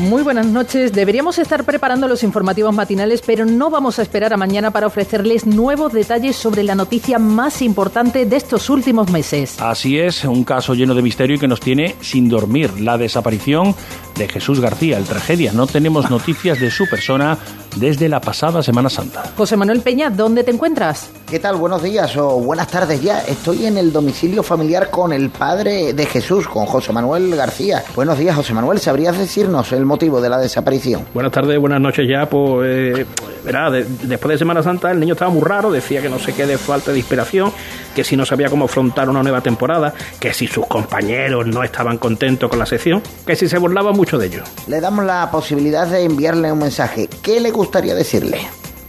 Muy 0.00 0.22
buenas 0.22 0.46
noches. 0.46 0.94
Deberíamos 0.94 1.38
estar 1.38 1.64
preparando 1.64 2.08
los 2.08 2.22
informativos 2.22 2.74
matinales, 2.74 3.20
pero 3.20 3.44
no 3.44 3.68
vamos 3.68 3.98
a 3.98 4.02
esperar 4.02 4.32
a 4.32 4.38
mañana 4.38 4.70
para 4.70 4.86
ofrecerles 4.86 5.44
nuevos 5.44 5.92
detalles 5.92 6.36
sobre 6.36 6.62
la 6.62 6.74
noticia 6.74 7.18
más 7.18 7.60
importante 7.60 8.24
de 8.24 8.36
estos 8.36 8.70
últimos 8.70 9.10
meses. 9.10 9.60
Así 9.60 9.98
es, 9.98 10.24
un 10.24 10.42
caso 10.44 10.72
lleno 10.72 10.94
de 10.94 11.02
misterio 11.02 11.36
y 11.36 11.38
que 11.38 11.46
nos 11.46 11.60
tiene 11.60 11.96
sin 12.00 12.30
dormir. 12.30 12.80
La 12.80 12.96
desaparición 12.96 13.74
de 14.16 14.28
Jesús 14.28 14.60
García, 14.60 14.98
el 14.98 15.04
tragedia. 15.04 15.52
No 15.52 15.66
tenemos 15.66 16.10
noticias 16.10 16.60
de 16.60 16.70
su 16.70 16.88
persona 16.88 17.38
desde 17.76 18.08
la 18.08 18.20
pasada 18.20 18.62
Semana 18.62 18.88
Santa. 18.88 19.22
José 19.36 19.56
Manuel 19.56 19.80
Peña, 19.80 20.10
¿dónde 20.10 20.44
te 20.44 20.50
encuentras? 20.50 21.10
¿Qué 21.30 21.38
tal? 21.38 21.56
Buenos 21.56 21.82
días 21.82 22.16
o 22.16 22.40
buenas 22.40 22.68
tardes 22.68 23.00
ya. 23.02 23.20
Estoy 23.20 23.66
en 23.66 23.78
el 23.78 23.92
domicilio 23.92 24.42
familiar 24.42 24.90
con 24.90 25.12
el 25.12 25.30
padre 25.30 25.92
de 25.92 26.06
Jesús, 26.06 26.48
con 26.48 26.66
José 26.66 26.92
Manuel 26.92 27.34
García. 27.36 27.84
Buenos 27.94 28.18
días, 28.18 28.34
José 28.34 28.52
Manuel. 28.52 28.80
¿Sabrías 28.80 29.16
decirnos 29.16 29.70
el 29.72 29.86
motivo 29.86 30.20
de 30.20 30.28
la 30.28 30.38
desaparición. 30.38 31.06
Buenas 31.14 31.32
tardes, 31.32 31.58
buenas 31.58 31.80
noches 31.80 32.06
ya. 32.08 32.28
Pues, 32.28 33.00
eh, 33.00 33.06
verá, 33.44 33.70
después 33.70 34.32
de 34.32 34.38
Semana 34.38 34.62
Santa 34.62 34.90
el 34.90 35.00
niño 35.00 35.14
estaba 35.14 35.30
muy 35.30 35.42
raro, 35.42 35.70
decía 35.70 36.02
que 36.02 36.08
no 36.08 36.18
sé 36.18 36.32
qué 36.32 36.46
de 36.46 36.58
falta 36.58 36.92
de 36.92 36.98
inspiración, 36.98 37.52
que 38.00 38.04
si 38.04 38.16
no 38.16 38.24
sabía 38.24 38.48
cómo 38.48 38.64
afrontar 38.64 39.10
una 39.10 39.22
nueva 39.22 39.42
temporada, 39.42 39.92
que 40.18 40.32
si 40.32 40.46
sus 40.46 40.66
compañeros 40.66 41.46
no 41.46 41.62
estaban 41.62 41.98
contentos 41.98 42.48
con 42.48 42.58
la 42.58 42.64
sección, 42.64 43.02
que 43.26 43.36
si 43.36 43.46
se 43.46 43.58
burlaba 43.58 43.92
mucho 43.92 44.16
de 44.16 44.28
ellos. 44.28 44.48
Le 44.68 44.80
damos 44.80 45.04
la 45.04 45.30
posibilidad 45.30 45.86
de 45.86 46.04
enviarle 46.04 46.50
un 46.50 46.60
mensaje. 46.60 47.10
¿Qué 47.22 47.40
le 47.40 47.50
gustaría 47.50 47.94
decirle? 47.94 48.40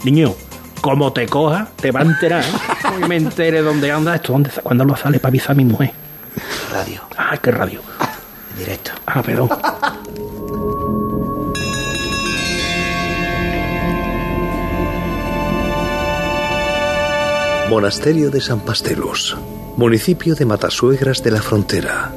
Niño, 0.05 0.33
como 0.79 1.11
te 1.11 1.27
coja, 1.27 1.67
te 1.75 1.91
va 1.91 1.99
a 1.99 2.03
enterar. 2.03 2.45
y 3.03 3.05
me 3.05 3.17
entere 3.17 3.61
dónde 3.61 3.91
anda 3.91 4.15
esto, 4.15 4.31
dónde, 4.31 4.49
cuándo 4.63 4.85
lo 4.85 4.95
sale 4.95 5.19
para 5.19 5.27
avisar 5.27 5.51
a 5.51 5.55
mi 5.55 5.65
mujer. 5.65 5.91
Radio. 6.71 7.01
Ah, 7.17 7.37
qué 7.37 7.51
radio. 7.51 7.81
Directo. 8.57 8.91
Ah, 9.07 9.21
perdón. 9.21 9.49
Monasterio 17.71 18.29
de 18.29 18.41
San 18.41 18.59
Pastelus, 18.59 19.37
municipio 19.77 20.35
de 20.35 20.43
Matasuegras 20.43 21.23
de 21.23 21.31
la 21.31 21.41
Frontera, 21.41 22.11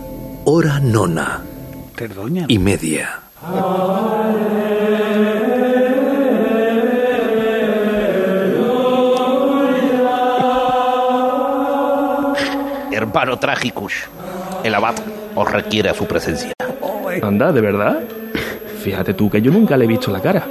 hora 0.44 0.80
nona 0.80 1.44
Terdoña. 1.94 2.46
y 2.48 2.58
media. 2.58 3.20
Hermano 12.92 13.38
Tragicus, 13.38 14.08
el 14.62 14.74
abad 14.74 14.94
os 15.34 15.50
requiere 15.50 15.90
a 15.90 15.94
su 15.94 16.06
presencia. 16.06 16.52
Anda, 17.22 17.52
¿de 17.52 17.60
verdad? 17.60 18.00
Fíjate 18.82 19.14
tú 19.14 19.30
que 19.30 19.40
yo 19.42 19.50
nunca 19.50 19.76
le 19.76 19.84
he 19.84 19.88
visto 19.88 20.10
la 20.10 20.20
cara. 20.20 20.46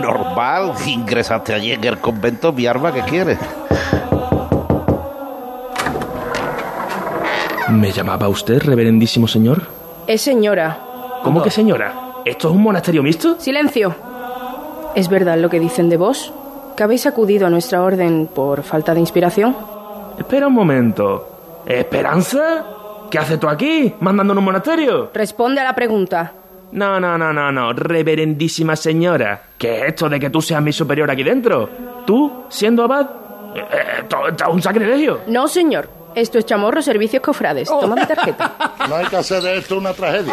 Normal, 0.00 0.72
ingresaste 0.86 1.54
allí 1.54 1.72
en 1.72 1.84
el 1.84 1.98
convento, 1.98 2.52
mi 2.52 2.66
arma, 2.66 2.92
¿qué 2.92 3.02
quieres? 3.02 3.38
¿Me 7.70 7.90
llamaba 7.90 8.28
usted, 8.28 8.62
reverendísimo 8.62 9.26
señor? 9.26 9.62
Es 10.06 10.20
señora. 10.22 10.78
¿Cómo 11.22 11.42
que 11.42 11.50
señora? 11.50 11.94
¿Esto 12.24 12.48
es 12.48 12.54
un 12.54 12.62
monasterio 12.62 13.02
mixto? 13.02 13.36
Silencio. 13.40 13.94
¿Es 14.94 15.08
verdad 15.08 15.38
lo 15.38 15.48
que 15.48 15.60
dicen 15.60 15.88
de 15.88 15.96
vos? 15.96 16.32
¿Que 16.76 16.82
habéis 16.82 17.06
acudido 17.06 17.46
a 17.46 17.50
nuestra 17.50 17.82
orden 17.82 18.28
por 18.32 18.62
falta 18.62 18.92
de 18.92 19.00
inspiración? 19.00 19.56
Espera 20.18 20.48
un 20.48 20.54
momento. 20.54 21.62
¿Esperanza? 21.66 22.64
¿Qué 23.10 23.18
haces 23.18 23.40
tú 23.40 23.48
aquí, 23.48 23.94
mandando 24.00 24.32
en 24.34 24.38
un 24.38 24.44
monasterio? 24.44 25.10
Responde 25.14 25.60
a 25.60 25.64
la 25.64 25.74
pregunta. 25.74 26.32
No, 26.72 27.00
no, 27.00 27.16
no, 27.16 27.32
no, 27.32 27.50
no, 27.50 27.72
reverendísima 27.72 28.76
señora. 28.76 29.40
¿Qué 29.56 29.78
es 29.78 29.84
esto 29.88 30.08
de 30.08 30.20
que 30.20 30.30
tú 30.30 30.42
seas 30.42 30.62
mi 30.62 30.72
superior 30.72 31.10
aquí 31.10 31.22
dentro? 31.22 31.68
¿Tú, 32.04 32.44
siendo 32.48 32.84
abad? 32.84 33.08
Eh, 33.54 33.60
eh, 33.60 33.82
esto 34.02 34.28
es 34.28 34.52
un 34.54 34.60
sacrilegio. 34.60 35.20
No, 35.28 35.46
señor. 35.48 36.03
Esto 36.14 36.38
es 36.38 36.46
chamorro 36.46 36.82
servicios 36.82 37.22
cofrades. 37.22 37.68
Toma 37.68 37.96
mi 37.96 38.06
tarjeta. 38.06 38.52
No 38.88 38.96
hay 38.96 39.06
que 39.06 39.16
hacer 39.16 39.42
de 39.42 39.58
esto 39.58 39.78
una 39.78 39.92
tragedia. 39.92 40.32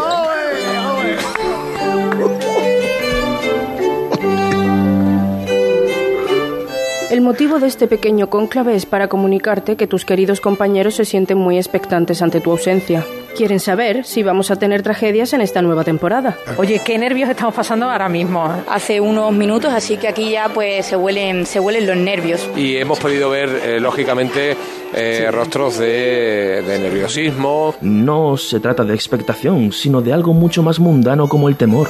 El 7.12 7.20
motivo 7.20 7.60
de 7.60 7.68
este 7.68 7.88
pequeño 7.88 8.30
cónclave 8.30 8.74
es 8.74 8.86
para 8.86 9.10
comunicarte 9.10 9.76
que 9.76 9.86
tus 9.86 10.06
queridos 10.06 10.40
compañeros 10.40 10.96
se 10.96 11.04
sienten 11.04 11.38
muy 11.38 11.58
expectantes 11.58 12.22
ante 12.22 12.40
tu 12.40 12.52
ausencia. 12.52 13.06
Quieren 13.36 13.60
saber 13.60 14.06
si 14.06 14.24
vamos 14.24 14.50
a 14.50 14.56
tener 14.56 14.82
tragedias 14.82 15.34
en 15.34 15.42
esta 15.42 15.62
nueva 15.62 15.84
temporada. 15.84 16.38
Oye, 16.56 16.80
qué 16.86 16.98
nervios 16.98 17.30
estamos 17.30 17.54
pasando 17.54 17.90
ahora 17.90 18.08
mismo. 18.08 18.50
Hace 18.70 19.02
unos 19.02 19.34
minutos, 19.34 19.74
así 19.74 19.98
que 19.98 20.08
aquí 20.08 20.32
ya 20.32 20.48
pues 20.54 20.86
se 20.86 20.96
huelen, 20.96 21.46
se 21.46 21.60
huelen 21.60 21.86
los 21.86 21.98
nervios. 21.98 22.50
Y 22.56 22.78
hemos 22.78 22.98
podido 22.98 23.30
ver, 23.30 23.50
eh, 23.62 23.82
lógicamente, 23.82 24.56
eh, 24.94 25.30
rostros 25.34 25.80
de, 25.80 26.64
de 26.66 26.80
nerviosismo. 26.80 27.76
No 27.82 28.38
se 28.38 28.62
trata 28.62 28.86
de 28.86 28.96
expectación, 28.96 29.74
sino 29.74 30.02
de 30.02 30.14
algo 30.14 30.34
mucho 30.34 30.64
más 30.64 30.80
mundano 30.80 31.28
como 31.28 31.50
el 31.50 31.58
temor. 31.58 31.90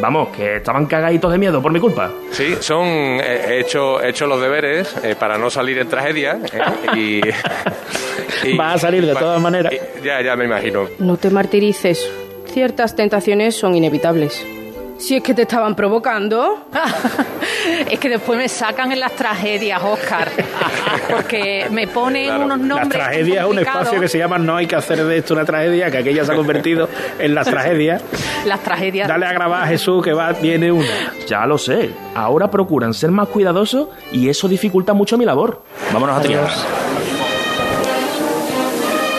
Vamos, 0.00 0.28
que 0.34 0.56
estaban 0.56 0.86
cagaditos 0.86 1.30
de 1.30 1.38
miedo 1.38 1.60
por 1.62 1.70
mi 1.72 1.78
culpa. 1.78 2.10
Sí, 2.30 2.56
son 2.60 2.86
eh, 2.86 3.44
he 3.48 3.60
hecho, 3.60 4.02
he 4.02 4.08
hecho 4.10 4.26
los 4.26 4.40
deberes 4.40 4.94
eh, 5.02 5.14
para 5.18 5.36
no 5.38 5.50
salir 5.50 5.78
en 5.78 5.88
tragedia. 5.88 6.38
eh, 6.52 6.96
y, 8.44 8.48
y- 8.48 8.56
Va 8.56 8.72
a 8.72 8.78
salir 8.78 9.04
de 9.06 9.14
todas 9.14 9.40
maneras. 9.40 9.72
ya, 10.02 10.20
ya 10.22 10.34
me 10.36 10.46
imagino. 10.46 10.88
No 10.98 11.16
te 11.16 11.30
martirices. 11.30 12.10
Ciertas 12.46 12.96
tentaciones 12.96 13.54
son 13.56 13.74
inevitables. 13.74 14.44
Si 15.02 15.16
es 15.16 15.22
que 15.24 15.34
te 15.34 15.42
estaban 15.42 15.74
provocando. 15.74 16.66
es 17.90 17.98
que 17.98 18.08
después 18.08 18.38
me 18.38 18.48
sacan 18.48 18.92
en 18.92 19.00
las 19.00 19.10
tragedias, 19.16 19.82
Oscar. 19.82 20.30
Porque 21.10 21.66
me 21.72 21.88
ponen 21.88 22.26
Claro, 22.26 22.44
unos 22.44 22.58
La 22.60 22.66
nombres. 22.66 22.90
tragedia 23.02 23.40
es 23.42 23.46
un 23.48 23.58
espacio 23.58 24.00
que 24.00 24.06
se 24.08 24.18
llama 24.18 24.38
No 24.38 24.56
hay 24.56 24.66
que 24.68 24.76
hacer 24.76 25.02
de 25.04 25.18
esto 25.18 25.34
una 25.34 25.44
tragedia, 25.44 25.90
que 25.90 25.98
aquella 25.98 26.24
se 26.24 26.32
ha 26.32 26.36
convertido 26.36 26.88
en 27.18 27.34
las 27.34 27.48
tragedias. 27.48 28.00
Las 28.46 28.60
tragedias. 28.60 29.08
Dale 29.08 29.26
a 29.26 29.32
grabar 29.32 29.64
a 29.64 29.66
Jesús 29.66 30.04
que 30.04 30.12
va, 30.12 30.32
viene 30.34 30.70
una. 30.70 30.86
Ya 31.26 31.46
lo 31.46 31.58
sé. 31.58 31.90
Ahora 32.14 32.48
procuran 32.48 32.94
ser 32.94 33.10
más 33.10 33.26
cuidadosos 33.26 33.88
y 34.12 34.28
eso 34.28 34.46
dificulta 34.46 34.94
mucho 34.94 35.18
mi 35.18 35.24
labor. 35.24 35.62
Vámonos 35.92 36.16
a 36.16 36.20
triar. 36.22 36.46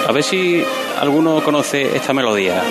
A 0.07 0.11
ver 0.13 0.23
si 0.23 0.63
alguno 1.01 1.43
conoce 1.43 1.93
esta 1.93 2.13
melodía. 2.13 2.61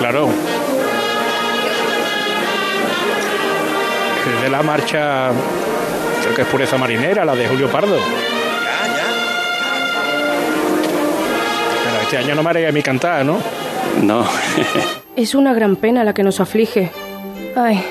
Claro. 0.00 0.30
Es 4.34 4.42
de 4.42 4.48
la 4.48 4.62
marcha, 4.62 5.28
creo 6.22 6.34
que 6.34 6.40
es 6.42 6.48
Pureza 6.48 6.78
Marinera, 6.78 7.22
la 7.26 7.34
de 7.36 7.46
Julio 7.46 7.68
Pardo. 7.70 7.98
Pero 11.84 12.00
este 12.02 12.16
año 12.16 12.34
no 12.34 12.42
me 12.42 12.48
haría 12.48 12.72
mi 12.72 12.82
cantar, 12.82 13.26
¿no? 13.26 13.38
No. 14.02 14.24
Es 15.16 15.34
una 15.34 15.52
gran 15.52 15.76
pena 15.76 16.02
la 16.02 16.14
que 16.14 16.22
nos 16.22 16.40
aflige. 16.40 16.90
Ay, 17.54 17.84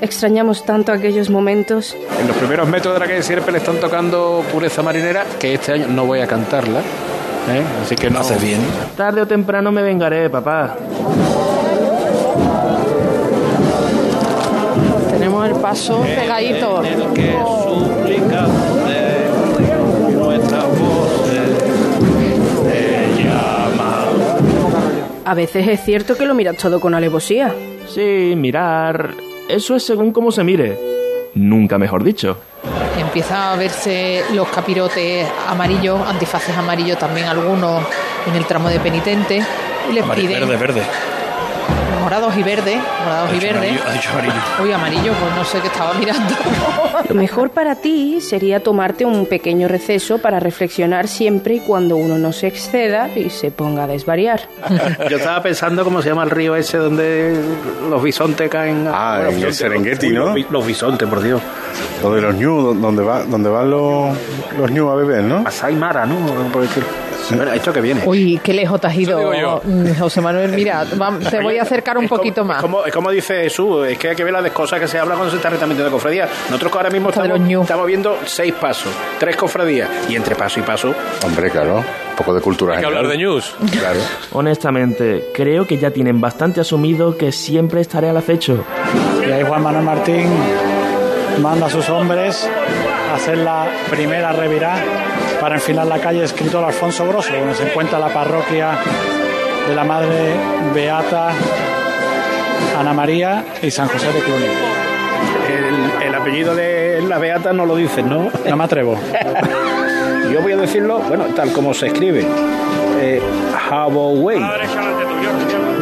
extrañamos 0.00 0.64
tanto 0.64 0.92
aquellos 0.92 1.28
momentos. 1.28 1.94
En 2.18 2.26
los 2.26 2.36
primeros 2.38 2.66
metros 2.68 2.94
de 2.94 3.00
la 3.00 3.06
calle 3.06 3.22
siempre 3.22 3.52
le 3.52 3.58
están 3.58 3.76
tocando 3.80 4.42
Pureza 4.50 4.82
Marinera, 4.82 5.26
que 5.38 5.54
este 5.54 5.72
año 5.72 5.88
no 5.88 6.06
voy 6.06 6.20
a 6.20 6.26
cantarla. 6.26 6.78
¿eh? 6.78 7.62
Así 7.82 7.96
que 7.96 8.08
no. 8.08 8.20
Haces 8.20 8.40
bien. 8.40 8.60
Tarde 8.96 9.22
o 9.22 9.26
temprano 9.26 9.72
me 9.72 9.82
vengaré, 9.82 10.30
papá. 10.30 10.76
El 15.72 16.14
pegadito. 16.16 16.82
A 25.24 25.34
veces 25.34 25.68
es 25.68 25.84
cierto 25.84 26.16
que 26.16 26.26
lo 26.26 26.34
miras 26.34 26.56
todo 26.56 26.80
con 26.80 26.92
alevosía. 26.94 27.54
Sí, 27.86 28.34
mirar. 28.36 29.14
Eso 29.48 29.76
es 29.76 29.84
según 29.84 30.12
cómo 30.12 30.32
se 30.32 30.42
mire. 30.42 30.76
Nunca 31.34 31.78
mejor 31.78 32.02
dicho. 32.02 32.38
Empieza 32.98 33.52
a 33.52 33.56
verse 33.56 34.24
los 34.34 34.48
capirotes 34.48 35.28
amarillos, 35.48 36.00
antifaces 36.04 36.56
amarillos 36.56 36.98
también 36.98 37.26
algunos 37.28 37.84
en 38.26 38.34
el 38.34 38.44
tramo 38.44 38.68
de 38.68 38.80
penitente. 38.80 39.40
Y 39.88 39.92
les 39.92 40.04
piden 40.04 40.40
Verde, 40.40 40.56
verde. 40.56 40.82
Morados 42.10 42.36
y 42.36 42.42
verdes, 42.42 42.76
morados 43.04 43.30
y 43.32 43.38
verdes. 43.38 43.80
Uy, 44.60 44.72
amarillo, 44.72 45.12
pues 45.12 45.34
no 45.36 45.44
sé 45.44 45.60
qué 45.60 45.68
estaba 45.68 45.94
mirando. 45.94 46.34
Lo 47.08 47.14
mejor 47.14 47.50
para 47.50 47.76
ti 47.76 48.20
sería 48.20 48.60
tomarte 48.60 49.04
un 49.04 49.26
pequeño 49.26 49.68
receso 49.68 50.18
para 50.18 50.40
reflexionar 50.40 51.06
siempre 51.06 51.54
y 51.54 51.60
cuando 51.60 51.96
uno 51.96 52.18
no 52.18 52.32
se 52.32 52.48
exceda 52.48 53.08
y 53.14 53.30
se 53.30 53.52
ponga 53.52 53.84
a 53.84 53.86
desvariar. 53.86 54.40
Yo 55.08 55.18
estaba 55.18 55.40
pensando 55.40 55.84
cómo 55.84 56.02
se 56.02 56.08
llama 56.08 56.24
el 56.24 56.30
río 56.30 56.56
ese 56.56 56.78
donde 56.78 57.40
los 57.88 58.02
bisontes 58.02 58.50
caen. 58.50 58.88
Ah, 58.92 59.18
Bueno, 59.18 59.20
en 59.20 59.28
el 59.28 59.34
bisontes, 59.36 59.56
Serengeti, 59.56 60.08
¿no? 60.08 60.24
Los, 60.26 60.34
bi- 60.34 60.46
los 60.50 60.66
bisontes, 60.66 61.08
por 61.08 61.22
Dios. 61.22 61.40
Lo 62.02 62.12
de 62.12 62.20
los 62.22 62.34
ñu, 62.34 62.74
donde, 62.74 63.04
va, 63.04 63.22
donde 63.22 63.48
van 63.48 63.70
los, 63.70 64.16
los 64.58 64.70
ñu 64.72 64.90
a 64.90 64.96
beber, 64.96 65.22
¿no? 65.22 65.42
Masai 65.42 65.76
Mara, 65.76 66.06
¿no? 66.06 66.16
Por 66.52 66.62
decir. 66.62 66.82
Bueno, 67.30 67.52
esto 67.52 67.72
que 67.72 67.80
viene. 67.80 68.02
Uy, 68.06 68.40
qué 68.42 68.52
lejos 68.52 68.80
te 68.80 68.86
has 68.88 68.96
ido, 68.96 69.60
mm, 69.64 69.98
José 69.98 70.20
Manuel. 70.20 70.50
Mira, 70.54 70.84
te 70.84 71.40
voy 71.40 71.58
a 71.58 71.62
acercar 71.62 71.96
un 71.98 72.04
Es 72.04 72.08
como- 72.10 72.18
poquito 72.20 72.44
más. 72.44 72.56
Es 72.58 72.62
como, 72.62 72.84
es 72.84 72.92
como 72.92 73.10
dice 73.10 73.42
Jesús, 73.44 73.86
es 73.86 73.98
que 73.98 74.10
hay 74.10 74.16
que 74.16 74.24
ver 74.24 74.32
las 74.32 74.50
cosas 74.50 74.80
que 74.80 74.88
se 74.88 74.98
hablan 74.98 75.16
cuando 75.16 75.30
se 75.30 75.36
está 75.36 75.50
retransmitiendo 75.50 75.90
cofradía. 75.92 76.28
Nosotros 76.48 76.72
ahora 76.74 76.90
mismo 76.90 77.10
de 77.10 77.60
estamos, 77.62 77.86
viendo 77.86 78.18
seis 78.26 78.52
pasos, 78.54 78.92
tres 79.18 79.36
cofradías, 79.36 79.88
y 80.08 80.16
entre 80.16 80.34
paso 80.34 80.60
y 80.60 80.62
paso. 80.62 80.94
Hombre, 81.24 81.50
claro. 81.50 81.76
Un 81.78 82.16
poco 82.16 82.34
de 82.34 82.40
cultura 82.42 82.74
Hay 82.74 82.80
que 82.80 82.84
general. 82.84 83.04
hablar 83.06 83.16
de 83.18 83.24
news. 83.24 83.54
Claro. 83.78 84.00
Honestamente, 84.32 85.28
creo 85.32 85.66
que 85.66 85.78
ya 85.78 85.90
tienen 85.90 86.20
bastante 86.20 86.60
asumido 86.60 87.16
que 87.16 87.32
siempre 87.32 87.80
estaré 87.80 88.10
al 88.10 88.16
acecho. 88.16 88.64
Y 89.26 89.30
ahí 89.30 89.42
Juan 89.42 89.62
Manuel 89.62 89.84
Martín 89.84 90.26
manda 91.38 91.66
a 91.66 91.70
sus 91.70 91.88
hombres 91.88 92.48
a 93.10 93.14
hacer 93.14 93.38
la 93.38 93.66
primera 93.90 94.32
revirada 94.32 94.82
para 95.40 95.56
enfilar 95.56 95.86
la 95.86 95.98
calle 95.98 96.24
Escritor 96.24 96.64
Alfonso 96.64 97.06
Grosso, 97.06 97.32
donde 97.32 97.54
se 97.54 97.64
encuentra 97.64 97.98
la 97.98 98.08
parroquia 98.08 98.78
de 99.68 99.74
la 99.74 99.84
Madre 99.84 100.34
Beata 100.74 101.30
Ana 102.78 102.92
María 102.92 103.44
y 103.62 103.70
San 103.70 103.88
José 103.88 104.12
de 104.12 104.20
Cluny. 104.20 104.46
El, 105.48 106.08
el 106.08 106.14
apellido 106.14 106.54
de 106.54 107.02
la 107.06 107.18
Beata 107.18 107.52
no 107.52 107.66
lo 107.66 107.76
dices, 107.76 108.04
¿no? 108.04 108.30
No 108.48 108.56
me 108.56 108.64
atrevo. 108.64 108.98
Yo 110.32 110.40
voy 110.42 110.52
a 110.52 110.56
decirlo, 110.56 110.98
bueno, 111.00 111.24
tal 111.34 111.52
como 111.52 111.74
se 111.74 111.88
escribe. 111.88 112.26
Eh. 113.00 113.20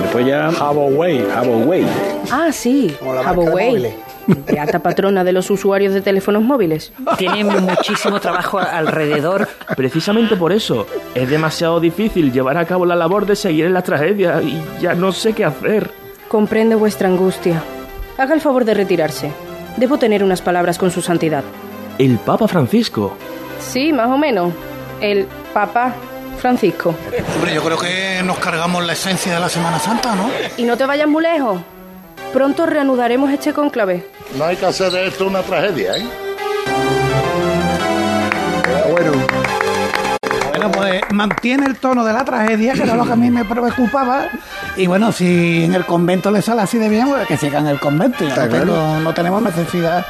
Después 0.02 0.26
ya. 0.26 0.48
Haboway. 0.48 1.24
Haboway. 1.34 1.84
Ah, 2.30 2.50
sí, 2.52 2.94
Haboway. 3.24 3.94
Beata 4.46 4.80
patrona 4.80 5.24
de 5.24 5.32
los 5.32 5.50
usuarios 5.50 5.94
de 5.94 6.02
teléfonos 6.02 6.42
móviles. 6.42 6.92
Tiene 7.16 7.44
muchísimo 7.44 8.20
trabajo 8.20 8.58
alrededor. 8.58 9.48
Precisamente 9.74 10.36
por 10.36 10.52
eso, 10.52 10.86
es 11.14 11.30
demasiado 11.30 11.80
difícil 11.80 12.30
llevar 12.30 12.58
a 12.58 12.66
cabo 12.66 12.84
la 12.84 12.94
labor 12.94 13.24
de 13.24 13.36
seguir 13.36 13.64
en 13.64 13.72
la 13.72 13.82
tragedia 13.82 14.42
y 14.42 14.62
ya 14.80 14.94
no 14.94 15.12
sé 15.12 15.32
qué 15.32 15.46
hacer. 15.46 15.90
Comprendo 16.28 16.78
vuestra 16.78 17.08
angustia. 17.08 17.62
Haga 18.18 18.34
el 18.34 18.42
favor 18.42 18.66
de 18.66 18.74
retirarse. 18.74 19.32
Debo 19.78 19.96
tener 19.98 20.22
unas 20.22 20.42
palabras 20.42 20.76
con 20.76 20.90
su 20.90 21.00
santidad. 21.00 21.44
El 21.98 22.18
Papa 22.18 22.48
Francisco. 22.48 23.16
Sí, 23.60 23.92
más 23.92 24.10
o 24.10 24.18
menos. 24.18 24.52
El 25.00 25.26
Papa 25.54 25.94
Francisco. 26.38 26.94
Hombre, 27.36 27.54
yo 27.54 27.62
creo 27.62 27.78
que 27.78 28.22
nos 28.24 28.38
cargamos 28.38 28.84
la 28.84 28.92
esencia 28.94 29.34
de 29.34 29.40
la 29.40 29.48
Semana 29.48 29.78
Santa, 29.78 30.14
¿no? 30.14 30.30
Y 30.56 30.64
no 30.64 30.76
te 30.76 30.86
vayas 30.86 31.08
muy 31.08 31.22
lejos. 31.22 31.60
Pronto 32.32 32.66
reanudaremos 32.66 33.30
este 33.30 33.52
conclave. 33.52 34.06
No 34.36 34.44
hay 34.44 34.56
que 34.56 34.66
hacer 34.66 34.90
de 34.92 35.06
esto 35.08 35.26
una 35.26 35.42
tragedia, 35.42 35.96
¿eh? 35.96 36.06
Bueno. 38.90 39.12
Bueno, 40.50 40.72
pues 40.72 41.00
mantiene 41.12 41.66
el 41.66 41.76
tono 41.76 42.04
de 42.04 42.12
la 42.12 42.24
tragedia, 42.24 42.72
que 42.74 42.82
era 42.82 42.94
lo 42.96 43.04
que 43.06 43.12
a 43.12 43.16
mí 43.16 43.30
me 43.30 43.44
preocupaba. 43.44 44.26
Y 44.76 44.86
bueno, 44.86 45.12
si 45.12 45.64
en 45.64 45.74
el 45.74 45.84
convento 45.86 46.30
le 46.30 46.42
sale 46.42 46.62
así 46.62 46.78
de 46.78 46.88
bien, 46.88 47.08
pues 47.08 47.26
que 47.28 47.36
siga 47.36 47.60
en 47.60 47.68
el 47.68 47.78
convento. 47.78 48.24
Ya 48.24 48.30
Está 48.30 48.46
no, 48.46 48.50
tengo- 48.52 48.64
claro. 48.74 49.00
no 49.00 49.14
tenemos 49.14 49.42
necesidad 49.42 50.04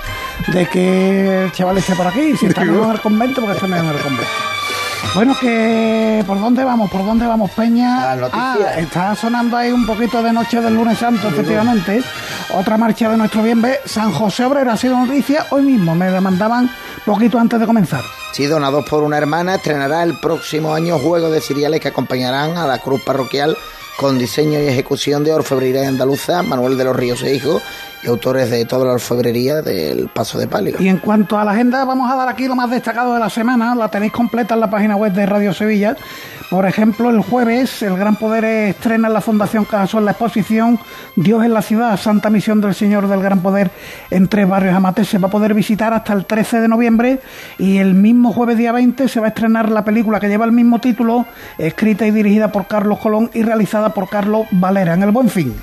de 0.49 0.67
que 0.67 1.45
el 1.45 1.53
chaval 1.53 1.79
esté 1.79 1.95
por 1.95 2.07
aquí. 2.07 2.37
Si 2.37 2.47
está 2.47 2.63
en 2.63 2.75
el 2.75 3.01
convento, 3.01 3.41
porque 3.43 3.57
está 3.57 3.67
en 3.67 3.75
el 3.87 3.99
convento. 3.99 4.31
Bueno, 5.19 5.37
que 5.41 6.23
¿por 6.29 6.39
dónde 6.39 6.63
vamos? 6.63 6.89
¿Por 6.93 7.05
dónde 7.05 7.27
vamos, 7.27 7.51
Peña? 7.51 8.13
Ah, 8.33 8.75
está 8.77 9.17
sonando 9.17 9.57
ahí 9.57 9.73
un 9.73 9.85
poquito 9.85 10.23
de 10.23 10.33
Noche 10.33 10.61
del 10.61 10.77
Lunes 10.77 10.97
Santo, 10.97 11.27
efectivamente. 11.27 12.01
Otra 12.55 12.77
marcha 12.77 13.11
de 13.11 13.17
nuestro 13.17 13.43
bien 13.43 13.61
ve. 13.61 13.81
San 13.85 14.13
José 14.13 14.45
Obrero 14.45 14.71
ha 14.71 14.77
sido 14.77 14.97
noticia 14.97 15.47
hoy 15.51 15.63
mismo. 15.63 15.97
Me 15.97 16.09
la 16.09 16.21
mandaban 16.21 16.71
poquito 17.05 17.37
antes 17.37 17.59
de 17.59 17.67
comenzar. 17.67 18.05
Sí, 18.31 18.47
donados 18.47 18.89
por 18.89 19.03
una 19.03 19.19
hermana, 19.19 19.57
estrenará 19.57 20.05
el 20.05 20.21
próximo 20.21 20.73
año 20.73 21.01
juegos 21.01 21.33
de 21.33 21.41
cereales 21.41 21.81
que 21.81 21.89
acompañarán 21.89 22.57
a 22.57 22.69
la 22.69 22.79
cruz 22.79 23.03
parroquial 23.03 23.57
con 23.99 24.21
diseño 24.21 24.61
y 24.61 24.69
ejecución 24.69 25.25
de 25.25 25.33
orfebrería 25.33 25.89
andaluza, 25.89 26.45
Manuel 26.45 26.79
de 26.79 26.85
los 26.85 26.95
Ríos 26.95 27.21
e 27.25 27.35
Hijo, 27.35 27.61
y 28.03 28.09
autores 28.09 28.51
de 28.51 28.65
toda 28.65 28.87
la 28.87 28.93
orfebrería 28.93 29.63
del 29.63 30.09
Paso 30.09 30.39
de 30.39 30.47
Palio. 30.47 30.77
Y 30.79 30.89
en 30.89 30.99
cuanto 30.99 31.39
a 31.39 31.45
la 31.45 31.53
agenda, 31.53 31.85
vamos 31.85 32.11
a 32.11 32.17
dar 32.17 32.29
aquí 32.29 32.47
lo 32.47 32.55
más 32.55 32.71
destacado 32.71 33.15
de 33.15 33.21
la 33.21 33.31
semana. 33.31 33.75
La 33.75 33.89
tenéis 33.89 34.13
completa 34.13 34.55
en 34.55 34.61
la 34.61 34.71
página 34.71 34.97
web 34.97 35.13
de 35.13 35.27
Radio 35.27 35.53
Sevilla. 35.53 35.97
Por 36.51 36.65
ejemplo, 36.65 37.11
el 37.11 37.21
jueves, 37.21 37.83
el 37.83 37.99
Gran 37.99 38.17
Poder 38.17 38.45
estrena 38.45 39.09
en 39.09 39.15
la 39.15 39.21
Fundación 39.21 39.67
Cajasol 39.67 40.07
la 40.07 40.13
exposición 40.13 40.79
Dios 41.15 41.45
en 41.45 41.53
la 41.53 41.61
ciudad, 41.61 41.99
Santa 41.99 42.31
Misión 42.31 42.63
del 42.63 42.75
Señor 42.75 43.07
del 43.07 43.21
Gran 43.21 43.41
Poder 43.41 43.71
en 44.11 44.29
tres 44.29 44.49
barrios 44.49 44.75
amates. 44.75 45.09
Se 45.09 45.19
va 45.19 45.29
a 45.29 45.31
poder 45.31 45.53
visitar 45.53 45.93
hasta 45.93 46.15
el 46.15 46.25
13 46.25 46.61
de 46.61 46.69
noviembre 46.69 47.21
y 47.59 47.77
el 47.77 47.93
mismo 47.93 48.33
jueves 48.33 48.57
día 48.57 48.73
20 48.73 49.09
se 49.09 49.21
va 49.21 49.27
a 49.27 49.29
estrenar 49.29 49.71
la 49.71 49.85
película 49.85 50.21
que 50.21 50.29
lleva 50.29 50.47
el 50.47 50.53
mismo 50.53 50.81
título, 50.81 51.27
escrita 51.59 52.07
y 52.07 52.13
dirigida 52.13 52.51
por 52.51 52.67
Carlos 52.67 52.99
Colón 52.99 53.31
y 53.35 53.43
realizada 53.43 53.91
por 53.91 54.09
Carlos 54.09 54.47
Valera 54.51 54.95
en 54.95 55.03
el 55.03 55.11
Buen 55.11 55.29
Fin. 55.29 55.55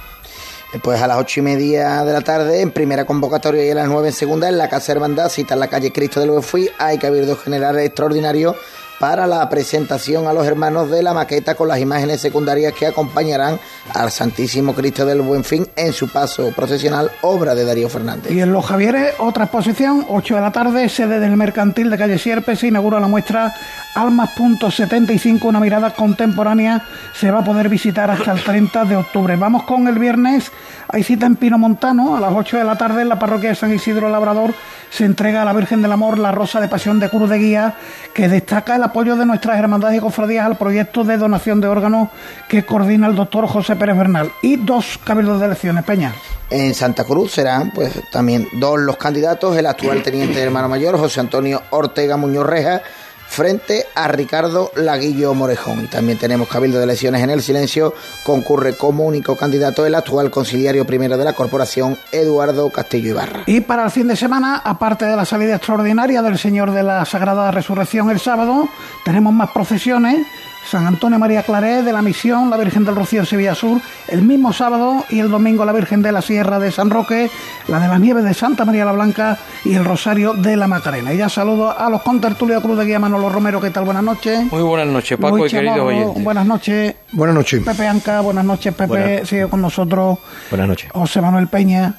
Después 0.75 1.01
a 1.01 1.07
las 1.07 1.19
ocho 1.19 1.39
y 1.39 1.43
media 1.43 2.03
de 2.03 2.11
la 2.11 2.19
tarde, 2.19 2.59
en 2.59 2.69
primera 2.69 3.05
convocatoria 3.05 3.65
y 3.65 3.69
a 3.69 3.75
las 3.75 3.87
nueve 3.87 4.09
en 4.09 4.13
segunda, 4.13 4.49
en 4.49 4.57
la 4.57 4.67
Casa 4.67 4.91
Hermandad, 4.91 5.29
cita 5.29 5.53
en 5.53 5.61
la 5.61 5.69
calle 5.69 5.93
Cristo 5.93 6.19
del 6.19 6.31
Buenfui, 6.31 6.69
hay 6.77 6.97
cabildo 6.97 7.37
general 7.37 7.79
extraordinario 7.79 8.57
para 8.99 9.25
la 9.25 9.47
presentación 9.49 10.27
a 10.27 10.33
los 10.33 10.45
hermanos 10.45 10.91
de 10.91 11.01
la 11.01 11.13
maqueta 11.13 11.55
con 11.55 11.69
las 11.69 11.79
imágenes 11.79 12.19
secundarias 12.19 12.73
que 12.73 12.87
acompañarán 12.87 13.57
al 13.93 14.11
Santísimo 14.11 14.75
Cristo 14.75 15.05
del 15.05 15.21
Buenfín 15.21 15.65
en 15.77 15.93
su 15.93 16.09
paso 16.09 16.51
procesional, 16.53 17.09
obra 17.21 17.55
de 17.55 17.63
Darío 17.63 17.87
Fernández. 17.87 18.33
Y 18.33 18.41
en 18.41 18.51
Los 18.51 18.65
Javieres, 18.65 19.13
otra 19.19 19.45
exposición, 19.45 20.05
8 20.09 20.35
de 20.35 20.41
la 20.41 20.51
tarde, 20.51 20.89
sede 20.89 21.21
del 21.21 21.37
Mercantil 21.37 21.89
de 21.89 21.97
Calle 21.97 22.19
Sierpe, 22.19 22.57
se 22.57 22.67
inaugura 22.67 22.99
la 22.99 23.07
muestra 23.07 23.53
Almas.75, 23.95 25.45
una 25.45 25.59
mirada 25.59 25.93
contemporánea, 25.93 26.83
se 27.13 27.31
va 27.31 27.39
a 27.39 27.43
poder 27.43 27.69
visitar 27.69 28.11
hasta 28.11 28.33
el 28.33 28.43
30 28.43 28.85
de 28.85 28.97
octubre. 28.97 29.35
Vamos 29.37 29.63
con 29.63 29.87
el 29.87 29.97
viernes, 29.97 30.51
hay 30.89 31.03
cita 31.03 31.25
en 31.25 31.37
Pino 31.37 31.57
Montano, 31.57 32.15
a 32.15 32.19
las 32.19 32.33
8 32.33 32.57
de 32.57 32.63
la 32.63 32.77
tarde 32.77 33.01
en 33.01 33.09
la 33.09 33.17
parroquia 33.17 33.49
de 33.49 33.55
San 33.55 33.73
Isidro 33.73 34.09
Labrador, 34.09 34.53
se 34.89 35.05
entrega 35.05 35.41
a 35.41 35.45
la 35.45 35.53
Virgen 35.53 35.81
del 35.81 35.91
Amor 35.91 36.17
la 36.17 36.31
Rosa 36.31 36.61
de 36.61 36.67
Pasión 36.67 36.99
de 36.99 37.09
Cruz 37.09 37.29
de 37.29 37.37
Guía, 37.37 37.75
que 38.13 38.27
destaca 38.27 38.75
el 38.75 38.83
apoyo 38.83 39.15
de 39.15 39.25
nuestras 39.25 39.57
hermandades 39.57 39.97
y 39.97 40.01
cofradías 40.01 40.45
al 40.45 40.57
proyecto 40.57 41.03
de 41.03 41.17
donación 41.17 41.59
de 41.59 41.67
órganos 41.67 42.09
que 42.47 42.65
coordina 42.65 43.07
el 43.07 43.15
doctor 43.15 43.47
José 43.47 43.75
Pérez 43.75 43.97
Bernal. 43.97 44.31
Y 44.41 44.55
dos 44.57 44.99
cabildos 45.03 45.39
de 45.39 45.47
elecciones, 45.47 45.83
Peña. 45.83 46.13
En 46.49 46.73
Santa 46.73 47.03
Cruz 47.03 47.33
serán 47.33 47.71
pues 47.71 47.99
también 48.11 48.47
dos 48.53 48.79
los 48.79 48.97
candidatos, 48.97 49.57
el 49.57 49.65
actual 49.65 50.03
teniente 50.03 50.41
hermano 50.41 50.69
mayor, 50.69 50.97
José 50.97 51.19
Antonio 51.19 51.61
Ortega 51.71 52.17
Muñoz 52.17 52.45
Reja, 52.45 52.81
frente 53.27 53.85
a 53.95 54.07
Ricardo 54.07 54.71
Laguillo 54.75 55.33
Morejón. 55.33 55.87
También 55.87 56.17
tenemos 56.17 56.47
cabildo 56.47 56.77
de 56.77 56.85
elecciones 56.85 57.21
en 57.21 57.29
el 57.29 57.41
silencio, 57.41 57.93
concurre 58.23 58.75
como 58.75 59.05
único 59.05 59.35
candidato 59.35 59.85
el 59.85 59.95
actual 59.95 60.31
conciliario 60.31 60.85
primero 60.85 61.17
de 61.17 61.25
la 61.25 61.33
corporación, 61.33 61.97
Eduardo 62.11 62.69
Castillo 62.69 63.09
Ibarra. 63.09 63.43
Y 63.45 63.61
para 63.61 63.83
el 63.83 63.91
fin 63.91 64.07
de 64.07 64.15
semana, 64.15 64.61
aparte 64.63 65.05
de 65.05 65.15
la 65.15 65.25
salida 65.25 65.55
extraordinaria 65.55 66.21
del 66.21 66.37
Señor 66.37 66.71
de 66.71 66.83
la 66.83 67.05
Sagrada 67.05 67.51
Resurrección 67.51 68.09
el 68.09 68.19
sábado, 68.19 68.69
tenemos 69.03 69.33
más 69.33 69.51
procesiones. 69.51 70.25
San 70.69 70.87
Antonio 70.87 71.19
María 71.19 71.43
Claret 71.43 71.83
de 71.83 71.93
la 71.93 72.01
Misión, 72.01 72.49
la 72.49 72.57
Virgen 72.57 72.85
del 72.85 72.95
Rocío 72.95 73.19
en 73.19 73.25
Sevilla 73.25 73.55
Sur, 73.55 73.81
el 74.07 74.21
mismo 74.21 74.51
sábado 74.51 75.05
y 75.09 75.19
el 75.19 75.29
domingo 75.29 75.63
la 75.65 75.73
Virgen 75.73 76.01
de 76.01 76.11
la 76.11 76.21
Sierra 76.21 76.59
de 76.59 76.71
San 76.71 76.89
Roque, 76.89 77.29
la 77.67 77.79
de 77.79 77.87
las 77.87 77.99
Nieves 77.99 78.23
de 78.23 78.33
Santa 78.33 78.65
María 78.65 78.85
la 78.85 78.91
Blanca 78.91 79.37
y 79.63 79.73
el 79.75 79.85
Rosario 79.85 80.33
de 80.33 80.57
la 80.57 80.67
Macarena. 80.67 81.13
Y 81.13 81.17
ya 81.17 81.29
saludo 81.29 81.77
a 81.77 81.89
los 81.89 82.01
contertulios 82.01 82.61
Cruz 82.61 82.77
de 82.77 82.85
Guía 82.85 82.99
Manolo 82.99 83.29
Romero, 83.29 83.61
¿qué 83.61 83.69
tal? 83.69 83.85
Buenas 83.85 84.03
noches. 84.03 84.51
Muy 84.51 84.63
buenas 84.63 84.87
noches, 84.87 85.17
Paco 85.17 85.45
y 85.45 85.49
queridos 85.49 85.79
oyentes. 85.79 86.23
Buenas 86.23 86.45
noches. 86.45 86.95
Buenas 87.11 87.35
noches. 87.35 87.63
Pepe 87.63 87.87
Anca, 87.87 88.21
buenas 88.21 88.45
noches, 88.45 88.73
Pepe. 88.73 88.87
Buenas. 88.87 89.29
Sigue 89.29 89.47
con 89.47 89.61
nosotros 89.61 90.19
Buenas 90.49 90.67
noches. 90.67 90.91
José 90.91 91.21
Manuel 91.21 91.47
Peña, 91.47 91.93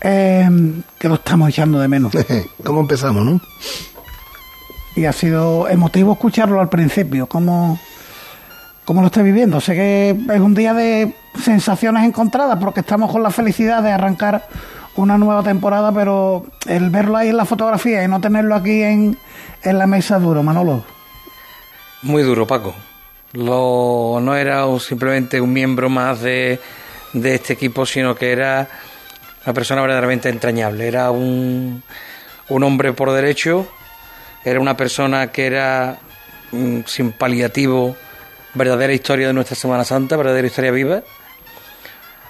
eh, 0.00 0.48
que 0.98 1.08
lo 1.08 1.14
estamos 1.14 1.48
echando 1.48 1.78
de 1.78 1.88
menos. 1.88 2.12
¿Cómo 2.64 2.80
empezamos, 2.80 3.24
no? 3.24 3.40
Y 4.96 5.06
ha 5.06 5.12
sido 5.12 5.68
emotivo 5.68 6.12
escucharlo 6.12 6.60
al 6.60 6.68
principio, 6.68 7.26
cómo, 7.26 7.78
cómo 8.84 9.00
lo 9.00 9.08
estoy 9.08 9.24
viviendo. 9.24 9.60
Sé 9.60 9.74
que 9.74 10.10
es 10.10 10.40
un 10.40 10.54
día 10.54 10.72
de 10.72 11.14
sensaciones 11.42 12.04
encontradas 12.04 12.58
porque 12.60 12.80
estamos 12.80 13.10
con 13.10 13.22
la 13.22 13.30
felicidad 13.30 13.82
de 13.82 13.90
arrancar 13.90 14.46
una 14.96 15.18
nueva 15.18 15.42
temporada, 15.42 15.92
pero 15.92 16.46
el 16.66 16.90
verlo 16.90 17.16
ahí 17.16 17.28
en 17.28 17.36
la 17.36 17.44
fotografía 17.44 18.04
y 18.04 18.08
no 18.08 18.20
tenerlo 18.20 18.54
aquí 18.54 18.82
en, 18.82 19.18
en 19.62 19.78
la 19.78 19.86
mesa 19.86 20.18
duro, 20.18 20.42
Manolo. 20.42 20.84
Muy 22.02 22.22
duro, 22.22 22.46
Paco. 22.46 22.74
Lo, 23.32 24.20
no 24.22 24.36
era 24.36 24.64
simplemente 24.78 25.40
un 25.40 25.52
miembro 25.52 25.88
más 25.88 26.20
de, 26.20 26.60
de 27.12 27.34
este 27.34 27.54
equipo, 27.54 27.84
sino 27.84 28.14
que 28.14 28.30
era 28.30 28.68
una 29.44 29.52
persona 29.52 29.80
verdaderamente 29.80 30.28
entrañable. 30.28 30.86
Era 30.86 31.10
un, 31.10 31.82
un 32.48 32.62
hombre 32.62 32.92
por 32.92 33.10
derecho, 33.10 33.66
era 34.44 34.60
una 34.60 34.76
persona 34.76 35.32
que 35.32 35.46
era 35.46 35.98
mm, 36.52 36.80
sin 36.86 37.12
paliativo, 37.12 37.96
verdadera 38.54 38.92
historia 38.92 39.26
de 39.26 39.32
nuestra 39.32 39.56
Semana 39.56 39.84
Santa, 39.84 40.16
verdadera 40.16 40.46
historia 40.46 40.70
viva. 40.70 41.02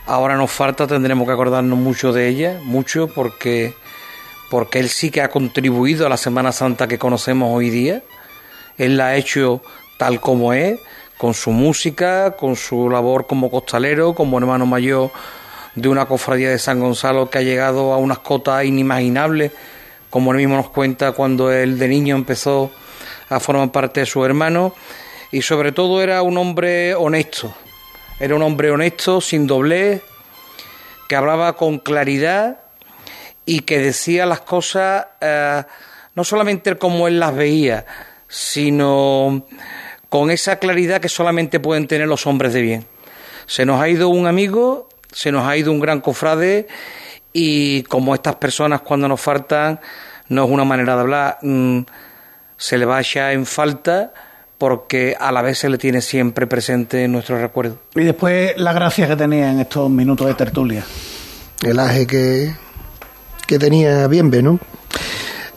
Ahora 0.07 0.37
nos 0.37 0.51
falta, 0.51 0.87
tendremos 0.87 1.27
que 1.27 1.33
acordarnos 1.33 1.79
mucho 1.79 2.13
de 2.13 2.29
ella, 2.29 2.59
mucho, 2.63 3.09
porque, 3.09 3.75
porque 4.51 4.79
él 4.79 4.89
sí 4.89 5.11
que 5.11 5.23
ha 5.23 5.29
contribuido 5.29 6.07
a 6.07 6.11
la 6.11 6.17
Semana 6.17 6.53
Santa 6.53 6.87
que 6.87 6.99
conocemos 6.99 7.51
hoy 7.55 7.71
día. 7.71 8.03
Él 8.77 8.97
la 8.97 9.09
ha 9.09 9.17
hecho 9.17 9.63
tal 9.99 10.21
como 10.21 10.53
es, 10.53 10.79
con 11.17 11.33
su 11.33 11.53
música, 11.53 12.37
con 12.37 12.57
su 12.57 12.91
labor 12.91 13.27
como 13.27 13.51
costalero, 13.51 14.15
como 14.15 14.39
hermano 14.39 14.67
mayor 14.67 15.11
de 15.75 15.89
una 15.89 16.07
cofradía 16.07 16.51
de 16.51 16.59
San 16.59 16.81
Gonzalo 16.81 17.31
que 17.31 17.39
ha 17.39 17.43
llegado 17.43 17.93
a 17.93 17.97
unas 17.97 18.19
cotas 18.19 18.65
inimaginables, 18.65 19.53
como 20.15 20.31
él 20.31 20.39
mismo 20.39 20.55
nos 20.55 20.71
cuenta 20.71 21.11
cuando 21.11 21.51
él 21.51 21.77
de 21.77 21.89
niño 21.89 22.15
empezó 22.15 22.71
a 23.31 23.41
formar 23.41 23.73
parte 23.73 23.99
de 23.99 24.07
su 24.07 24.25
hermano, 24.25 24.73
y 25.33 25.43
sobre 25.43 25.73
todo 25.73 26.01
era 26.01 26.23
un 26.23 26.39
hombre 26.39 26.95
honesto, 26.95 27.53
era 28.21 28.37
un 28.37 28.43
hombre 28.43 28.71
honesto, 28.71 29.21
sin 29.21 29.49
doblez, 29.49 30.03
que 31.09 31.17
hablaba 31.17 31.57
con 31.57 31.81
claridad 31.81 32.61
y 33.45 33.63
que 33.63 33.81
decía 33.81 34.25
las 34.25 34.43
cosas 34.43 35.05
eh, 35.21 35.65
no 36.15 36.23
solamente 36.23 36.79
como 36.79 37.09
él 37.09 37.19
las 37.19 37.35
veía, 37.35 37.85
sino 38.29 39.45
con 40.09 40.31
esa 40.31 40.61
claridad 40.61 41.01
que 41.01 41.09
solamente 41.09 41.59
pueden 41.59 41.89
tener 41.89 42.07
los 42.07 42.25
hombres 42.29 42.53
de 42.53 42.63
bien. 42.63 42.87
Se 43.47 43.67
nos 43.67 43.81
ha 43.81 43.89
ido 43.89 44.11
un 44.11 44.29
amigo, 44.29 44.89
se 45.11 45.33
nos 45.33 45.45
ha 45.45 45.57
ido 45.57 45.73
un 45.73 45.81
gran 45.81 46.01
cofrade 46.01 46.69
y 47.37 47.83
como 47.83 48.15
estas 48.15 48.37
personas 48.37 48.81
cuando 48.81 49.09
nos 49.09 49.21
faltan, 49.21 49.81
no 50.29 50.45
es 50.45 50.51
una 50.51 50.65
manera 50.65 50.95
de 50.95 51.01
hablar, 51.01 51.39
mm, 51.43 51.81
se 52.57 52.79
le 52.79 52.87
va 52.87 52.99
a 52.99 53.01
echar 53.01 53.33
en 53.33 53.45
falta 53.45 54.15
porque 54.57 55.17
a 55.19 55.33
la 55.33 55.43
vez 55.43 55.59
se 55.59 55.69
le 55.69 55.77
tiene 55.77 56.01
siempre 56.01 56.47
presente 56.47 57.05
en 57.05 57.13
nuestro 57.13 57.39
recuerdo. 57.39 57.81
Y 57.97 58.05
después 58.05 58.55
la 58.57 58.73
gracia 58.73 59.09
que 59.09 59.17
tenía 59.17 59.51
en 59.51 59.61
estos 59.61 59.91
minutos 59.91 60.29
de 60.29 60.35
tertulia. 60.35 60.85
El 61.61 61.81
aje 61.81 62.07
que, 62.07 62.55
que 63.49 63.59
tenía 63.59 64.07
Bienve, 64.07 64.41
¿no? 64.41 64.61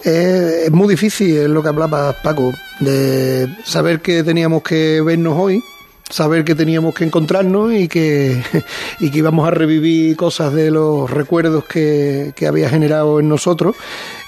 Eh, 0.03 0.63
es 0.65 0.71
muy 0.71 0.87
difícil, 0.87 1.37
es 1.37 1.47
lo 1.49 1.61
que 1.61 1.69
hablaba 1.69 2.11
Paco, 2.23 2.53
de 2.79 3.55
saber 3.63 4.01
que 4.01 4.23
teníamos 4.23 4.63
que 4.63 4.99
vernos 5.01 5.35
hoy 5.37 5.61
saber 6.09 6.45
que 6.45 6.55
teníamos 6.55 6.93
que 6.95 7.03
encontrarnos 7.03 7.73
y 7.73 7.87
que, 7.87 8.41
y 8.99 9.09
que 9.09 9.17
íbamos 9.17 9.47
a 9.47 9.51
revivir 9.51 10.15
cosas 10.15 10.53
de 10.53 10.71
los 10.71 11.09
recuerdos 11.09 11.65
que, 11.65 12.33
que 12.35 12.47
había 12.47 12.69
generado 12.69 13.19
en 13.19 13.29
nosotros 13.29 13.75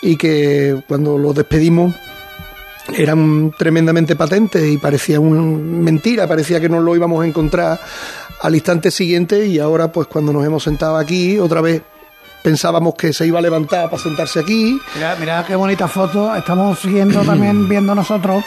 y 0.02 0.18
que 0.18 0.84
cuando 0.88 1.18
los 1.18 1.36
despedimos 1.36 1.96
eran 2.98 3.52
tremendamente 3.58 4.16
patentes 4.16 4.66
y 4.68 4.78
parecía 4.78 5.20
una 5.20 5.42
mentira, 5.42 6.28
parecía 6.28 6.60
que 6.60 6.70
no 6.70 6.80
lo 6.82 6.96
íbamos 6.96 7.24
a 7.24 7.28
encontrar 7.28 7.80
al 8.42 8.56
instante 8.56 8.90
siguiente 8.92 9.46
y 9.46 9.60
ahora 9.60 9.92
pues 9.92 10.08
cuando 10.08 10.34
nos 10.34 10.46
hemos 10.46 10.64
sentado 10.64 10.98
aquí 10.98 11.38
otra 11.38 11.62
vez 11.62 11.82
pensábamos 12.42 12.96
que 12.96 13.14
se 13.14 13.26
iba 13.26 13.40
a 13.40 13.42
levantar 13.42 13.90
para 13.90 14.02
sentarse 14.02 14.40
aquí. 14.40 14.80
Mira, 14.96 15.16
mira 15.20 15.44
qué 15.46 15.56
bonita 15.56 15.88
foto. 15.88 16.34
Estamos 16.36 16.80
siguiendo 16.80 17.22
también, 17.22 17.68
viendo 17.68 17.94
nosotros 17.96 18.44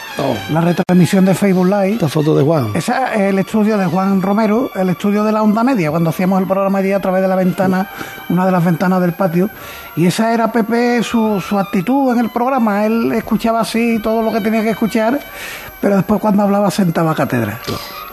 la 0.51 0.61
retransmisión 0.61 1.25
de 1.25 1.35
Facebook 1.35 1.67
Live. 1.67 1.93
Esta 1.93 2.09
foto 2.09 2.35
de 2.35 2.43
Juan. 2.43 2.71
Esa 2.75 3.15
es 3.15 3.21
el 3.23 3.39
estudio 3.39 3.77
de 3.77 3.87
Juan 3.87 4.23
Romero, 4.23 4.71
el 4.75 4.91
estudio 4.91 5.25
de 5.25 5.33
la 5.33 5.43
onda 5.43 5.63
media, 5.63 5.91
cuando 5.91 6.11
hacíamos 6.11 6.41
el 6.41 6.47
programa 6.47 6.81
día 6.81 6.97
a 6.97 7.01
través 7.01 7.23
de 7.23 7.29
la 7.29 7.37
ventana, 7.37 7.91
una 8.29 8.47
de 8.47 8.53
las 8.53 8.65
ventanas 8.65 9.01
del 9.01 9.13
patio. 9.13 9.51
Y 9.97 10.07
esa 10.07 10.33
era 10.33 10.51
Pepe 10.51 11.03
su, 11.03 11.41
su 11.41 11.59
actitud 11.59 12.13
en 12.13 12.19
el 12.21 12.31
programa. 12.31 12.87
Él 12.87 13.13
escuchaba 13.13 13.61
así 13.61 13.99
todo 14.03 14.23
lo 14.23 14.33
que 14.33 14.41
tenía 14.41 14.63
que 14.63 14.71
escuchar, 14.71 15.21
pero 15.81 15.97
después 15.97 16.21
cuando 16.21 16.43
hablaba 16.43 16.71
sentaba 16.71 17.15
cátedra. 17.15 17.61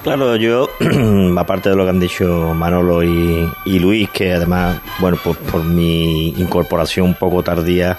Claro, 0.04 0.38
yo, 0.38 0.70
aparte 1.38 1.70
de 1.70 1.76
lo 1.76 1.84
que 1.84 1.90
han 1.90 2.00
dicho 2.00 2.54
Manolo 2.54 3.04
y, 3.04 3.50
y 3.66 3.80
Luis, 3.80 4.10
que 4.10 4.34
además, 4.34 4.80
bueno, 5.00 5.18
pues 5.22 5.38
por 5.38 5.64
mi 5.64 6.30
incorporación 6.30 7.08
un 7.08 7.14
poco 7.16 7.44
tardía, 7.44 7.98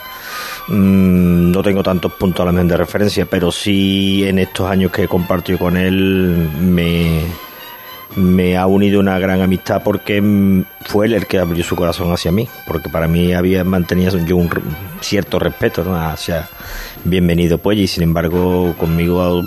mm, 0.69 1.51
no 1.51 1.63
tengo 1.63 1.83
tantos 1.83 2.13
puntos 2.13 2.47
a 2.47 2.51
la 2.51 2.65
de 2.65 2.77
referencia, 2.77 3.27
pero 3.27 3.53
sí 3.53 4.25
en 4.27 4.39
estos 4.39 4.71
años 4.71 4.91
que 4.91 5.05
he 5.05 5.09
compartido 5.09 5.59
con 5.59 5.77
él 5.77 6.49
me, 6.59 7.25
me 8.17 8.57
ha 8.57 8.67
unido 8.67 8.99
una 9.01 9.19
gran 9.19 9.41
amistad 9.41 9.83
porque 9.85 10.21
mm, 10.21 10.65
fue 10.87 11.07
él 11.07 11.15
el 11.15 11.27
que 11.27 11.39
abrió 11.39 11.63
su 11.63 11.77
corazón 11.77 12.13
hacia 12.13 12.33
mí, 12.33 12.49
porque 12.67 12.89
para 12.89 13.07
mí 13.07 13.33
había 13.33 13.63
mantenido 13.65 14.19
yo 14.19 14.37
un 14.37 14.51
cierto 15.01 15.39
respeto 15.39 15.85
¿no? 15.85 15.95
hacia 15.97 16.49
Bienvenido 17.05 17.59
pues 17.59 17.79
y 17.79 17.87
sin 17.87 18.03
embargo 18.03 18.75
conmigo 18.79 19.43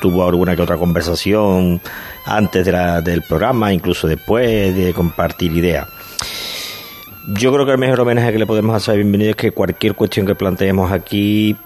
tuvo 0.00 0.26
alguna 0.28 0.54
que 0.56 0.62
otra 0.62 0.76
conversación 0.76 1.80
antes 2.26 2.64
de 2.66 2.72
la- 2.72 3.00
del 3.00 3.22
programa, 3.22 3.72
incluso 3.72 4.06
después 4.08 4.74
de 4.76 4.92
compartir 4.92 5.52
ideas. 5.52 5.86
Yo 7.26 7.52
creo 7.54 7.64
que 7.64 7.72
el 7.72 7.78
mejor 7.78 8.00
homenaje 8.00 8.32
que 8.32 8.38
le 8.38 8.46
podemos 8.46 8.76
hacer 8.76 8.94
a 8.94 8.96
Bienvenido 8.96 9.30
es 9.30 9.36
que 9.36 9.52
cualquier 9.52 9.94
cuestión 9.94 10.26
que 10.26 10.34
planteemos 10.34 10.92
aquí 10.92 11.56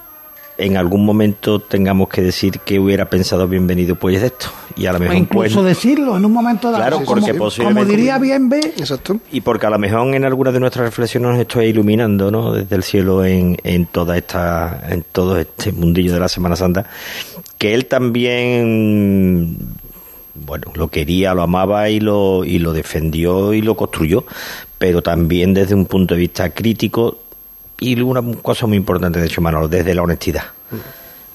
en 0.58 0.76
algún 0.76 1.04
momento 1.06 1.60
tengamos 1.60 2.08
que 2.08 2.20
decir 2.20 2.58
que 2.60 2.80
hubiera 2.80 3.08
pensado 3.08 3.46
Bienvenido 3.46 3.94
pues 3.94 4.20
de 4.20 4.26
esto 4.26 4.48
y 4.76 4.86
a 4.86 4.92
lo 4.92 4.98
O 4.98 5.00
mejor 5.00 5.14
pues, 5.28 5.50
incluso 5.52 5.62
decirlo 5.66 6.16
en 6.16 6.24
un 6.24 6.32
momento 6.32 6.68
dado. 6.70 6.82
Claro, 6.82 6.96
como, 6.96 7.06
porque 7.06 7.30
como 7.30 7.44
posiblemente- 7.44 7.96
diría 7.96 8.18
bien 8.18 8.48
B, 8.48 8.58
Exacto. 8.76 9.18
y 9.30 9.40
porque 9.40 9.66
a 9.66 9.70
lo 9.70 9.78
mejor 9.78 10.12
en 10.14 10.24
algunas 10.24 10.52
de 10.52 10.60
nuestras 10.60 10.84
reflexiones 10.86 11.30
nos 11.30 11.38
estoy 11.40 11.66
iluminando, 11.66 12.30
¿no? 12.32 12.52
Desde 12.52 12.74
el 12.76 12.82
cielo 12.82 13.24
en, 13.24 13.56
en 13.62 13.86
toda 13.86 14.16
esta, 14.16 14.82
en 14.88 15.04
todo 15.12 15.38
este 15.38 15.70
mundillo 15.72 16.12
de 16.12 16.20
la 16.20 16.28
Semana 16.28 16.56
Santa, 16.56 16.86
que 17.56 17.74
él 17.74 17.86
también, 17.86 19.56
bueno, 20.34 20.72
lo 20.74 20.88
quería, 20.88 21.34
lo 21.34 21.42
amaba 21.42 21.88
y 21.88 22.00
lo, 22.00 22.44
y 22.44 22.58
lo 22.58 22.72
defendió 22.72 23.52
y 23.54 23.62
lo 23.62 23.76
construyó, 23.76 24.24
pero 24.78 25.02
también 25.02 25.54
desde 25.54 25.74
un 25.74 25.86
punto 25.86 26.14
de 26.14 26.20
vista 26.20 26.50
crítico 26.50 27.18
y 27.80 28.00
una 28.00 28.22
cosa 28.42 28.66
muy 28.66 28.76
importante 28.76 29.20
de 29.20 29.26
hecho, 29.26 29.40
Manolo, 29.40 29.68
desde 29.68 29.94
la 29.94 30.02
honestidad 30.02 30.44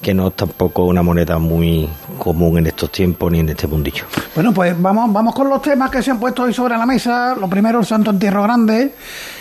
que 0.03 0.13
no 0.13 0.27
es 0.27 0.35
tampoco 0.35 0.83
una 0.83 1.01
moneda 1.01 1.39
muy 1.39 1.89
común 2.19 2.59
en 2.59 2.67
estos 2.67 2.91
tiempos 2.91 3.31
ni 3.31 3.39
en 3.39 3.49
este 3.49 3.65
mundillo. 3.65 4.03
Bueno, 4.35 4.53
pues 4.53 4.79
vamos, 4.79 5.11
vamos 5.11 5.33
con 5.33 5.49
los 5.49 5.61
temas 5.61 5.89
que 5.89 6.03
se 6.03 6.11
han 6.11 6.19
puesto 6.19 6.43
hoy 6.43 6.53
sobre 6.53 6.77
la 6.77 6.85
mesa. 6.85 7.33
Lo 7.39 7.49
primero, 7.49 7.79
el 7.79 7.85
Santo 7.85 8.11
Entierro 8.11 8.43
Grande. 8.43 8.93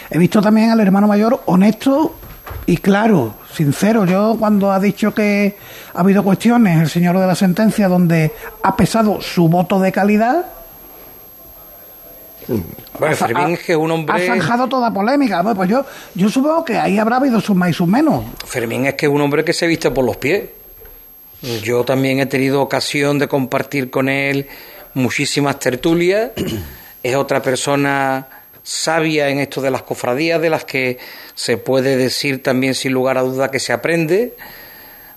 He 0.08 0.18
visto 0.18 0.40
también 0.40 0.70
al 0.70 0.80
hermano 0.80 1.08
mayor 1.08 1.42
honesto 1.46 2.14
y 2.64 2.76
claro, 2.76 3.34
sincero. 3.52 4.06
Yo 4.06 4.36
cuando 4.38 4.70
ha 4.70 4.78
dicho 4.78 5.12
que 5.12 5.56
ha 5.94 6.00
habido 6.00 6.22
cuestiones, 6.22 6.80
el 6.80 6.88
señor 6.88 7.18
de 7.18 7.26
la 7.26 7.34
sentencia, 7.34 7.88
donde 7.88 8.32
ha 8.62 8.76
pesado 8.76 9.20
su 9.20 9.48
voto 9.48 9.80
de 9.80 9.90
calidad, 9.90 10.46
Bueno, 12.48 13.14
Ha- 13.14 13.16
Fermín 13.16 13.44
ha- 13.46 13.52
es 13.52 13.60
que 13.60 13.72
es 13.72 13.78
un 13.78 13.90
ha 13.90 13.94
hombre... 13.94 14.26
zanjado 14.26 14.68
toda 14.68 14.92
polémica. 14.92 15.42
Bueno, 15.42 15.56
Pues 15.56 15.68
yo, 15.70 15.84
yo 16.14 16.28
supongo 16.28 16.64
que 16.64 16.76
ahí 16.78 16.98
habrá 16.98 17.16
habido 17.16 17.40
sus 17.40 17.56
más 17.56 17.70
y 17.70 17.72
sus 17.72 17.86
menos. 17.88 18.24
Fermín 18.46 18.86
es 18.86 18.94
que 18.94 19.06
es 19.06 19.12
un 19.12 19.20
hombre 19.20 19.44
que 19.44 19.52
se 19.52 19.66
viste 19.66 19.90
por 19.90 20.04
los 20.04 20.16
pies. 20.16 20.44
Yo 21.62 21.84
también 21.84 22.20
he 22.20 22.26
tenido 22.26 22.62
ocasión 22.62 23.18
de 23.18 23.26
compartir 23.26 23.90
con 23.90 24.08
él 24.08 24.46
muchísimas 24.94 25.58
tertulias. 25.58 26.30
Es 27.02 27.16
otra 27.16 27.42
persona 27.42 28.28
sabia 28.62 29.28
en 29.28 29.40
esto 29.40 29.60
de 29.60 29.72
las 29.72 29.82
cofradías, 29.82 30.40
de 30.40 30.50
las 30.50 30.64
que 30.64 30.98
se 31.34 31.56
puede 31.56 31.96
decir 31.96 32.40
también 32.44 32.76
sin 32.76 32.92
lugar 32.92 33.18
a 33.18 33.22
duda 33.22 33.50
que 33.50 33.58
se 33.58 33.72
aprende, 33.72 34.36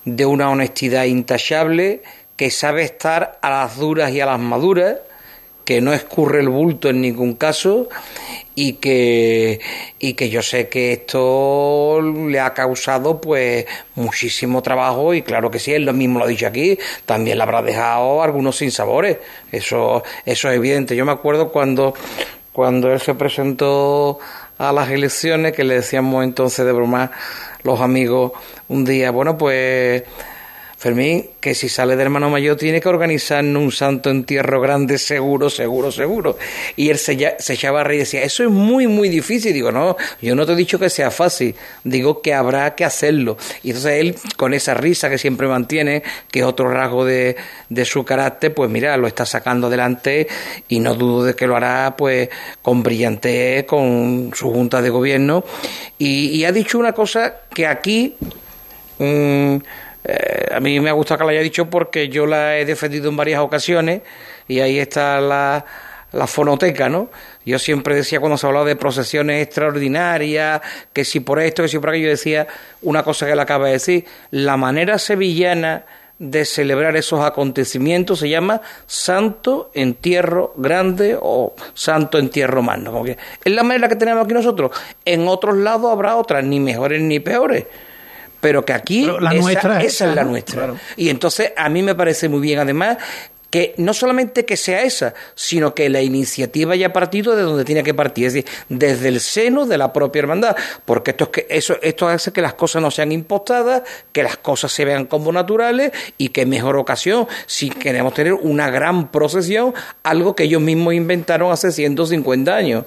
de 0.04 0.26
una 0.26 0.50
honestidad 0.50 1.04
intachable, 1.04 2.02
que 2.38 2.50
sabe 2.50 2.82
estar 2.82 3.38
a 3.44 3.50
las 3.52 3.78
duras 3.78 4.12
y 4.12 4.20
a 4.20 4.26
las 4.26 4.40
maduras, 4.40 4.96
que 5.66 5.82
no 5.82 5.94
escurre 5.94 6.40
el 6.40 6.50
bulto 6.50 6.90
en 6.90 7.02
ningún 7.02 7.34
caso 7.34 7.90
y 8.54 8.74
que 8.74 9.60
y 10.00 10.14
que 10.14 10.30
yo 10.30 10.42
sé 10.42 10.70
que 10.70 10.94
esto 10.94 12.02
le 12.02 12.40
ha 12.40 12.54
causado 12.54 13.20
pues 13.20 13.66
muchísimo 13.96 14.62
trabajo 14.62 15.14
y 15.14 15.24
claro 15.24 15.52
que 15.52 15.60
sí 15.60 15.74
él 15.74 15.84
lo 15.84 15.94
mismo 15.94 16.20
lo 16.20 16.26
ha 16.26 16.28
dicho 16.28 16.48
aquí 16.48 16.78
también 17.06 17.38
le 17.38 17.44
habrá 17.44 17.62
dejado 17.62 18.24
algunos 18.24 18.58
sinsabores. 18.58 19.18
Eso 19.52 20.04
eso 20.26 20.50
es 20.50 20.56
evidente. 20.56 20.96
Yo 20.96 21.04
me 21.04 21.12
acuerdo 21.12 21.52
cuando 21.52 21.94
cuando 22.54 22.94
él 22.94 23.02
se 23.02 23.16
presentó 23.16 24.20
a 24.58 24.72
las 24.72 24.90
elecciones 24.90 25.52
que 25.54 25.66
le 25.66 25.76
decíamos 25.76 26.24
entonces 26.24 26.66
de 26.66 26.72
broma 26.72 27.12
los 27.64 27.82
amigos 27.82 28.32
un 28.70 28.86
día 28.86 29.12
bueno 29.12 29.38
pues 29.38 30.04
Fermín, 30.86 31.26
que 31.42 31.56
si 31.56 31.68
sale 31.68 31.96
de 31.96 32.04
hermano 32.04 32.30
mayor 32.30 32.58
tiene 32.58 32.80
que 32.80 32.88
organizarnos 32.88 33.60
un 33.64 33.72
santo 33.72 34.12
entierro 34.12 34.62
grande, 34.62 35.00
seguro, 35.00 35.50
seguro, 35.50 35.92
seguro. 35.92 36.38
Y 36.76 36.90
él 36.90 37.00
se, 37.00 37.18
ya- 37.18 37.36
se 37.40 37.54
echaba 37.54 37.82
a 37.82 37.84
reír 37.84 37.96
y 37.96 38.00
decía, 38.02 38.22
eso 38.22 38.44
es 38.44 38.52
muy, 38.52 38.86
muy 38.86 39.10
difícil. 39.10 39.52
Digo, 39.52 39.72
no, 39.72 39.98
yo 40.22 40.36
no 40.36 40.46
te 40.46 40.52
he 40.52 40.56
dicho 40.56 40.78
que 40.78 40.92
sea 40.92 41.10
fácil, 41.10 41.56
digo 41.84 42.22
que 42.22 42.36
habrá 42.36 42.76
que 42.76 42.86
hacerlo. 42.86 43.36
Y 43.64 43.70
entonces 43.70 43.94
él, 44.00 44.16
con 44.38 44.54
esa 44.54 44.76
risa 44.76 45.10
que 45.10 45.18
siempre 45.18 45.48
mantiene, 45.48 46.04
que 46.30 46.42
es 46.42 46.46
otro 46.46 46.70
rasgo 46.70 47.04
de, 47.04 47.36
de 47.68 47.84
su 47.86 48.06
carácter, 48.06 48.54
pues 48.54 48.70
mira, 48.70 48.96
lo 48.98 49.08
está 49.08 49.26
sacando 49.26 49.66
adelante 49.66 50.28
y 50.68 50.80
no 50.82 50.94
dudo 50.94 51.24
de 51.24 51.34
que 51.36 51.48
lo 51.48 51.56
hará 51.56 51.96
pues 51.98 52.30
con 52.62 52.84
brillantez, 52.84 53.64
con 53.66 54.30
su 54.36 54.52
junta 54.52 54.84
de 54.84 54.92
gobierno. 54.92 55.44
Y, 55.98 56.44
ha 56.44 56.52
dicho 56.52 56.78
una 56.78 56.94
cosa 56.94 57.38
que 57.52 57.66
aquí... 57.66 58.14
mm, 59.00 59.56
eh, 60.08 60.54
a 60.54 60.60
mí 60.60 60.80
me 60.80 60.90
ha 60.90 60.94
gustado 60.94 61.20
que 61.20 61.26
la 61.26 61.32
haya 61.32 61.42
dicho 61.42 61.68
porque 61.70 62.10
yo 62.10 62.28
la 62.28 62.58
he 62.60 62.66
defendido 62.66 63.10
en 63.10 63.18
varias 63.18 63.40
ocasiones 63.40 64.02
y 64.48 64.60
ahí 64.60 64.78
está 64.78 65.20
la, 65.20 65.66
la 66.12 66.28
fonoteca, 66.28 66.90
¿no? 66.90 67.10
Yo 67.44 67.58
siempre 67.58 67.96
decía 67.96 68.20
cuando 68.20 68.38
se 68.38 68.46
hablaba 68.46 68.66
de 68.66 68.76
procesiones 68.76 69.44
extraordinarias, 69.44 70.62
que 70.94 71.04
si 71.06 71.22
por 71.22 71.40
esto, 71.40 71.64
que 71.64 71.70
si 71.70 71.80
por 71.80 71.90
aquello, 71.90 72.10
decía 72.10 72.46
una 72.84 73.02
cosa 73.02 73.26
que 73.26 73.32
él 73.32 73.40
acaba 73.40 73.66
de 73.66 73.74
decir, 73.74 74.06
la 74.30 74.58
manera 74.58 75.00
sevillana 75.00 75.86
de 76.20 76.46
celebrar 76.46 76.96
esos 76.96 77.26
acontecimientos 77.26 78.20
se 78.20 78.30
llama 78.30 78.62
Santo 78.86 79.72
Entierro 79.74 80.54
Grande 80.56 81.18
o 81.20 81.56
Santo 81.74 82.20
Entierro 82.20 82.62
Magno. 82.62 82.92
Como 82.92 83.04
que 83.04 83.18
es 83.44 83.54
la 83.54 83.64
manera 83.64 83.90
que 83.90 83.96
tenemos 83.96 84.24
aquí 84.24 84.34
nosotros. 84.34 84.72
En 85.04 85.28
otros 85.28 85.58
lados 85.58 85.92
habrá 85.92 86.16
otras, 86.16 86.44
ni 86.44 86.60
mejores 86.60 87.02
ni 87.02 87.20
peores 87.20 87.66
pero 88.46 88.64
que 88.64 88.74
aquí 88.74 89.06
Pero 89.06 89.20
la 89.20 89.32
esa, 89.32 89.42
nuestra 89.42 89.82
es 89.82 89.86
esa 89.88 90.06
esa, 90.06 90.10
es 90.12 90.16
la 90.16 90.24
¿no? 90.24 90.30
nuestra. 90.30 90.56
Claro. 90.56 90.80
Y 90.98 91.10
entonces 91.10 91.52
a 91.58 91.68
mí 91.68 91.82
me 91.82 91.96
parece 91.96 92.30
muy 92.30 92.42
bien 92.42 92.60
además 92.60 92.98
que 93.50 93.74
no 93.78 93.92
solamente 93.96 94.46
que 94.46 94.56
sea 94.56 94.84
esa, 94.84 95.16
sino 95.34 95.74
que 95.74 95.90
la 95.90 96.04
iniciativa 96.04 96.74
haya 96.74 96.94
partido 96.94 97.36
de 97.36 97.42
donde 97.42 97.66
tiene 97.66 97.82
que 97.82 97.96
partir, 97.96 98.28
es 98.28 98.34
decir, 98.34 98.52
desde 98.70 99.08
el 99.08 99.20
seno 99.20 99.66
de 99.66 99.80
la 99.80 99.94
propia 99.94 100.20
hermandad, 100.20 100.56
porque 100.86 101.12
esto 101.12 101.24
es 101.24 101.30
que 101.32 101.48
eso 101.50 101.78
esto 101.82 102.08
hace 102.08 102.32
que 102.32 102.42
las 102.42 102.54
cosas 102.54 102.84
no 102.84 102.92
sean 102.92 103.12
impostadas, 103.12 103.82
que 104.12 104.22
las 104.22 104.38
cosas 104.38 104.72
se 104.72 104.86
vean 104.86 105.06
como 105.06 105.32
naturales 105.32 105.92
y 106.20 106.30
que 106.30 106.46
mejor 106.46 106.78
ocasión 106.78 107.28
si 107.48 107.72
queremos 107.72 108.14
tener 108.14 108.34
una 108.34 108.70
gran 108.70 109.08
procesión, 109.08 109.74
algo 110.04 110.36
que 110.36 110.44
ellos 110.44 110.62
mismos 110.62 110.94
inventaron 110.94 111.52
hace 111.52 111.72
150 111.72 112.56
años. 112.56 112.86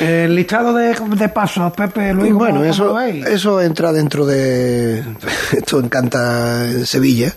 El 0.00 0.34
listado 0.34 0.74
de, 0.74 0.94
de 1.16 1.28
pasos, 1.28 1.72
Pepe, 1.72 2.12
Luis, 2.12 2.32
¿cómo- 2.32 2.44
Bueno, 2.44 2.64
eso, 2.64 2.98
eso 3.00 3.60
entra 3.60 3.92
dentro 3.92 4.26
de... 4.26 5.02
Esto 5.52 5.80
encanta 5.80 6.70
en 6.70 6.86
Sevilla, 6.86 7.32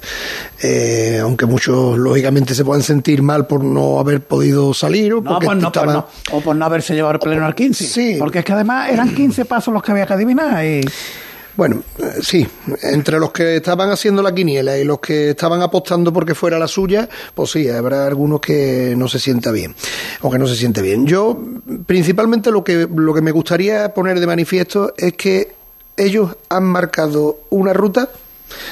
eh, 0.61 1.19
aunque 1.21 1.45
muchos 1.45 1.97
lógicamente 1.97 2.53
se 2.55 2.63
puedan 2.65 2.83
sentir 2.83 3.21
mal 3.21 3.47
por 3.47 3.63
no 3.63 3.99
haber 3.99 4.21
podido 4.21 4.73
salir 4.73 5.13
o 5.13 5.21
No, 5.21 5.31
porque 5.31 5.45
pues 5.47 5.57
no, 5.57 5.67
estaban- 5.67 5.93
no. 5.95 6.07
O 6.31 6.41
por 6.41 6.55
no 6.55 6.65
haberse 6.65 6.93
llevado 6.93 7.13
el 7.15 7.19
pleno 7.19 7.45
al 7.45 7.55
15. 7.55 7.85
Sí. 7.85 8.15
Porque 8.19 8.39
es 8.39 8.45
que 8.45 8.53
además 8.53 8.89
eran 8.91 9.13
15 9.13 9.45
pasos 9.45 9.73
los 9.73 9.81
que 9.83 9.91
había 9.91 10.05
que 10.05 10.13
adivinar. 10.13 10.63
Y... 10.65 10.81
Bueno, 11.55 11.83
eh, 11.99 12.19
sí, 12.21 12.47
entre 12.81 13.19
los 13.19 13.31
que 13.31 13.57
estaban 13.57 13.91
haciendo 13.91 14.23
la 14.23 14.33
quiniela 14.33 14.77
y 14.77 14.83
los 14.83 14.99
que 14.99 15.31
estaban 15.31 15.61
apostando 15.61 16.11
porque 16.11 16.33
fuera 16.33 16.57
la 16.57 16.67
suya, 16.67 17.07
pues 17.35 17.51
sí, 17.51 17.69
habrá 17.69 18.07
algunos 18.07 18.41
que 18.41 18.95
no 18.97 19.07
se 19.07 19.19
sienta 19.19 19.51
bien 19.51 19.75
o 20.21 20.31
que 20.31 20.39
no 20.39 20.47
se 20.47 20.55
siente 20.55 20.81
bien. 20.81 21.05
Yo, 21.05 21.39
principalmente 21.85 22.49
lo 22.49 22.63
que, 22.63 22.87
lo 22.93 23.13
que 23.13 23.21
me 23.21 23.31
gustaría 23.31 23.93
poner 23.93 24.19
de 24.19 24.25
manifiesto 24.25 24.93
es 24.97 25.13
que 25.13 25.53
ellos 25.95 26.35
han 26.49 26.63
marcado 26.63 27.41
una 27.51 27.71
ruta 27.71 28.09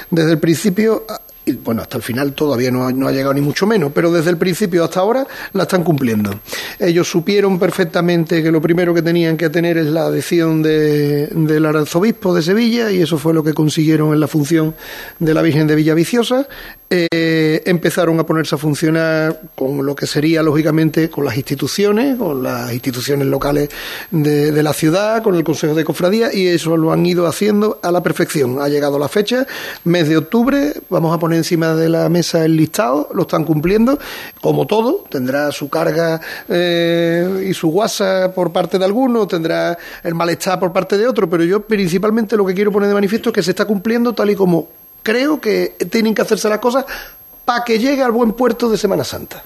desde 0.10 0.32
el 0.32 0.40
principio 0.40 1.06
y 1.46 1.54
bueno, 1.54 1.82
hasta 1.82 1.98
el 1.98 2.04
final 2.04 2.34
todavía 2.34 2.70
no 2.70 2.86
ha, 2.86 2.92
no 2.92 3.08
ha, 3.08 3.12
llegado 3.12 3.34
ni 3.34 3.42
mucho 3.42 3.66
menos, 3.66 3.92
pero 3.94 4.12
desde 4.12 4.30
el 4.30 4.38
principio 4.38 4.84
hasta 4.84 5.00
ahora 5.00 5.26
la 5.54 5.64
están 5.64 5.84
cumpliendo. 5.84 6.40
Ellos 6.80 7.10
supieron 7.10 7.58
perfectamente 7.58 8.44
que 8.44 8.52
lo 8.52 8.62
primero 8.62 8.94
que 8.94 9.02
tenían 9.02 9.38
que 9.38 9.50
tener 9.50 9.78
es 9.78 9.88
la 9.88 10.04
adhesión 10.04 10.62
de, 10.62 11.28
del 11.28 11.66
arzobispo 11.66 12.36
de 12.36 12.44
Sevilla 12.44 12.92
y 12.92 13.02
eso 13.02 13.18
fue 13.18 13.34
lo 13.34 13.44
que 13.44 13.54
consiguieron 13.54 14.14
en 14.14 14.20
la 14.20 14.28
función 14.28 14.76
de 15.20 15.34
la 15.34 15.42
Virgen 15.42 15.68
de 15.68 15.76
Villaviciosa. 15.76 16.48
Eh, 16.94 17.64
empezaron 17.68 18.20
a 18.20 18.26
ponerse 18.26 18.56
a 18.56 18.58
funcionar 18.58 19.40
con 19.56 19.86
lo 19.86 19.96
que 19.96 20.06
sería, 20.06 20.44
lógicamente, 20.44 21.10
con 21.10 21.24
las 21.24 21.38
instituciones, 21.38 22.18
con 22.18 22.44
las 22.44 22.74
instituciones 22.74 23.28
locales 23.28 23.70
de, 24.12 24.62
la 24.62 24.74
ciudad, 24.74 25.24
con 25.24 25.36
el 25.36 25.46
Consejo 25.46 25.74
de 25.74 25.86
Cofradía 25.86 26.34
y 26.34 26.48
eso 26.48 26.76
lo 26.76 26.92
han 26.92 27.06
ido 27.06 27.28
haciendo 27.28 27.80
a 27.82 27.92
la 27.92 28.04
perfección. 28.04 28.62
Ha 28.62 28.68
llegado 28.68 29.00
la 29.00 29.08
fecha, 29.08 29.48
mes 29.86 30.10
de 30.10 30.18
octubre, 30.18 30.74
vamos 30.90 31.16
a 31.16 31.18
poner 31.18 31.38
encima 31.38 31.76
de 31.76 31.88
la 31.88 32.10
mesa 32.10 32.44
el 32.44 32.58
listado, 32.58 33.08
lo 33.14 33.22
están 33.22 33.46
cumpliendo, 33.46 33.98
como 34.42 34.68
todo, 34.68 35.06
tendrá 35.10 35.50
su 35.54 35.70
carga 35.70 36.20
eh, 36.50 37.48
y 37.50 37.54
su 37.54 37.70
guasa 37.70 38.34
por 38.36 38.52
parte 38.52 38.78
de 38.78 38.84
alguno, 38.84 39.26
tendrá 39.28 39.78
el 40.04 40.14
malestar 40.14 40.60
por 40.60 40.74
parte 40.74 40.98
de 40.98 41.08
otro, 41.08 41.30
pero 41.30 41.46
yo 41.46 41.62
principalmente 41.62 42.36
lo 42.36 42.46
que 42.46 42.54
quiero 42.54 42.70
poner 42.70 42.90
de 42.90 42.96
manifiesto 42.96 43.30
es 43.30 43.36
que 43.36 43.44
se 43.44 43.52
está 43.52 43.64
cumpliendo 43.64 44.12
tal 44.12 44.30
y 44.30 44.36
como 44.36 44.81
creo 45.04 45.40
que 45.40 45.76
tienen 45.90 46.16
que 46.16 46.22
hacerse 46.22 46.50
las 46.50 46.60
cosas 46.60 46.86
para 47.46 47.64
que 47.64 47.80
llegue 47.80 48.04
al 48.04 48.12
buen 48.12 48.34
puerto 48.34 48.70
de 48.70 48.78
Semana 48.78 49.04
Santa. 49.04 49.44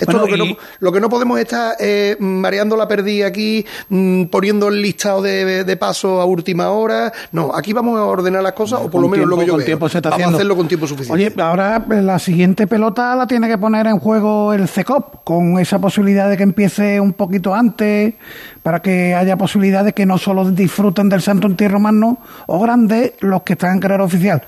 Esto 0.00 0.18
Bueno, 0.18 0.24
es 0.24 0.30
lo 0.30 0.44
que, 0.44 0.50
y- 0.50 0.52
no, 0.54 0.58
lo 0.80 0.92
que 0.92 1.00
no 1.00 1.08
podemos 1.08 1.38
estar 1.38 1.74
eh, 1.80 2.16
mareando 2.18 2.76
la 2.76 2.86
perdida 2.88 3.26
aquí, 3.28 3.64
mm, 3.88 4.24
poniendo 4.24 4.68
el 4.68 4.82
listado 4.82 5.22
de, 5.22 5.64
de 5.64 5.76
paso 5.76 6.20
a 6.20 6.24
última 6.24 6.70
hora. 6.70 7.12
No, 7.32 7.52
aquí 7.54 7.72
vamos 7.72 7.98
a 7.98 8.04
ordenar 8.04 8.42
las 8.42 8.52
cosas, 8.52 8.80
o 8.82 8.90
por 8.90 9.00
lo 9.00 9.08
menos 9.08 9.26
lo 9.26 9.36
tiempo- 9.36 9.40
que 9.40 9.46
yo 9.46 9.52
con 9.52 9.58
veo. 9.58 9.66
tiempo 9.66 9.88
se 9.88 9.98
está 9.98 10.10
vamos 10.10 10.20
haciendo. 10.22 10.36
a 10.36 10.38
hacerlo 10.38 10.56
con 10.56 10.68
tiempo 10.68 10.86
suficiente. 10.86 11.26
Oye, 11.32 11.42
ahora 11.42 11.84
eh, 11.90 12.02
la 12.02 12.18
siguiente 12.18 12.66
pelota 12.66 13.14
la 13.16 13.26
tiene 13.26 13.48
que 13.48 13.58
poner 13.58 13.86
en 13.86 13.98
juego 13.98 14.52
el 14.52 14.68
CECOP, 14.68 15.24
con 15.24 15.58
esa 15.58 15.78
posibilidad 15.78 16.28
de 16.28 16.36
que 16.36 16.42
empiece 16.42 17.00
un 17.00 17.12
poquito 17.12 17.54
antes, 17.54 18.14
para 18.62 18.80
que 18.82 19.14
haya 19.14 19.36
posibilidad 19.36 19.84
de 19.84 19.92
que 19.92 20.04
no 20.04 20.18
solo 20.18 20.50
disfruten 20.50 21.08
del 21.08 21.22
Santo 21.22 21.46
Entierro 21.46 21.78
Magno 21.78 22.18
o 22.46 22.60
Grande 22.60 23.14
los 23.20 23.42
que 23.42 23.52
están 23.52 23.74
en 23.74 23.80
carrera 23.80 24.02
oficial. 24.04 24.42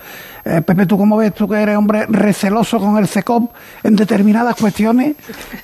Eh, 0.44 0.62
Pepe, 0.62 0.86
¿tú 0.86 0.96
cómo 0.96 1.16
ves? 1.16 1.34
Tú 1.34 1.46
que 1.46 1.56
eres 1.56 1.76
hombre 1.76 2.06
receloso 2.08 2.78
con 2.78 2.96
el 2.96 3.06
CECOP 3.06 3.52
en 3.84 3.96
determinadas 3.96 4.56
cuestiones, 4.56 5.14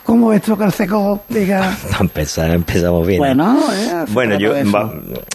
¿cómo 0.02 0.28
ves 0.28 0.42
tú 0.42 0.56
que 0.56 0.64
el 0.64 0.72
CECOP 0.72 1.28
diga... 1.28 1.76
Empezar, 2.00 2.50
empezamos 2.50 3.06
bien. 3.06 3.18
Bueno, 3.18 3.58
eh, 3.72 4.04
Bueno, 4.08 4.38
yo, 4.38 4.52
va- 4.72 4.92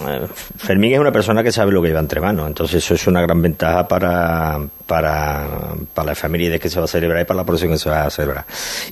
eh, 0.07 0.27
Fermín 0.57 0.93
es 0.93 0.99
una 0.99 1.11
persona 1.11 1.43
que 1.43 1.51
sabe 1.51 1.71
lo 1.71 1.81
que 1.81 1.87
lleva 1.89 1.99
entre 1.99 2.21
manos, 2.21 2.47
entonces 2.47 2.83
eso 2.83 2.93
es 2.93 3.07
una 3.07 3.21
gran 3.21 3.41
ventaja 3.41 3.87
para, 3.87 4.59
para, 4.85 5.47
para 5.93 6.07
la 6.07 6.15
familia 6.15 6.49
de 6.49 6.59
que 6.59 6.69
se 6.69 6.79
va 6.79 6.85
a 6.85 6.87
celebrar 6.87 7.21
y 7.21 7.25
para 7.25 7.37
la 7.39 7.43
procesión 7.45 7.71
que 7.73 7.79
se 7.79 7.89
va 7.89 8.03
a 8.05 8.09
celebrar. 8.09 8.45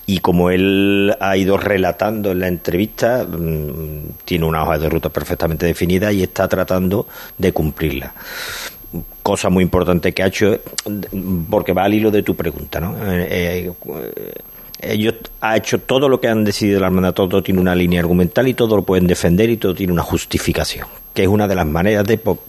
Y 0.06 0.20
como 0.20 0.50
él 0.50 1.16
ha 1.20 1.38
ido 1.38 1.58
relatando 1.58 2.32
en 2.32 2.40
la 2.40 2.48
entrevista, 2.48 3.24
mm, 3.26 4.24
tiene 4.26 4.46
una 4.46 4.64
hoja 4.64 4.78
de 4.78 4.90
ruta 4.90 5.10
perfectamente 5.10 5.66
definida 5.66 6.12
y 6.12 6.24
está 6.24 6.48
tratando 6.48 7.08
de 7.38 7.52
cumplirla 7.52 8.14
cosa 9.22 9.50
muy 9.50 9.64
importante 9.64 10.14
que 10.14 10.24
ha 10.24 10.28
hecho, 10.28 10.54
eh, 10.54 10.62
porque 11.50 11.74
va 11.74 11.84
al 11.84 11.94
hilo 11.94 12.10
de 12.10 12.24
tu 12.24 12.34
pregunta, 12.36 12.80
¿no? 12.80 12.96
Eh, 13.06 13.28
eh, 13.70 13.72
ellos 14.80 15.16
ha 15.42 15.58
hecho 15.58 15.80
todo 15.80 16.08
lo 16.10 16.20
que 16.22 16.28
han 16.28 16.44
decidido 16.44 16.80
la 16.80 16.88
hermandad, 16.88 17.14
todo 17.14 17.42
tiene 17.42 17.60
una 17.62 17.74
línea 17.76 18.00
argumental 18.00 18.48
y 18.48 18.54
todo 18.54 18.76
lo 18.76 18.84
pueden 18.84 19.08
defender 19.08 19.50
y 19.50 19.58
todo 19.58 19.74
tiene 19.74 19.92
una 19.94 20.04
justificación, 20.04 20.88
que 21.14 21.24
es 21.24 21.28
una 21.28 21.48
de 21.48 21.56
las 21.56 21.66
maneras 21.66 22.06
de, 22.06 22.18
po- 22.18 22.40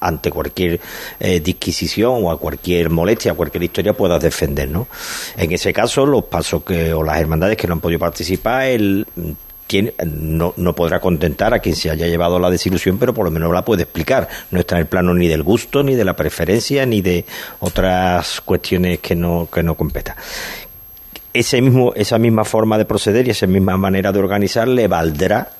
ante 0.00 0.30
cualquier 0.30 0.80
eh, 1.18 1.40
disquisición 1.40 2.24
o 2.24 2.30
a 2.30 2.38
cualquier 2.38 2.90
molestia, 2.90 3.32
a 3.32 3.34
cualquier 3.34 3.62
historia, 3.64 3.92
puedas 3.94 4.22
defender, 4.22 4.68
¿no? 4.68 4.88
En 5.36 5.50
ese 5.52 5.72
caso, 5.72 6.04
los 6.06 6.24
pasos 6.24 6.62
que, 6.64 6.92
o 6.92 7.02
las 7.02 7.18
hermandades 7.20 7.56
que 7.56 7.66
no 7.66 7.74
han 7.74 7.80
podido 7.80 7.98
participar, 8.00 8.64
el 8.66 9.06
tiene- 9.66 9.94
no, 10.04 10.52
no 10.56 10.74
podrá 10.74 10.98
contentar 11.00 11.54
a 11.54 11.60
quien 11.60 11.76
se 11.76 11.90
haya 11.90 12.08
llevado 12.08 12.40
la 12.40 12.50
desilusión, 12.50 12.98
pero 12.98 13.14
por 13.14 13.24
lo 13.24 13.30
menos 13.30 13.52
la 13.54 13.64
puede 13.64 13.84
explicar. 13.84 14.28
No 14.50 14.58
está 14.58 14.74
en 14.74 14.80
el 14.82 14.86
plano 14.88 15.14
ni 15.14 15.28
del 15.28 15.44
gusto, 15.44 15.82
ni 15.84 15.94
de 15.94 16.04
la 16.04 16.16
preferencia, 16.16 16.84
ni 16.86 17.00
de 17.02 17.24
otras 17.60 18.40
cuestiones 18.40 18.98
que 18.98 19.14
no, 19.14 19.48
que 19.52 19.62
no 19.62 19.76
competan. 19.76 20.16
Ese 21.32 21.62
mismo, 21.62 21.92
esa 21.94 22.18
misma 22.18 22.44
forma 22.44 22.76
de 22.76 22.84
proceder 22.84 23.26
y 23.26 23.30
esa 23.30 23.46
misma 23.46 23.76
manera 23.76 24.12
de 24.12 24.18
organizar 24.18 24.66
le 24.66 24.88
valdrá 24.88 25.50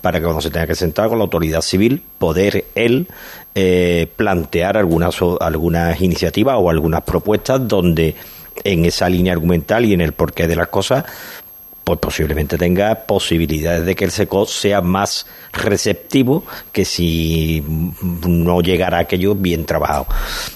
para 0.00 0.18
que 0.18 0.24
cuando 0.24 0.40
se 0.40 0.50
tenga 0.50 0.68
que 0.68 0.76
sentar 0.76 1.08
con 1.08 1.18
la 1.18 1.24
autoridad 1.24 1.62
civil, 1.62 2.00
poder 2.18 2.66
él 2.76 3.08
eh, 3.54 4.06
plantear 4.14 4.76
algunas, 4.76 5.16
algunas 5.40 6.00
iniciativas 6.00 6.56
o 6.58 6.70
algunas 6.70 7.02
propuestas 7.02 7.66
donde 7.66 8.14
en 8.62 8.84
esa 8.84 9.08
línea 9.08 9.32
argumental 9.32 9.84
y 9.84 9.94
en 9.94 10.00
el 10.00 10.12
porqué 10.12 10.46
de 10.46 10.56
las 10.56 10.68
cosas 10.68 11.04
pues 11.86 12.00
posiblemente 12.00 12.58
tenga 12.58 13.06
posibilidades 13.06 13.86
de 13.86 13.94
que 13.94 14.06
el 14.06 14.10
SECO 14.10 14.44
sea 14.44 14.80
más 14.80 15.24
receptivo 15.52 16.42
que 16.72 16.84
si 16.84 17.62
no 18.26 18.60
llegara 18.60 18.98
aquello 18.98 19.36
bien 19.36 19.64
trabajado. 19.66 20.08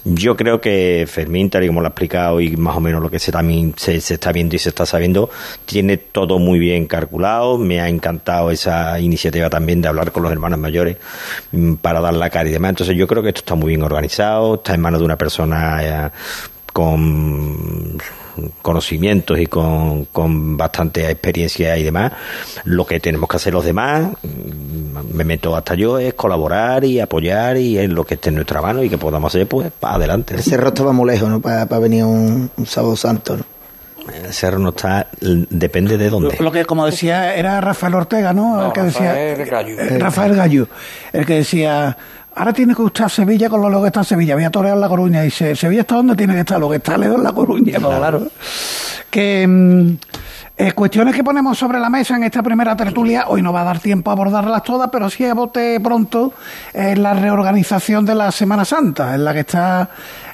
Yo 0.05 0.37
creo 0.37 0.61
que 0.61 1.07
Fermín, 1.09 1.49
tal 1.49 1.63
y 1.63 1.69
como 1.69 1.83
lo 1.83 1.87
ha 1.87 1.91
explicado 1.91 2.41
y 2.41 2.57
más 2.57 2.77
o 2.77 2.81
menos 2.81 3.01
lo 3.01 3.09
que 3.09 3.21
se, 3.21 3.31
también 3.31 3.75
se, 3.77 4.01
se 4.01 4.15
está 4.15 4.33
viendo 4.33 4.57
y 4.57 4.59
se 4.59 4.71
está 4.71 4.85
sabiendo, 4.85 5.31
tiene 5.67 5.99
todo 5.99 6.41
muy 6.41 6.59
bien 6.59 6.87
calculado. 6.87 7.59
Me 7.59 7.81
ha 7.81 7.89
encantado 7.89 8.51
esa 8.51 8.99
iniciativa 8.99 9.49
también 9.49 9.81
de 9.81 9.87
hablar 9.87 10.11
con 10.11 10.25
los 10.25 10.33
hermanos 10.33 10.59
mayores 10.59 10.97
mm, 11.53 11.75
para 11.75 12.01
dar 12.01 12.15
la 12.15 12.29
cara 12.29 12.49
y 12.49 12.53
demás. 12.53 12.71
Entonces 12.71 12.97
yo 12.97 13.07
creo 13.07 13.23
que 13.23 13.29
esto 13.29 13.43
está 13.43 13.55
muy 13.55 13.69
bien 13.69 13.83
organizado, 13.85 14.57
está 14.57 14.75
en 14.75 14.81
manos 14.81 14.99
de 14.99 15.05
una 15.05 15.17
persona 15.17 16.07
eh, 16.07 16.11
con 16.73 18.01
conocimientos 18.63 19.39
y 19.39 19.47
con, 19.47 20.07
con 20.07 20.57
bastante 20.57 21.11
experiencia 21.11 21.77
y 21.77 21.83
demás. 21.83 22.13
Lo 22.65 22.87
que 22.87 23.01
tenemos 23.01 23.29
que 23.29 23.37
hacer 23.37 23.53
los 23.53 23.65
demás, 23.65 24.09
mm, 24.23 25.15
me 25.15 25.25
meto 25.25 25.55
hasta 25.57 25.75
yo, 25.75 25.99
es 25.99 26.15
colaborar 26.15 26.85
y 26.85 27.01
apoyar 27.01 27.57
y 27.57 27.79
en 27.79 27.95
lo 27.95 28.05
que 28.05 28.15
esté 28.15 28.29
en 28.31 28.37
nuestra 28.37 28.61
mano 28.63 28.83
y 28.83 28.89
que 28.91 28.99
podamos 28.99 29.35
hacer, 29.35 29.47
pues, 29.47 29.71
para 29.79 29.95
adelante. 29.97 30.35
El 30.35 30.43
cerro 30.43 30.69
estaba 30.69 30.93
muy 30.93 31.11
lejos, 31.11 31.29
¿no? 31.29 31.41
Para 31.41 31.65
venir 31.79 32.05
un, 32.05 32.51
un 32.57 32.67
sábado 32.67 32.97
santo, 32.97 33.37
¿no? 33.37 33.45
El 34.25 34.33
cerro 34.33 34.59
no 34.59 34.71
está, 34.71 35.07
depende 35.21 35.97
de 35.97 36.09
dónde. 36.11 36.37
Lo 36.41 36.51
que, 36.51 36.65
como 36.65 36.85
decía, 36.87 37.35
era 37.37 37.61
Rafael 37.61 37.95
Ortega, 37.95 38.33
¿no? 38.33 38.67
el 38.67 38.73
que 38.73 38.83
decía, 38.83 39.13
Rafael 39.13 39.45
Gallo. 39.47 39.79
eh, 39.79 39.99
Rafael 39.99 40.35
Gallo, 40.35 40.69
el 41.13 41.27
que 41.27 41.35
decía, 41.35 41.97
ahora 42.41 42.55
tiene 42.55 42.75
que 42.75 42.87
estar 42.87 43.11
Sevilla 43.11 43.51
con 43.51 43.71
lo 43.71 43.81
que 43.83 43.89
está 43.89 44.01
en 44.01 44.07
Sevilla, 44.07 44.35
voy 44.35 44.45
a 44.45 44.51
torear 44.51 44.77
La 44.77 44.89
Coruña. 44.89 45.21
Y 45.21 45.27
dice, 45.27 45.55
Sevilla 45.55 45.83
está 45.83 45.97
donde 45.97 46.17
tiene 46.17 46.33
que 46.33 46.41
estar, 46.41 46.59
lo 46.59 46.71
que 46.71 46.77
está 46.77 46.97
lejos 46.97 47.19
es 47.19 47.23
La 47.23 47.33
Coruña, 47.33 47.79
pues, 47.79 47.99
claro. 47.99 48.29
Que 49.11 49.47
mm, 49.47 49.97
eh, 50.57 50.73
cuestiones 50.73 51.15
que 51.15 51.23
ponemos 51.23 51.59
sobre 51.59 51.79
la 51.79 51.91
mesa 51.91 52.17
en 52.17 52.25
esta 52.25 52.43
primera 52.43 52.75
tertulia, 52.77 53.27
hoy 53.29 53.43
no 53.43 53.53
va 53.53 53.61
a 53.61 53.65
dar 53.65 53.79
tiempo 53.79 54.09
a 54.09 54.15
abordarlas 54.15 54.63
todas, 54.63 54.89
pero 54.91 55.11
sí 55.11 55.27
a 55.27 55.35
bote 55.35 55.79
pronto, 55.81 56.33
es 56.73 56.99
la 56.99 57.13
reorganización 57.13 58.07
de 58.07 58.15
la 58.15 58.33
Semana 58.33 58.65
Santa, 58.65 59.15
en 59.15 59.23
la 59.23 59.35
que 59.35 59.41
está 59.41 59.91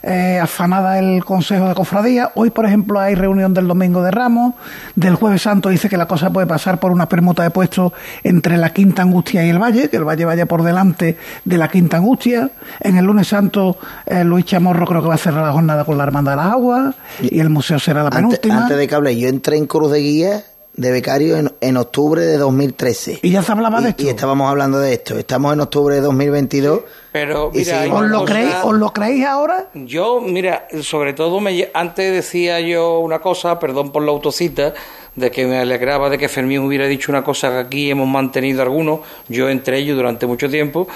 eh, 0.06 0.38
afanada 0.40 0.98
el 1.00 1.24
Consejo 1.24 1.68
de 1.68 1.74
Cofradía. 1.74 2.30
Hoy, 2.36 2.50
por 2.50 2.64
ejemplo, 2.64 3.00
hay 3.00 3.16
reunión 3.16 3.52
del 3.52 3.66
Domingo 3.66 4.02
de 4.02 4.12
Ramos. 4.12 4.54
Del 4.94 5.16
Jueves 5.16 5.42
Santo 5.42 5.68
dice 5.68 5.88
que 5.88 5.96
la 5.96 6.06
cosa 6.06 6.30
puede 6.30 6.46
pasar 6.46 6.78
por 6.78 6.92
una 6.92 7.08
permuta 7.08 7.42
de 7.42 7.50
puestos 7.50 7.92
entre 8.22 8.56
la 8.56 8.70
Quinta 8.70 9.02
Angustia 9.02 9.44
y 9.44 9.48
el 9.50 9.58
Valle, 9.60 9.90
que 9.90 9.96
el 9.96 10.04
Valle 10.04 10.24
vaya 10.24 10.46
por 10.46 10.62
delante 10.62 11.16
de 11.44 11.58
la 11.58 11.68
Quinta 11.68 11.96
Angustia. 11.96 12.50
En 12.80 12.96
el 12.96 13.04
Lunes 13.04 13.26
Santo, 13.26 13.78
eh, 14.06 14.22
Luis 14.22 14.44
Chamorro 14.44 14.86
creo 14.86 15.02
que 15.02 15.08
va 15.08 15.14
a 15.14 15.18
cerrar 15.18 15.44
la 15.44 15.52
jornada 15.52 15.84
con 15.84 15.98
la 15.98 16.04
Hermandad 16.04 16.32
de 16.32 16.36
las 16.36 16.52
Aguas 16.52 16.94
y 17.20 17.40
el 17.40 17.50
museo 17.50 17.78
será 17.80 18.02
la 18.02 18.08
Antes, 18.08 18.38
penúltima. 18.38 18.62
antes 18.62 18.76
de 18.78 18.86
que 18.86 18.94
hable, 18.94 19.18
yo 19.18 19.28
entré 19.28 19.56
en 19.56 19.66
Cruz 19.66 19.90
de 19.90 19.98
Guía 19.98 20.42
de 20.76 20.90
becario 20.92 21.36
en, 21.38 21.52
en 21.60 21.76
octubre 21.78 22.22
de 22.22 22.36
2013. 22.36 23.20
Y 23.22 23.30
ya 23.30 23.42
se 23.42 23.50
hablaba 23.52 23.80
de 23.80 23.90
esto. 23.90 24.02
Y 24.04 24.08
estábamos 24.08 24.50
hablando 24.50 24.78
de 24.78 24.92
esto. 24.92 25.18
Estamos 25.18 25.52
en 25.54 25.60
octubre 25.60 25.94
de 25.94 26.00
2022. 26.02 26.80
Pero 27.12 27.50
mira, 27.54 27.86
¿Os 27.90 28.02
lo, 28.10 28.24
creéis, 28.26 28.54
¿Os 28.62 28.74
lo 28.74 28.92
creéis 28.92 29.24
ahora? 29.24 29.68
Yo, 29.72 30.20
mira, 30.20 30.68
sobre 30.82 31.14
todo 31.14 31.40
me, 31.40 31.52
lle- 31.52 31.70
antes 31.72 32.12
decía 32.12 32.60
yo 32.60 32.98
una 33.00 33.20
cosa, 33.20 33.58
perdón 33.58 33.90
por 33.90 34.02
la 34.02 34.10
autocita, 34.10 34.74
de 35.14 35.30
que 35.30 35.46
me 35.46 35.56
alegraba 35.58 36.10
de 36.10 36.18
que 36.18 36.28
Fermín 36.28 36.58
hubiera 36.58 36.86
dicho 36.86 37.10
una 37.10 37.24
cosa 37.24 37.50
que 37.50 37.58
aquí 37.60 37.90
hemos 37.90 38.06
mantenido 38.06 38.60
algunos, 38.60 39.00
yo 39.28 39.48
entre 39.48 39.78
ellos 39.78 39.96
durante 39.96 40.26
mucho 40.26 40.50
tiempo. 40.50 40.88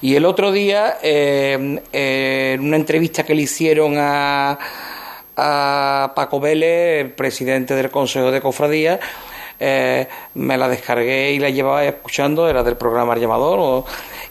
Y 0.00 0.16
el 0.16 0.24
otro 0.24 0.50
día, 0.50 0.98
eh, 1.00 1.80
eh, 1.92 2.54
en 2.58 2.66
una 2.66 2.76
entrevista 2.76 3.22
que 3.22 3.36
le 3.36 3.42
hicieron 3.42 3.94
a, 3.98 4.58
a 5.38 6.12
Paco 6.16 6.40
Vélez, 6.40 7.12
presidente 7.14 7.74
del 7.74 7.90
Consejo 7.90 8.32
de 8.32 8.40
Cofradía, 8.40 8.98
eh, 9.60 10.06
me 10.34 10.56
la 10.56 10.68
descargué 10.68 11.32
y 11.32 11.38
la 11.38 11.48
llevaba 11.48 11.84
escuchando, 11.84 12.48
era 12.48 12.62
del 12.62 12.76
programa 12.76 13.14
El 13.14 13.20
Llamador, 13.20 13.84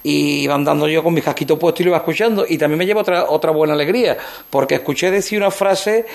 y 0.03 0.41
iba 0.41 0.55
andando 0.55 0.87
yo 0.87 1.03
con 1.03 1.13
mi 1.13 1.21
casquito 1.21 1.57
puesto 1.57 1.81
y 1.81 1.85
lo 1.85 1.91
iba 1.91 1.97
escuchando. 1.97 2.45
Y 2.47 2.57
también 2.57 2.77
me 2.77 2.85
lleva 2.85 3.01
otra, 3.01 3.29
otra 3.29 3.51
buena 3.51 3.73
alegría, 3.73 4.17
porque 4.49 4.75
escuché 4.75 5.09
decir 5.09 5.39
una 5.39 5.49
frase 5.51 6.05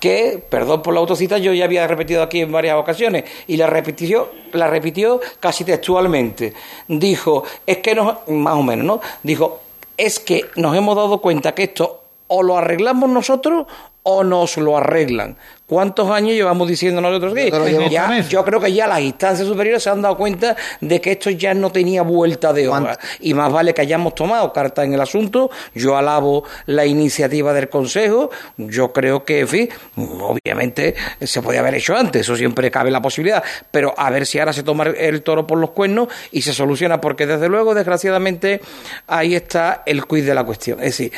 que, 0.00 0.42
perdón 0.48 0.82
por 0.82 0.94
la 0.94 1.00
autocita, 1.00 1.38
yo 1.38 1.52
ya 1.52 1.64
había 1.64 1.86
repetido 1.86 2.22
aquí 2.22 2.40
en 2.40 2.50
varias 2.50 2.76
ocasiones, 2.76 3.24
y 3.46 3.56
la 3.56 3.68
repitió, 3.68 4.30
la 4.52 4.66
repitió 4.66 5.20
casi 5.38 5.64
textualmente. 5.64 6.54
Dijo, 6.88 7.44
es 7.64 7.78
que 7.78 7.94
nos, 7.94 8.28
más 8.28 8.54
o 8.54 8.62
menos, 8.64 8.84
¿no? 8.84 9.00
Dijo, 9.22 9.60
es 9.96 10.18
que 10.18 10.46
nos 10.56 10.76
hemos 10.76 10.96
dado 10.96 11.20
cuenta 11.20 11.54
que 11.54 11.64
esto 11.64 12.00
o 12.32 12.44
lo 12.44 12.56
arreglamos 12.56 13.10
nosotros 13.10 13.66
o 14.02 14.24
nos 14.24 14.56
lo 14.56 14.76
arreglan. 14.76 15.36
¿Cuántos 15.70 16.10
años 16.10 16.32
llevamos 16.32 16.66
diciendo 16.66 17.00
nosotros 17.00 17.32
que 17.32 17.48
ya, 17.88 18.18
yo 18.28 18.44
creo 18.44 18.58
que 18.58 18.72
ya 18.72 18.88
las 18.88 18.98
instancias 19.02 19.46
superiores 19.46 19.80
se 19.80 19.88
han 19.88 20.02
dado 20.02 20.16
cuenta 20.16 20.56
de 20.80 21.00
que 21.00 21.12
esto 21.12 21.30
ya 21.30 21.54
no 21.54 21.70
tenía 21.70 22.02
vuelta 22.02 22.52
de 22.52 22.66
hoja. 22.66 22.98
Y 23.20 23.34
más 23.34 23.52
vale 23.52 23.72
que 23.72 23.82
hayamos 23.82 24.16
tomado 24.16 24.52
carta 24.52 24.82
en 24.82 24.94
el 24.94 25.00
asunto. 25.00 25.48
Yo 25.72 25.96
alabo 25.96 26.42
la 26.66 26.86
iniciativa 26.86 27.52
del 27.52 27.68
Consejo. 27.68 28.30
Yo 28.56 28.92
creo 28.92 29.24
que, 29.24 29.38
en 29.38 29.46
fin, 29.46 29.68
obviamente 29.96 30.96
se 31.20 31.40
podía 31.40 31.60
haber 31.60 31.76
hecho 31.76 31.94
antes, 31.94 32.22
eso 32.22 32.34
siempre 32.34 32.68
cabe 32.68 32.90
la 32.90 33.00
posibilidad, 33.00 33.40
pero 33.70 33.94
a 33.96 34.10
ver 34.10 34.26
si 34.26 34.40
ahora 34.40 34.52
se 34.52 34.64
toma 34.64 34.82
el 34.86 35.22
toro 35.22 35.46
por 35.46 35.58
los 35.58 35.70
cuernos 35.70 36.08
y 36.32 36.42
se 36.42 36.52
soluciona, 36.52 37.00
porque 37.00 37.28
desde 37.28 37.48
luego, 37.48 37.76
desgraciadamente, 37.76 38.60
ahí 39.06 39.36
está 39.36 39.84
el 39.86 40.04
quiz 40.04 40.26
de 40.26 40.34
la 40.34 40.42
cuestión. 40.42 40.80
Es 40.80 40.98
decir, 40.98 41.12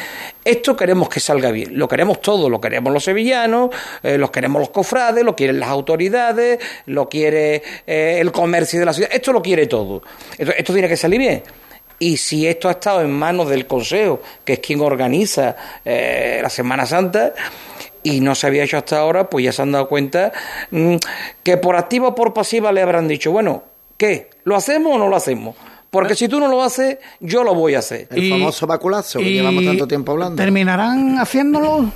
esto 0.44 0.76
queremos 0.76 1.08
que 1.08 1.20
salga 1.20 1.50
bien, 1.50 1.78
lo 1.78 1.88
queremos 1.88 2.20
todo, 2.20 2.50
lo 2.50 2.60
queremos 2.60 2.92
los 2.92 3.04
sevillanos, 3.04 3.70
eh, 4.02 4.18
los 4.18 4.30
queremos 4.30 4.41
los 4.48 4.70
cofrades, 4.70 5.24
lo 5.24 5.36
quieren 5.36 5.60
las 5.60 5.68
autoridades, 5.68 6.58
lo 6.86 7.08
quiere 7.08 7.62
eh, 7.86 8.18
el 8.20 8.32
comercio 8.32 8.78
de 8.80 8.86
la 8.86 8.92
ciudad, 8.92 9.10
esto 9.12 9.32
lo 9.32 9.42
quiere 9.42 9.66
todo. 9.66 10.02
Esto, 10.38 10.52
esto 10.56 10.72
tiene 10.72 10.88
que 10.88 10.96
salir 10.96 11.18
bien. 11.20 11.42
Y 11.98 12.16
si 12.16 12.46
esto 12.48 12.68
ha 12.68 12.72
estado 12.72 13.02
en 13.02 13.12
manos 13.12 13.48
del 13.48 13.66
Consejo, 13.66 14.20
que 14.44 14.54
es 14.54 14.58
quien 14.58 14.80
organiza 14.80 15.54
eh, 15.84 16.40
la 16.42 16.50
Semana 16.50 16.84
Santa, 16.86 17.32
y 18.02 18.20
no 18.20 18.34
se 18.34 18.48
había 18.48 18.64
hecho 18.64 18.76
hasta 18.78 18.98
ahora, 18.98 19.30
pues 19.30 19.44
ya 19.44 19.52
se 19.52 19.62
han 19.62 19.70
dado 19.70 19.88
cuenta 19.88 20.32
mm, 20.72 20.96
que 21.44 21.56
por 21.58 21.76
activa 21.76 22.08
o 22.08 22.14
por 22.16 22.34
pasiva 22.34 22.72
le 22.72 22.82
habrán 22.82 23.06
dicho, 23.06 23.30
bueno, 23.30 23.62
¿qué? 23.96 24.30
¿Lo 24.42 24.56
hacemos 24.56 24.96
o 24.96 24.98
no 24.98 25.08
lo 25.08 25.14
hacemos? 25.14 25.54
Porque 25.90 26.16
si 26.16 26.26
tú 26.26 26.40
no 26.40 26.48
lo 26.48 26.62
haces, 26.62 26.96
yo 27.20 27.44
lo 27.44 27.54
voy 27.54 27.74
a 27.76 27.78
hacer. 27.80 28.08
El 28.10 28.30
famoso 28.30 28.66
baculazo 28.66 29.20
que 29.20 29.26
y- 29.26 29.34
llevamos 29.34 29.64
tanto 29.64 29.86
tiempo 29.86 30.10
hablando. 30.12 30.34
¿Terminarán 30.42 31.18
haciéndolo 31.20 31.92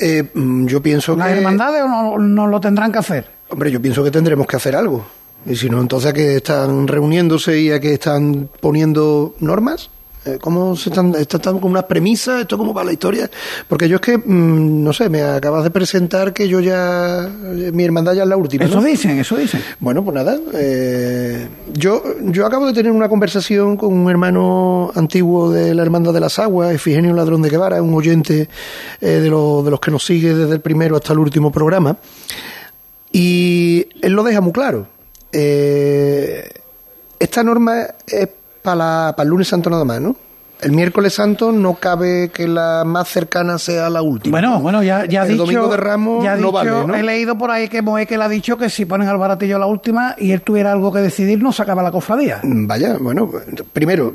Eh, 0.00 0.24
mm, 0.32 0.66
yo 0.66 0.80
pienso 0.82 1.14
las 1.14 1.28
que... 1.28 1.34
hermandades 1.34 1.82
o 1.82 1.88
no, 1.88 2.18
no 2.18 2.46
lo 2.46 2.60
tendrán 2.60 2.90
que 2.90 2.98
hacer? 2.98 3.26
Hombre, 3.48 3.70
yo 3.70 3.82
pienso 3.82 4.02
que 4.02 4.10
tendremos 4.10 4.46
que 4.46 4.56
hacer 4.56 4.74
algo. 4.74 5.04
Y 5.46 5.56
si 5.56 5.68
no, 5.68 5.80
entonces 5.80 6.10
a 6.10 6.12
que 6.12 6.36
están 6.36 6.86
reuniéndose 6.86 7.58
y 7.60 7.70
a 7.70 7.80
que 7.80 7.94
están 7.94 8.48
poniendo 8.60 9.34
normas. 9.40 9.90
Eh, 10.26 10.36
¿Cómo 10.38 10.76
se 10.76 10.90
están, 10.90 11.14
están 11.14 11.58
con 11.60 11.70
unas 11.70 11.84
premisas? 11.84 12.42
¿Esto 12.42 12.58
cómo 12.58 12.74
va 12.74 12.84
la 12.84 12.92
historia? 12.92 13.30
Porque 13.66 13.88
yo 13.88 13.96
es 13.96 14.02
que, 14.02 14.18
mm, 14.18 14.84
no 14.84 14.92
sé, 14.92 15.08
me 15.08 15.22
acabas 15.22 15.64
de 15.64 15.70
presentar 15.70 16.34
que 16.34 16.46
yo 16.46 16.60
ya, 16.60 17.24
eh, 17.24 17.70
mi 17.72 17.84
hermandad 17.84 18.12
ya 18.12 18.24
es 18.24 18.28
la 18.28 18.36
última. 18.36 18.66
Eso 18.66 18.80
¿no? 18.80 18.86
dicen, 18.86 19.18
eso 19.18 19.36
dicen. 19.36 19.62
Bueno, 19.78 20.04
pues 20.04 20.14
nada. 20.14 20.38
eh, 20.52 21.48
yo, 21.72 22.02
yo 22.24 22.44
acabo 22.44 22.66
de 22.66 22.74
tener 22.74 22.92
una 22.92 23.08
conversación 23.08 23.78
con 23.78 23.94
un 23.94 24.10
hermano 24.10 24.90
antiguo 24.94 25.50
de 25.50 25.74
la 25.74 25.82
Hermandad 25.82 26.12
de 26.12 26.20
las 26.20 26.38
Aguas, 26.38 26.74
Efigenio 26.74 27.14
Ladrón 27.14 27.40
de 27.40 27.48
Guevara, 27.48 27.80
un 27.82 27.94
oyente 27.94 28.46
eh, 29.00 29.06
de, 29.08 29.30
lo- 29.30 29.62
de 29.62 29.70
los 29.70 29.80
que 29.80 29.90
nos 29.90 30.04
sigue 30.04 30.34
desde 30.34 30.52
el 30.52 30.60
primero 30.60 30.96
hasta 30.96 31.14
el 31.14 31.18
último 31.18 31.50
programa. 31.50 31.96
Y 33.12 33.86
él 34.02 34.12
lo 34.12 34.22
deja 34.22 34.42
muy 34.42 34.52
claro. 34.52 34.86
Eh, 35.32 36.52
esta 37.18 37.42
norma 37.42 37.86
es 38.06 38.28
para 38.62 39.14
el 39.18 39.28
lunes 39.28 39.48
santo 39.48 39.70
nada 39.70 39.84
más, 39.84 40.00
¿no? 40.00 40.16
El 40.62 40.72
miércoles 40.72 41.14
santo 41.14 41.52
no 41.52 41.76
cabe 41.76 42.28
que 42.34 42.46
la 42.46 42.82
más 42.84 43.08
cercana 43.08 43.56
sea 43.56 43.88
la 43.88 44.02
última. 44.02 44.32
Bueno, 44.34 44.60
bueno, 44.60 44.82
ya, 44.82 45.06
ya 45.06 45.22
el 45.22 45.28
dicho. 45.28 45.44
domingo 45.46 45.68
de 45.68 45.78
Ramos 45.78 46.22
ya 46.22 46.32
no 46.32 46.36
dicho- 46.36 46.52
vale, 46.52 46.70
¿no? 46.70 46.94
He 46.94 47.02
leído 47.02 47.38
por 47.38 47.50
ahí 47.50 47.66
que 47.70 47.80
Moekel 47.80 48.20
ha 48.20 48.28
dicho 48.28 48.58
que 48.58 48.68
si 48.68 48.84
ponen 48.84 49.08
al 49.08 49.16
baratillo 49.16 49.58
la 49.58 49.64
última 49.64 50.14
y 50.18 50.32
él 50.32 50.42
tuviera 50.42 50.72
algo 50.72 50.92
que 50.92 50.98
decidir, 51.00 51.42
no 51.42 51.50
sacaba 51.50 51.82
la 51.82 51.90
cofradía. 51.90 52.40
Mm, 52.42 52.66
Vaya, 52.66 52.98
bueno, 53.00 53.30
primero, 53.72 54.12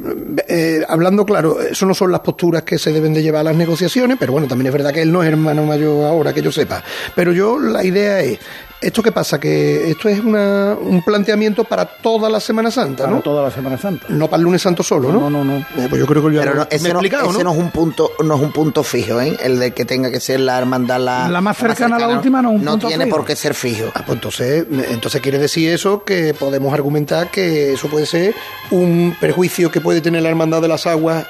eh, 0.48 0.86
hablando 0.88 1.26
claro, 1.26 1.60
eso 1.62 1.88
no 1.88 1.96
son 1.96 2.12
las 2.12 2.20
posturas 2.22 2.62
que 2.62 2.78
se 2.78 2.94
deben 2.94 3.16
de 3.16 3.24
llevar 3.24 3.42
a 3.42 3.46
las 3.46 3.56
negociaciones, 3.56 4.18
pero 4.20 4.32
bueno, 4.32 4.48
también 4.48 4.68
es 4.68 4.74
verdad 4.74 4.94
que 4.94 5.02
él 5.02 5.12
no 5.12 5.24
es 5.24 5.30
hermano 5.30 5.64
mayor 5.66 6.06
ahora, 6.06 6.32
que 6.32 6.44
yo 6.44 6.52
sepa. 6.52 6.84
Pero 7.16 7.32
yo, 7.34 7.58
la 7.58 7.84
idea 7.84 8.20
es, 8.20 8.38
¿esto 8.86 9.02
qué 9.04 9.12
pasa? 9.12 9.40
Que 9.40 9.90
esto 9.90 10.08
es 10.10 10.20
una, 10.20 10.76
un 10.80 11.02
planteamiento 11.04 11.64
para 11.64 11.86
toda 11.86 12.30
la 12.30 12.40
Semana 12.40 12.70
Santa, 12.72 13.04
¿no? 13.06 13.12
Para 13.14 13.22
toda 13.24 13.44
la 13.44 13.52
Semana 13.52 13.78
Santa. 13.78 14.06
No 14.10 14.28
para 14.28 14.38
el 14.38 14.44
lunes 14.44 14.62
santo 14.62 14.84
solo, 14.84 15.12
¿no? 15.12 15.22
No, 15.22 15.30
no, 15.30 15.44
no. 15.44 15.58
Eh, 15.58 15.88
pues 15.90 16.00
yo 16.00 16.06
creo 16.06 16.26
que 16.28 16.36
ya 16.36 16.42
Pero 16.42 16.56
no, 16.56 16.68
ese, 16.70 16.84
me 16.84 16.90
he 16.90 16.94
no, 16.94 17.00
explicado, 17.00 17.30
ese 17.32 17.38
¿no? 17.40 17.44
no 17.46 17.52
es 17.54 17.58
un 17.60 17.72
punto, 17.72 18.12
no 18.24 18.36
es 18.36 18.42
un 18.42 18.52
punto 18.52 18.84
fijo, 18.84 19.20
¿eh? 19.20 19.36
El 19.44 19.60
de 19.60 19.72
que 19.72 19.86
tenga 19.86 20.12
que 20.12 20.20
ser 20.20 20.40
la 20.40 20.58
hermandad 20.58 21.00
la, 21.00 21.28
La 21.28 21.42
más 21.42 21.58
cercana 21.58 21.96
a 21.96 22.00
la 22.00 22.10
última 22.10 22.42
no 22.42 22.52
es 22.52 22.60
un 22.60 22.66
punto 22.66 22.88
tiene 22.88 23.06
fijo. 23.06 23.18
por 23.18 23.26
qué 23.26 23.36
ser 23.36 23.54
fijo. 23.56 23.86
Ah, 23.96 24.04
pues 24.06 24.16
entonces, 24.18 24.66
entonces 24.92 25.22
quiere 25.22 25.38
decir 25.40 25.70
eso 25.72 26.04
que 26.04 26.34
podemos 26.34 26.74
argumentar 26.74 27.30
que 27.32 27.74
eso 27.74 27.88
puede 27.88 28.06
ser 28.06 28.36
un 28.72 29.16
perjuicio 29.20 29.72
que 29.72 29.82
puede 29.82 30.02
tener 30.02 30.22
la 30.22 30.30
hermandad 30.30 30.62
de 30.62 30.68
las 30.68 30.86
aguas 30.86 31.26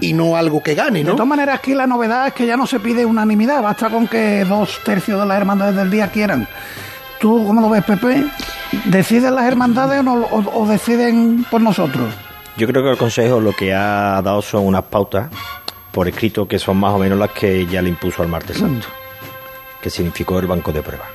y 0.00 0.12
no 0.12 0.36
algo 0.36 0.62
que 0.62 0.74
gane, 0.76 1.00
De 1.00 1.04
¿no? 1.04 1.12
todas 1.12 1.26
maneras, 1.26 1.58
aquí 1.58 1.74
la 1.74 1.84
novedad 1.86 2.28
es 2.28 2.32
que 2.34 2.46
ya 2.46 2.56
no 2.56 2.64
se 2.66 2.78
pide 2.78 3.04
unanimidad, 3.04 3.60
basta 3.60 3.90
con 3.90 4.06
que 4.06 4.44
dos 4.44 4.78
tercios 4.84 5.18
de 5.20 5.26
las 5.26 5.36
hermandades 5.36 5.74
del 5.74 5.90
día 5.90 6.08
quieran. 6.12 6.46
¿Tú 7.20 7.44
cómo 7.46 7.60
lo 7.60 7.68
ves, 7.68 7.84
Pepe? 7.84 8.24
¿Deciden 8.86 9.34
las 9.34 9.44
hermandades 9.44 10.00
o, 10.00 10.02
no- 10.02 10.14
o- 10.30 10.62
o 10.62 10.66
deciden 10.66 11.44
por 11.50 11.60
nosotros? 11.60 12.12
Yo 12.56 12.66
creo 12.66 12.82
que 12.82 12.90
el 12.90 12.96
Consejo 12.98 13.40
lo 13.40 13.52
que 13.52 13.74
ha 13.74 14.20
dado 14.22 14.42
son 14.42 14.66
unas 14.66 14.84
pautas 14.84 15.28
por 15.92 16.08
escrito 16.08 16.46
que 16.48 16.58
son 16.58 16.76
más 16.78 16.92
o 16.92 16.98
menos 16.98 17.18
las 17.18 17.30
que 17.30 17.66
ya 17.66 17.82
le 17.82 17.88
impuso 17.88 18.22
al 18.22 18.28
martes 18.28 18.58
santo, 18.58 18.86
que 19.82 19.90
significó 19.90 20.38
el 20.38 20.46
banco 20.46 20.72
de 20.72 20.82
pruebas. 20.82 21.08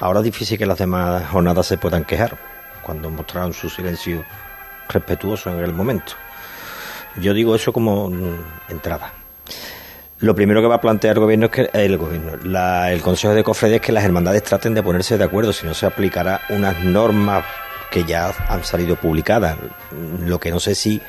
Ahora 0.00 0.20
es 0.20 0.24
difícil 0.24 0.58
que 0.58 0.66
las 0.66 0.78
demás 0.78 1.22
jornadas 1.30 1.66
se 1.66 1.78
puedan 1.78 2.04
quejar 2.04 2.36
cuando 2.82 3.08
mostraron 3.10 3.52
su 3.52 3.70
silencio 3.70 4.24
respetuoso 4.88 5.50
en 5.50 5.58
el 5.62 5.72
momento. 5.72 6.12
Yo 7.16 7.32
digo 7.32 7.54
eso 7.54 7.72
como 7.72 8.10
mm, 8.10 8.44
entrada. 8.70 9.12
Lo 10.24 10.34
primero 10.34 10.62
que 10.62 10.68
va 10.68 10.76
a 10.76 10.80
plantear 10.80 11.16
el 11.16 11.20
gobierno 11.20 11.46
es 11.46 11.52
que 11.52 11.70
el 11.74 11.98
gobierno, 11.98 12.32
la- 12.44 12.90
el 12.90 13.02
Consejo 13.02 13.34
de 13.34 13.44
Cofradías 13.44 13.80
es 13.80 13.86
que 13.86 13.92
las 13.92 14.04
hermandades 14.04 14.42
traten 14.42 14.72
de 14.72 14.82
ponerse 14.82 15.18
de 15.18 15.24
acuerdo, 15.24 15.52
si 15.52 15.66
no 15.66 15.74
se 15.74 15.84
aplicará 15.84 16.40
unas 16.48 16.82
normas 16.82 17.44
que 17.90 18.04
ya 18.04 18.32
han 18.48 18.64
salido 18.64 18.96
publicadas. 18.96 19.58
Lo 20.24 20.40
que 20.40 20.50
no 20.50 20.60
sé 20.60 20.74
si 20.74 21.02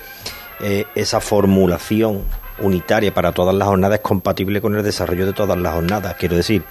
eh, 0.60 0.84
esa 0.96 1.22
formulación 1.22 2.24
unitaria 2.60 3.14
para 3.14 3.32
todas 3.32 3.56
las 3.56 3.70
jornadas 3.70 4.00
es 4.00 4.04
compatible 4.04 4.60
con 4.60 4.76
el 4.76 4.84
desarrollo 4.84 5.26
de 5.26 5.32
todas 5.32 5.58
las 5.58 5.74
jornadas. 5.74 6.16
Quiero 6.20 6.36
decir, 6.36 6.64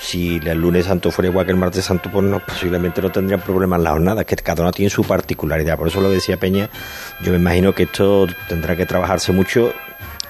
si 0.00 0.40
el 0.44 0.58
lunes 0.58 0.86
santo 0.86 1.10
fuera 1.10 1.28
igual 1.28 1.44
que 1.44 1.52
el 1.52 1.58
martes 1.58 1.84
santo, 1.84 2.10
pues 2.10 2.24
no, 2.24 2.40
posiblemente 2.40 3.02
no 3.02 3.12
tendrían 3.12 3.42
problemas 3.42 3.80
las 3.80 3.92
jornadas, 3.92 4.24
que 4.24 4.36
cada 4.36 4.62
una 4.62 4.72
tiene 4.72 4.88
su 4.88 5.04
particularidad. 5.04 5.76
Por 5.76 5.88
eso 5.88 6.00
lo 6.00 6.08
decía 6.08 6.38
Peña, 6.38 6.70
yo 7.22 7.32
me 7.32 7.38
imagino 7.38 7.74
que 7.74 7.82
esto 7.84 8.26
tendrá 8.48 8.76
que 8.76 8.86
trabajarse 8.86 9.30
mucho 9.32 9.72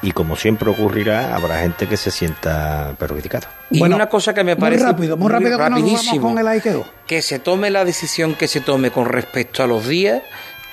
y 0.05 0.13
como 0.13 0.37
siempre 0.37 0.69
ocurrirá, 0.71 1.35
habrá 1.35 1.61
gente 1.61 1.89
que 1.89 1.97
se 1.97 2.11
sienta 2.11 2.95
perjudicada. 2.99 3.49
Y 3.71 3.83
una 3.83 4.09
cosa 4.09 4.35
que 4.35 4.45
me 4.45 4.55
Muy 4.55 4.61
parece 4.61 4.85
rápido, 4.85 5.17
muy 5.17 5.31
rápido 5.31 5.53
que 5.53 5.57
nos 5.57 5.71
vamos 5.71 5.83
rapidísimo, 5.83 6.29
con 6.29 6.39
el 6.39 6.47
Aikeo. 6.47 6.85
que 7.07 7.23
se 7.23 7.39
tome 7.39 7.71
la 7.71 7.85
decisión 7.87 8.35
que 8.35 8.47
se 8.47 8.61
tome 8.61 8.91
con 8.91 9.07
respecto 9.07 9.63
a 9.63 9.67
los 9.67 9.89
días, 9.89 10.23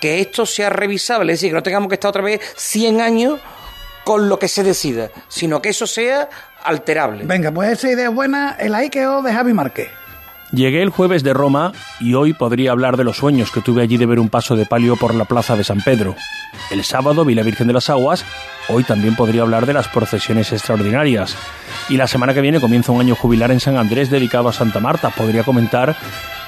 que 0.01 0.19
esto 0.19 0.45
sea 0.45 0.69
revisable, 0.69 1.31
es 1.31 1.39
decir, 1.39 1.51
que 1.51 1.55
no 1.55 1.63
tengamos 1.63 1.87
que 1.87 1.95
estar 1.95 2.09
otra 2.09 2.21
vez 2.23 2.41
100 2.57 2.99
años 2.99 3.39
con 4.03 4.27
lo 4.27 4.37
que 4.37 4.49
se 4.49 4.63
decida, 4.63 5.09
sino 5.29 5.61
que 5.61 5.69
eso 5.69 5.87
sea 5.87 6.27
alterable. 6.63 7.23
Venga, 7.23 7.51
pues 7.51 7.71
esa 7.71 7.89
idea 7.89 8.09
es 8.09 8.13
buena, 8.13 8.57
el 8.59 8.75
Aikeo 8.75 9.21
de 9.21 9.31
Javi 9.33 9.53
Márquez. 9.53 9.89
Llegué 10.51 10.81
el 10.81 10.89
jueves 10.89 11.23
de 11.23 11.33
Roma 11.33 11.71
y 12.01 12.13
hoy 12.13 12.33
podría 12.33 12.71
hablar 12.71 12.97
de 12.97 13.05
los 13.05 13.15
sueños 13.15 13.51
que 13.51 13.61
tuve 13.61 13.83
allí 13.83 13.95
de 13.95 14.05
ver 14.05 14.19
un 14.19 14.27
paso 14.27 14.57
de 14.57 14.65
palio 14.65 14.97
por 14.97 15.15
la 15.15 15.23
plaza 15.23 15.55
de 15.55 15.63
San 15.63 15.79
Pedro. 15.79 16.15
El 16.69 16.83
sábado 16.83 17.23
vi 17.23 17.35
la 17.35 17.43
Virgen 17.43 17.67
de 17.67 17.73
las 17.73 17.89
Aguas, 17.89 18.25
hoy 18.67 18.83
también 18.83 19.15
podría 19.15 19.43
hablar 19.43 19.65
de 19.65 19.71
las 19.71 19.87
procesiones 19.87 20.51
extraordinarias. 20.51 21.37
Y 21.87 21.95
la 21.95 22.05
semana 22.05 22.33
que 22.33 22.41
viene 22.41 22.59
comienza 22.59 22.91
un 22.91 22.99
año 22.99 23.15
jubilar 23.15 23.49
en 23.51 23.61
San 23.61 23.77
Andrés 23.77 24.11
dedicado 24.11 24.49
a 24.49 24.53
Santa 24.53 24.81
Marta. 24.81 25.09
Podría 25.09 25.45
comentar 25.45 25.95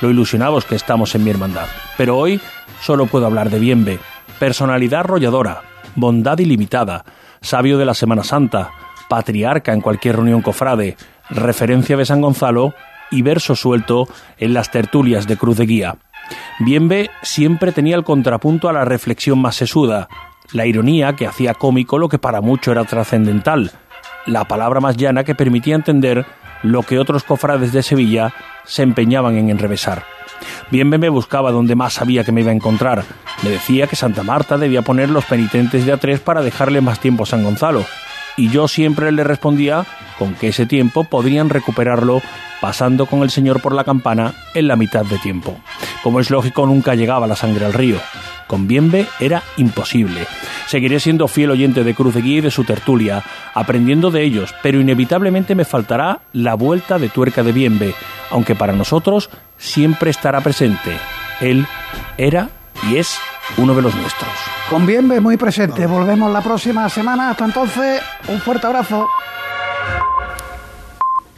lo 0.01 0.09
ilusionados 0.09 0.65
que 0.65 0.75
estamos 0.75 1.15
en 1.15 1.23
mi 1.23 1.29
hermandad. 1.29 1.67
Pero 1.97 2.17
hoy 2.17 2.41
solo 2.81 3.05
puedo 3.05 3.25
hablar 3.25 3.49
de 3.49 3.59
Bienve, 3.59 3.99
personalidad 4.37 5.01
arrolladora, 5.01 5.61
bondad 5.95 6.39
ilimitada, 6.39 7.05
sabio 7.39 7.77
de 7.77 7.85
la 7.85 7.93
Semana 7.93 8.25
Santa, 8.25 8.71
patriarca 9.07 9.71
en 9.71 9.79
cualquier 9.79 10.17
reunión 10.17 10.41
cofrade, 10.41 10.97
referencia 11.29 11.95
de 11.95 12.05
San 12.05 12.19
Gonzalo 12.19 12.73
y 13.13 13.21
verso 13.21 13.55
suelto 13.55 14.07
en 14.37 14.53
las 14.53 14.71
tertulias 14.71 15.27
de 15.27 15.37
Cruz 15.37 15.57
de 15.57 15.65
Guía. 15.65 15.97
Bienve 16.59 17.09
siempre 17.21 17.71
tenía 17.71 17.95
el 17.95 18.03
contrapunto 18.03 18.69
a 18.69 18.73
la 18.73 18.85
reflexión 18.85 19.39
más 19.39 19.55
sesuda, 19.55 20.07
la 20.51 20.65
ironía 20.65 21.13
que 21.15 21.27
hacía 21.27 21.53
cómico 21.53 21.97
lo 21.97 22.09
que 22.09 22.19
para 22.19 22.41
mucho 22.41 22.71
era 22.71 22.85
trascendental, 22.85 23.71
la 24.25 24.45
palabra 24.45 24.79
más 24.79 24.97
llana 24.97 25.23
que 25.23 25.35
permitía 25.35 25.75
entender 25.75 26.25
lo 26.63 26.83
que 26.83 26.97
otros 26.97 27.23
cofrades 27.23 27.73
de 27.73 27.83
Sevilla 27.83 28.33
se 28.63 28.83
empeñaban 28.83 29.35
en 29.35 29.49
enrevesar. 29.49 30.05
Bien 30.71 30.89
me 30.89 31.09
buscaba 31.09 31.51
donde 31.51 31.75
más 31.75 31.93
sabía 31.93 32.23
que 32.23 32.31
me 32.31 32.41
iba 32.41 32.51
a 32.51 32.55
encontrar. 32.55 33.03
Me 33.43 33.49
decía 33.49 33.87
que 33.87 33.95
Santa 33.95 34.23
Marta 34.23 34.57
debía 34.57 34.81
poner 34.81 35.09
los 35.09 35.25
penitentes 35.25 35.85
de 35.85 35.93
A3 35.93 36.19
para 36.19 36.41
dejarle 36.41 36.81
más 36.81 36.99
tiempo 36.99 37.23
a 37.23 37.27
San 37.27 37.43
Gonzalo. 37.43 37.85
Y 38.37 38.49
yo 38.49 38.67
siempre 38.67 39.11
le 39.11 39.23
respondía 39.23 39.85
con 40.17 40.33
que 40.33 40.49
ese 40.49 40.65
tiempo 40.65 41.03
podrían 41.03 41.49
recuperarlo 41.49 42.21
pasando 42.61 43.05
con 43.05 43.23
el 43.23 43.29
Señor 43.29 43.61
por 43.61 43.73
la 43.73 43.83
campana 43.83 44.33
en 44.53 44.67
la 44.67 44.75
mitad 44.75 45.05
de 45.05 45.17
tiempo. 45.17 45.59
Como 46.01 46.19
es 46.19 46.29
lógico, 46.29 46.65
nunca 46.65 46.95
llegaba 46.95 47.27
la 47.27 47.35
sangre 47.35 47.65
al 47.65 47.73
río. 47.73 47.97
Con 48.47 48.67
Bienve 48.67 49.07
era 49.19 49.43
imposible. 49.57 50.25
Seguiré 50.67 50.99
siendo 50.99 51.27
fiel 51.27 51.51
oyente 51.51 51.83
de 51.83 51.93
Cruz 51.93 52.13
de 52.13 52.21
Guía 52.21 52.37
y 52.37 52.41
de 52.41 52.51
su 52.51 52.63
tertulia, 52.63 53.23
aprendiendo 53.53 54.11
de 54.11 54.23
ellos, 54.23 54.53
pero 54.63 54.79
inevitablemente 54.79 55.55
me 55.55 55.65
faltará 55.65 56.21
la 56.31 56.53
vuelta 56.55 56.99
de 56.99 57.09
tuerca 57.09 57.43
de 57.43 57.51
Bienve, 57.51 57.95
aunque 58.31 58.55
para 58.55 58.73
nosotros 58.73 59.29
siempre 59.57 60.09
estará 60.09 60.41
presente. 60.41 60.97
Él 61.41 61.65
era 62.17 62.49
y 62.89 62.97
es 62.97 63.19
uno 63.57 63.73
de 63.73 63.81
los 63.81 63.95
nuestros. 63.95 64.31
Con 64.69 64.85
Bienve 64.85 65.19
muy 65.19 65.37
presente. 65.37 65.85
Volvemos 65.85 66.31
la 66.31 66.41
próxima 66.41 66.89
semana. 66.89 67.31
Hasta 67.31 67.45
entonces, 67.45 68.01
un 68.27 68.39
fuerte 68.39 68.67
abrazo. 68.67 69.07